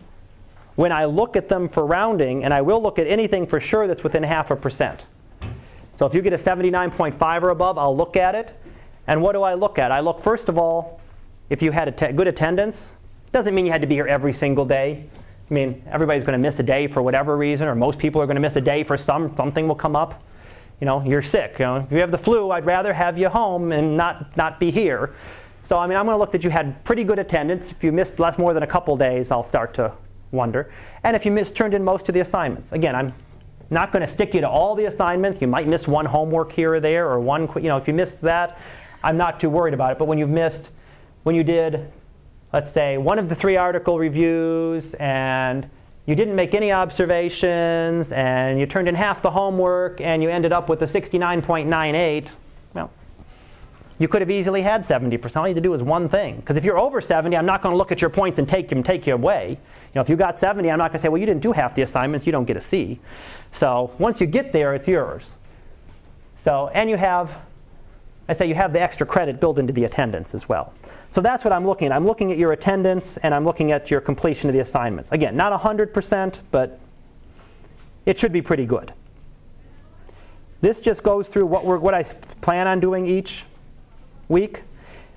When 0.76 0.92
I 0.92 1.06
look 1.06 1.36
at 1.36 1.48
them 1.48 1.70
for 1.70 1.86
rounding, 1.86 2.44
and 2.44 2.54
I 2.54 2.62
will 2.62 2.82
look 2.82 3.00
at 3.00 3.08
anything 3.08 3.48
for 3.48 3.60
sure 3.60 3.88
that's 3.88 4.04
within 4.04 4.24
half 4.24 4.52
a 4.52 4.56
percent. 4.56 5.06
So 5.96 6.06
if 6.06 6.14
you 6.14 6.22
get 6.22 6.34
a 6.34 6.38
79.5 6.38 7.44
or 7.44 7.50
above, 7.50 7.78
I'll 7.78 7.96
look 7.96 8.18
at 8.18 8.36
it. 8.36 8.54
And 9.08 9.22
what 9.22 9.34
do 9.34 9.44
I 9.44 9.54
look 9.54 9.80
at? 9.80 9.92
I 9.92 10.02
look, 10.02 10.20
first 10.20 10.50
of 10.50 10.58
all, 10.58 11.00
if 11.50 11.62
you 11.62 11.72
had 11.72 11.88
a 11.88 12.14
good 12.14 12.28
attendance. 12.28 12.92
Doesn't 13.32 13.54
mean 13.54 13.66
you 13.66 13.72
had 13.72 13.82
to 13.82 13.88
be 13.88 13.96
here 13.96 14.08
every 14.08 14.34
single 14.34 14.66
day. 14.66 15.06
I 15.50 15.54
mean, 15.54 15.84
everybody's 15.92 16.24
going 16.24 16.40
to 16.40 16.40
miss 16.40 16.60
a 16.60 16.64
day 16.64 16.88
for 16.88 17.02
whatever 17.02 17.38
reason, 17.38 17.68
or 17.68 17.76
most 17.76 18.00
people 18.00 18.22
are 18.22 18.26
going 18.26 18.36
to 18.36 18.42
miss 18.42 18.56
a 18.56 18.62
day 18.62 18.84
for 18.84 18.98
some 18.98 19.36
something 19.38 19.68
will 19.68 19.76
come 19.76 19.96
up. 19.96 20.24
You 20.82 20.86
know, 20.86 21.04
you're 21.06 21.22
sick. 21.22 21.60
You 21.60 21.66
know, 21.66 21.76
if 21.78 21.92
you 21.92 22.00
have 22.00 22.12
the 22.12 22.18
flu, 22.18 22.52
I'd 22.52 22.66
rather 22.66 22.94
have 22.94 23.18
you 23.18 23.30
home 23.30 23.72
and 23.72 23.96
not 23.96 24.36
not 24.36 24.60
be 24.60 24.72
here. 24.72 25.14
So 25.64 25.78
I 25.78 25.88
mean, 25.88 25.98
I'm 25.98 26.06
going 26.06 26.16
to 26.16 26.20
look 26.20 26.32
that 26.32 26.44
you 26.44 26.50
had 26.50 26.84
pretty 26.84 27.04
good 27.04 27.20
attendance. 27.20 27.72
If 27.72 27.84
you 27.84 27.92
missed 27.92 28.20
less 28.20 28.38
more 28.38 28.54
than 28.54 28.64
a 28.64 28.68
couple 28.68 28.96
days, 28.98 29.32
I'll 29.32 29.44
start 29.44 29.74
to 29.76 29.92
wonder. 30.32 30.72
And 31.04 31.16
if 31.16 31.26
you 31.26 31.32
missed, 31.32 31.56
turned 31.56 31.74
in 31.74 31.84
most 31.84 32.10
of 32.10 32.14
the 32.14 32.22
assignments. 32.22 32.72
Again, 32.72 32.96
I'm 32.96 33.14
not 33.70 33.92
going 33.92 34.06
to 34.06 34.12
stick 34.12 34.34
you 34.34 34.42
to 34.42 34.50
all 34.50 34.76
the 34.76 34.86
assignments. 34.86 35.42
You 35.42 35.48
might 35.48 35.68
miss 35.68 35.88
one 35.88 36.06
homework 36.06 36.52
here 36.52 36.74
or 36.74 36.80
there, 36.80 37.10
or 37.10 37.20
one. 37.20 37.50
You 37.56 37.70
know, 37.70 37.78
if 37.78 37.88
you 37.88 37.94
missed 37.94 38.22
that, 38.22 38.58
I'm 39.04 39.18
not 39.18 39.40
too 39.40 39.50
worried 39.50 39.74
about 39.74 39.92
it. 39.92 39.98
But 40.00 40.06
when 40.06 40.18
you've 40.18 40.30
missed, 40.30 40.70
when 41.24 41.36
you 41.36 41.44
did 41.44 41.92
let's 42.56 42.72
say, 42.72 42.98
one 42.98 43.20
of 43.20 43.28
the 43.28 43.36
three 43.36 43.58
article 43.58 44.00
reviews 44.00 44.94
and 44.94 45.70
you 46.06 46.16
didn't 46.16 46.38
make 46.38 46.54
any 46.54 46.72
observations 46.72 48.14
and 48.14 48.58
you 48.58 48.66
turned 48.66 48.88
in 48.88 48.96
half 48.96 49.22
the 49.22 49.30
homework 49.30 50.00
and 50.00 50.24
you 50.24 50.30
ended 50.30 50.54
up 50.54 50.70
with 50.70 50.82
a 50.82 50.86
69.98, 50.86 52.34
well, 52.74 52.90
you 54.00 54.08
could 54.08 54.22
have 54.22 54.32
easily 54.32 54.62
had 54.62 54.84
70%. 54.84 55.36
All 55.36 55.46
you 55.46 55.54
had 55.54 55.56
to 55.56 55.62
do 55.62 55.74
is 55.74 55.84
one 55.84 56.08
thing. 56.08 56.38
Because 56.38 56.56
if 56.56 56.64
you're 56.64 56.80
over 56.80 57.02
70, 57.02 57.36
I'm 57.36 57.46
not 57.46 57.62
going 57.62 57.74
to 57.74 57.78
look 57.78 57.92
at 57.92 58.00
your 58.00 58.10
points 58.10 58.40
and 58.40 58.48
take 58.48 58.70
them, 58.70 58.84
take 58.84 59.06
you 59.06 59.16
away. 59.16 59.50
You 59.50 59.58
know, 59.96 60.02
if 60.02 60.08
you 60.08 60.16
got 60.16 60.40
70, 60.40 60.72
I'm 60.72 60.78
not 60.78 60.92
going 60.92 61.00
to 61.00 61.00
say, 61.00 61.10
well, 61.10 61.20
you 61.20 61.26
didn't 61.26 61.44
do 61.44 61.52
half 61.52 61.76
the 61.76 61.82
assignments, 61.82 62.26
you 62.26 62.32
don't 62.32 62.46
get 62.46 62.56
a 62.56 62.62
C. 62.62 63.02
So 63.52 63.92
once 64.00 64.22
you 64.22 64.28
get 64.28 64.54
there, 64.54 64.76
it's 64.76 64.88
yours. 64.88 65.30
So, 66.38 66.70
and 66.74 66.90
you 66.90 66.96
have, 66.96 67.38
I 68.28 68.34
say 68.34 68.48
you 68.48 68.56
have 68.56 68.74
the 68.74 68.82
extra 68.82 69.06
credit 69.06 69.40
built 69.40 69.60
into 69.60 69.72
the 69.72 69.84
attendance 69.84 70.34
as 70.34 70.50
well. 70.50 70.74
So 71.12 71.22
that's 71.22 71.44
what 71.44 71.54
I'm 71.54 71.66
looking 71.66 71.88
at. 71.88 71.96
I'm 71.96 72.06
looking 72.06 72.32
at 72.32 72.38
your 72.38 72.52
attendance 72.52 73.18
and 73.18 73.34
I'm 73.34 73.46
looking 73.46 73.72
at 73.72 73.92
your 73.92 74.02
completion 74.02 74.50
of 74.50 74.54
the 74.54 74.62
assignments. 74.62 75.12
Again, 75.12 75.36
not 75.36 75.60
100%, 75.60 76.42
but 76.52 76.80
it 78.06 78.18
should 78.18 78.32
be 78.32 78.42
pretty 78.42 78.66
good. 78.66 78.94
This 80.62 80.82
just 80.82 81.04
goes 81.04 81.30
through 81.30 81.46
what, 81.46 81.66
what 81.82 81.94
I 81.94 82.04
plan 82.42 82.68
on 82.68 82.80
doing 82.80 83.06
each 83.06 83.46
week. 84.28 84.64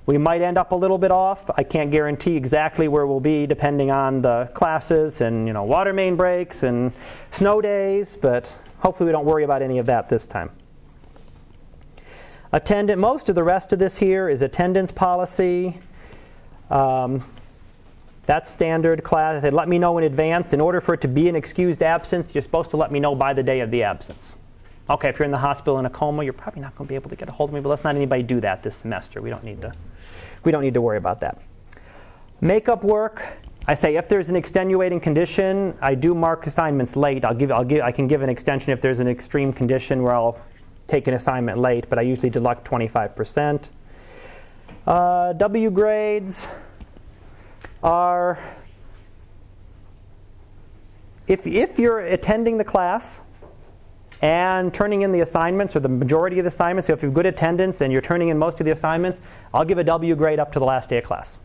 We 0.05 0.17
might 0.17 0.41
end 0.41 0.57
up 0.57 0.71
a 0.71 0.75
little 0.75 0.97
bit 0.97 1.11
off. 1.11 1.49
I 1.55 1.63
can't 1.63 1.91
guarantee 1.91 2.35
exactly 2.35 2.87
where 2.87 3.05
we'll 3.05 3.19
be 3.19 3.45
depending 3.45 3.91
on 3.91 4.21
the 4.21 4.49
classes 4.53 5.21
and 5.21 5.45
you 5.45 5.53
know 5.53 5.63
water 5.63 5.93
main 5.93 6.15
breaks 6.15 6.63
and 6.63 6.91
snow 7.31 7.61
days, 7.61 8.17
but 8.17 8.55
hopefully 8.79 9.07
we 9.07 9.11
don't 9.11 9.25
worry 9.25 9.43
about 9.43 9.61
any 9.61 9.77
of 9.77 9.85
that 9.85 10.09
this 10.09 10.25
time. 10.25 10.49
Attendant, 12.51 12.99
most 12.99 13.29
of 13.29 13.35
the 13.35 13.43
rest 13.43 13.73
of 13.73 13.79
this 13.79 13.97
here 13.97 14.27
is 14.27 14.41
attendance 14.41 14.91
policy. 14.91 15.79
Um, 16.71 17.23
that's 18.25 18.49
standard 18.49 19.03
class. 19.03 19.37
I 19.37 19.39
said, 19.41 19.53
let 19.53 19.67
me 19.67 19.77
know 19.77 19.97
in 19.99 20.03
advance. 20.03 20.53
In 20.53 20.61
order 20.61 20.81
for 20.81 20.93
it 20.93 21.01
to 21.01 21.07
be 21.07 21.29
an 21.29 21.35
excused 21.35 21.83
absence, 21.83 22.33
you're 22.33 22.41
supposed 22.41 22.71
to 22.71 22.77
let 22.77 22.91
me 22.91 22.99
know 22.99 23.13
by 23.13 23.33
the 23.33 23.43
day 23.43 23.59
of 23.59 23.69
the 23.69 23.83
absence. 23.83 24.33
Okay, 24.89 25.09
if 25.09 25.19
you're 25.19 25.25
in 25.25 25.31
the 25.31 25.37
hospital 25.37 25.77
in 25.77 25.85
a 25.85 25.89
coma, 25.89 26.23
you're 26.23 26.33
probably 26.33 26.61
not 26.61 26.75
going 26.75 26.87
to 26.87 26.89
be 26.89 26.95
able 26.95 27.09
to 27.11 27.15
get 27.15 27.29
a 27.29 27.31
hold 27.31 27.51
of 27.51 27.53
me, 27.53 27.61
but 27.61 27.69
let's 27.69 27.83
not 27.83 27.95
anybody 27.95 28.23
do 28.23 28.39
that 28.41 28.63
this 28.63 28.75
semester. 28.75 29.21
We 29.21 29.29
don't 29.29 29.43
need 29.43 29.61
to, 29.61 29.71
we 30.43 30.51
don't 30.51 30.63
need 30.63 30.73
to 30.73 30.81
worry 30.81 30.97
about 30.97 31.19
that. 31.21 31.39
Makeup 32.41 32.83
work. 32.83 33.27
I 33.67 33.75
say 33.75 33.97
if 33.97 34.09
there's 34.09 34.29
an 34.29 34.35
extenuating 34.35 34.99
condition, 34.99 35.77
I 35.81 35.93
do 35.93 36.15
mark 36.15 36.47
assignments 36.47 36.95
late. 36.95 37.23
I'll 37.23 37.35
give, 37.35 37.51
I'll 37.51 37.63
give, 37.63 37.81
I 37.83 37.91
can 37.91 38.07
give 38.07 38.23
an 38.23 38.29
extension 38.29 38.73
if 38.73 38.81
there's 38.81 38.99
an 38.99 39.07
extreme 39.07 39.53
condition 39.53 40.01
where 40.01 40.15
I'll 40.15 40.39
take 40.89 41.07
an 41.07 41.13
assignment 41.13 41.57
late, 41.57 41.87
but 41.89 41.99
I 41.99 42.01
usually 42.01 42.29
deduct 42.29 42.67
25%. 42.67 43.69
Uh, 44.87 45.33
w 45.33 45.69
grades 45.69 46.51
are 47.83 48.39
if, 51.27 51.45
if 51.45 51.77
you're 51.77 51.99
attending 51.99 52.57
the 52.57 52.63
class 52.63 53.21
and 54.21 54.73
turning 54.73 55.03
in 55.03 55.11
the 55.11 55.19
assignments 55.21 55.75
or 55.75 55.79
the 55.79 55.87
majority 55.87 56.39
of 56.39 56.43
the 56.43 56.49
assignments, 56.49 56.87
so 56.87 56.93
if 56.93 57.03
you 57.03 57.07
have 57.07 57.13
good 57.13 57.27
attendance 57.27 57.81
and 57.81 57.93
you're 57.93 58.01
turning 58.01 58.29
in 58.29 58.37
most 58.37 58.59
of 58.59 58.65
the 58.65 58.71
assignments, 58.71 59.21
I'll 59.53 59.63
give 59.63 59.77
a 59.77 59.83
W 59.83 60.15
grade 60.15 60.39
up 60.39 60.51
to 60.53 60.59
the 60.59 60.65
last 60.65 60.89
day 60.89 60.97
of 60.97 61.03
class. 61.03 61.37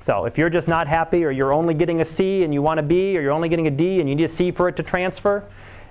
So 0.00 0.24
if 0.24 0.36
you're 0.36 0.50
just 0.50 0.66
not 0.66 0.88
happy 0.88 1.24
or 1.24 1.30
you're 1.30 1.52
only 1.52 1.72
getting 1.72 2.00
a 2.00 2.04
C 2.04 2.42
and 2.42 2.52
you 2.52 2.62
want 2.62 2.80
a 2.80 2.82
B 2.82 3.16
or 3.16 3.20
you're 3.20 3.32
only 3.32 3.48
getting 3.48 3.68
a 3.68 3.70
D 3.70 4.00
and 4.00 4.08
you 4.08 4.16
need 4.16 4.24
a 4.24 4.28
C 4.28 4.50
for 4.50 4.68
it 4.68 4.76
to 4.76 4.82
transfer 4.82 5.44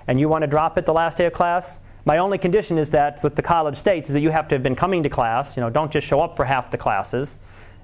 and 0.06 0.20
you 0.20 0.28
want 0.28 0.42
to 0.42 0.46
drop 0.46 0.76
it 0.76 0.84
the 0.84 0.92
last 0.92 1.16
day 1.16 1.26
of 1.26 1.32
class, 1.32 1.78
my 2.04 2.18
only 2.18 2.38
condition 2.38 2.78
is 2.78 2.90
that 2.92 3.22
with 3.22 3.36
the 3.36 3.42
college 3.42 3.76
states 3.76 4.08
is 4.08 4.14
that 4.14 4.20
you 4.20 4.30
have 4.30 4.48
to 4.48 4.54
have 4.54 4.62
been 4.62 4.76
coming 4.76 5.02
to 5.02 5.08
class. 5.08 5.56
You 5.56 5.62
know, 5.62 5.70
don't 5.70 5.92
just 5.92 6.06
show 6.06 6.20
up 6.20 6.36
for 6.36 6.44
half 6.44 6.70
the 6.70 6.78
classes, 6.78 7.36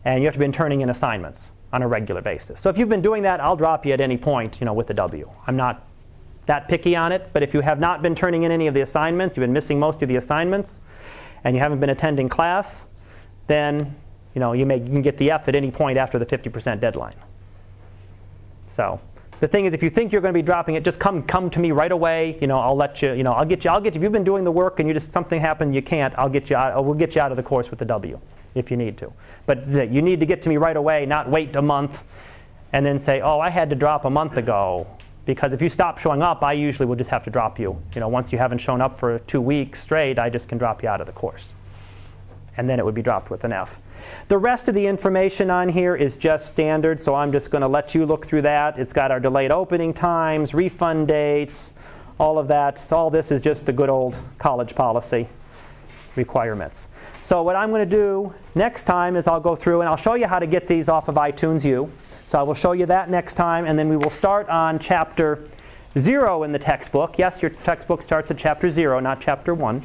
and 0.04 0.20
you 0.22 0.26
have 0.26 0.34
to 0.34 0.40
been 0.40 0.52
turning 0.52 0.80
in 0.80 0.90
assignments 0.90 1.52
on 1.72 1.82
a 1.82 1.88
regular 1.88 2.22
basis. 2.22 2.60
So 2.60 2.70
if 2.70 2.78
you've 2.78 2.88
been 2.88 3.02
doing 3.02 3.22
that, 3.24 3.40
I'll 3.40 3.56
drop 3.56 3.84
you 3.84 3.92
at 3.92 4.00
any 4.00 4.16
point. 4.16 4.60
You 4.60 4.64
know, 4.64 4.72
with 4.72 4.86
the 4.86 4.94
W. 4.94 5.30
I'm 5.46 5.56
not 5.56 5.86
that 6.46 6.68
picky 6.68 6.96
on 6.96 7.12
it, 7.12 7.30
but 7.32 7.42
if 7.42 7.52
you 7.52 7.60
have 7.60 7.80
not 7.80 8.02
been 8.02 8.14
turning 8.14 8.44
in 8.44 8.52
any 8.52 8.68
of 8.68 8.74
the 8.74 8.80
assignments, 8.80 9.36
you've 9.36 9.42
been 9.42 9.52
missing 9.52 9.78
most 9.78 10.02
of 10.02 10.08
the 10.08 10.16
assignments, 10.16 10.80
and 11.44 11.54
you 11.54 11.60
haven't 11.60 11.80
been 11.80 11.90
attending 11.90 12.28
class, 12.28 12.86
then 13.48 13.96
you 14.34 14.40
know 14.40 14.52
you, 14.52 14.64
may, 14.64 14.78
you 14.78 14.86
can 14.86 15.02
get 15.02 15.18
the 15.18 15.30
F 15.30 15.48
at 15.48 15.56
any 15.56 15.70
point 15.70 15.98
after 15.98 16.18
the 16.18 16.26
50% 16.26 16.80
deadline. 16.80 17.16
So 18.66 19.00
the 19.41 19.49
thing 19.49 19.66
is, 19.66 19.74
if 19.74 19.82
you 19.82 19.91
think 19.91 20.12
you're 20.12 20.22
going 20.22 20.32
to 20.32 20.39
be 20.39 20.43
dropping 20.43 20.76
it, 20.76 20.84
just 20.84 20.99
come 20.99 21.22
come 21.22 21.51
to 21.51 21.61
me 21.61 21.72
right 21.72 21.93
away. 21.93 22.39
You 22.41 22.47
know, 22.47 22.59
I'll 22.59 22.76
let 22.76 23.03
you. 23.03 23.12
You 23.12 23.22
know, 23.22 23.32
I'll 23.32 23.45
get 23.45 23.64
you. 23.64 23.70
I'll 23.70 23.80
get 23.80 23.95
you. 23.95 23.99
If 23.99 24.03
you've 24.03 24.12
been 24.12 24.24
doing 24.24 24.45
the 24.45 24.53
work 24.53 24.80
and 24.80 24.89
you 24.89 24.95
just 24.95 25.12
something 25.12 25.41
happened, 25.41 25.74
you 25.74 25.82
can't. 25.82 26.14
I'll 26.18 26.28
get 26.28 26.51
you 26.51 26.57
out. 26.57 26.84
We'll 26.84 26.95
get 26.95 27.14
you 27.14 27.20
out 27.20 27.30
of 27.30 27.37
the 27.37 27.43
course 27.43 27.70
with 27.70 27.78
the 27.78 27.84
W 27.84 28.18
if 28.55 28.70
you 28.70 28.76
need 28.76 28.97
to. 28.99 29.12
But 29.45 29.68
you 29.68 30.03
need 30.03 30.20
to 30.20 30.26
get 30.26 30.43
to 30.43 30.49
me 30.49 30.57
right 30.57 30.76
away, 30.76 31.07
not 31.07 31.30
wait 31.30 31.55
a 31.57 31.62
month 31.62 32.03
and 32.72 32.84
then 32.84 32.99
say, 32.99 33.20
oh, 33.20 33.41
I 33.41 33.51
had 33.51 33.70
to 33.70 33.76
drop 33.76 34.05
a 34.05 34.11
month 34.11 34.37
ago. 34.37 34.87
Because 35.24 35.53
if 35.53 35.61
you 35.61 35.68
stop 35.68 35.99
showing 35.99 36.22
up, 36.22 36.45
I 36.45 36.53
usually 36.53 36.87
will 36.87 36.97
just 36.97 37.11
have 37.11 37.24
to 37.24 37.30
drop 37.30 37.59
you. 37.59 37.80
You 37.95 38.01
know, 38.01 38.09
once 38.09 38.32
you 38.32 38.39
haven't 38.39 38.59
shown 38.59 38.80
up 38.80 38.99
for 38.99 39.18
two 39.20 39.41
weeks 39.41 39.80
straight, 39.80 40.18
I 40.18 40.30
just 40.30 40.49
can 40.49 40.59
drop 40.59 40.82
you 40.82 40.89
out 40.89 41.01
of 41.01 41.07
the 41.07 41.12
course. 41.12 41.53
And 42.57 42.68
then 42.68 42.78
it 42.78 42.84
would 42.84 42.95
be 42.95 43.03
dropped 43.03 43.30
with 43.30 43.45
an 43.45 43.53
F. 43.53 43.80
The 44.28 44.38
rest 44.38 44.68
of 44.68 44.74
the 44.74 44.86
information 44.86 45.50
on 45.50 45.68
here 45.68 45.94
is 45.94 46.16
just 46.16 46.48
standard, 46.48 47.00
so 47.00 47.14
I'm 47.14 47.32
just 47.32 47.50
going 47.50 47.62
to 47.62 47.68
let 47.68 47.94
you 47.94 48.07
look 48.07 48.26
through 48.26 48.42
that. 48.42 48.78
It's 48.78 48.92
got 48.92 49.11
our 49.11 49.20
delayed 49.20 49.52
opening 49.52 49.94
times, 49.94 50.54
refund 50.54 51.09
dates, 51.09 51.72
all 52.18 52.38
of 52.38 52.48
that. 52.48 52.78
So 52.78 52.96
all 52.96 53.11
this 53.11 53.30
is 53.30 53.40
just 53.40 53.66
the 53.66 53.72
good 53.72 53.88
old 53.88 54.16
college 54.38 54.74
policy 54.74 55.28
requirements. 56.16 56.88
So 57.22 57.42
what 57.42 57.57
I'm 57.57 57.70
going 57.70 57.88
to 57.88 57.96
do 57.96 58.34
next 58.54 58.84
time 58.84 59.16
is 59.16 59.26
I'll 59.26 59.40
go 59.40 59.54
through 59.54 59.80
and 59.80 59.88
I'll 59.88 59.96
show 59.96 60.14
you 60.14 60.26
how 60.26 60.38
to 60.38 60.46
get 60.46 60.66
these 60.66 60.88
off 60.88 61.09
of 61.09 61.16
iTunes 61.16 61.64
U. 61.64 61.90
So 62.26 62.38
I 62.38 62.42
will 62.42 62.54
show 62.54 62.72
you 62.72 62.86
that 62.86 63.09
next 63.09 63.34
time, 63.34 63.66
and 63.66 63.78
then 63.78 63.88
we 63.88 63.96
will 63.96 64.11
start 64.11 64.48
on 64.48 64.78
chapter 64.78 65.46
0 65.96 66.42
in 66.42 66.52
the 66.52 66.59
textbook. 66.59 67.18
Yes, 67.18 67.40
your 67.40 67.50
textbook 67.50 68.02
starts 68.02 68.30
at 68.30 68.38
chapter 68.38 68.70
0, 68.70 68.98
not 69.00 69.20
chapter 69.20 69.54
1. 69.54 69.82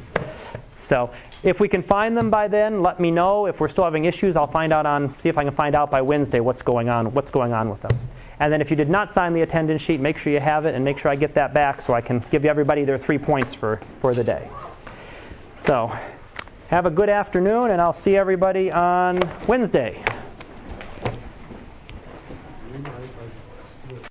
So 0.80 1.10
if 1.44 1.60
we 1.60 1.68
can 1.68 1.82
find 1.82 2.16
them 2.16 2.30
by 2.30 2.48
then, 2.48 2.82
let 2.82 3.00
me 3.00 3.10
know. 3.10 3.46
If 3.46 3.60
we're 3.60 3.68
still 3.68 3.84
having 3.84 4.04
issues, 4.04 4.36
I'll 4.36 4.46
find 4.46 4.72
out 4.72 4.86
on 4.86 5.16
see 5.18 5.28
if 5.28 5.36
I 5.36 5.44
can 5.44 5.52
find 5.52 5.74
out 5.74 5.90
by 5.90 6.00
Wednesday 6.00 6.40
what's 6.40 6.62
going 6.62 6.88
on 6.88 7.12
what's 7.12 7.30
going 7.30 7.52
on 7.52 7.68
with 7.68 7.80
them. 7.80 7.96
And 8.40 8.52
then 8.52 8.60
if 8.60 8.70
you 8.70 8.76
did 8.76 8.88
not 8.88 9.14
sign 9.14 9.34
the 9.34 9.42
attendance 9.42 9.82
sheet, 9.82 10.00
make 10.00 10.18
sure 10.18 10.32
you 10.32 10.40
have 10.40 10.66
it 10.66 10.74
and 10.74 10.84
make 10.84 10.98
sure 10.98 11.10
I 11.10 11.16
get 11.16 11.34
that 11.34 11.54
back 11.54 11.80
so 11.80 11.94
I 11.94 12.00
can 12.00 12.24
give 12.30 12.44
everybody 12.44 12.84
their 12.84 12.98
three 12.98 13.18
points 13.18 13.54
for, 13.54 13.80
for 14.00 14.14
the 14.14 14.24
day. 14.24 14.48
So 15.58 15.92
have 16.68 16.86
a 16.86 16.90
good 16.90 17.08
afternoon, 17.08 17.70
and 17.70 17.80
I'll 17.80 17.92
see 17.92 18.16
everybody 18.16 18.72
on 18.72 19.22
Wednesday. 19.46 20.02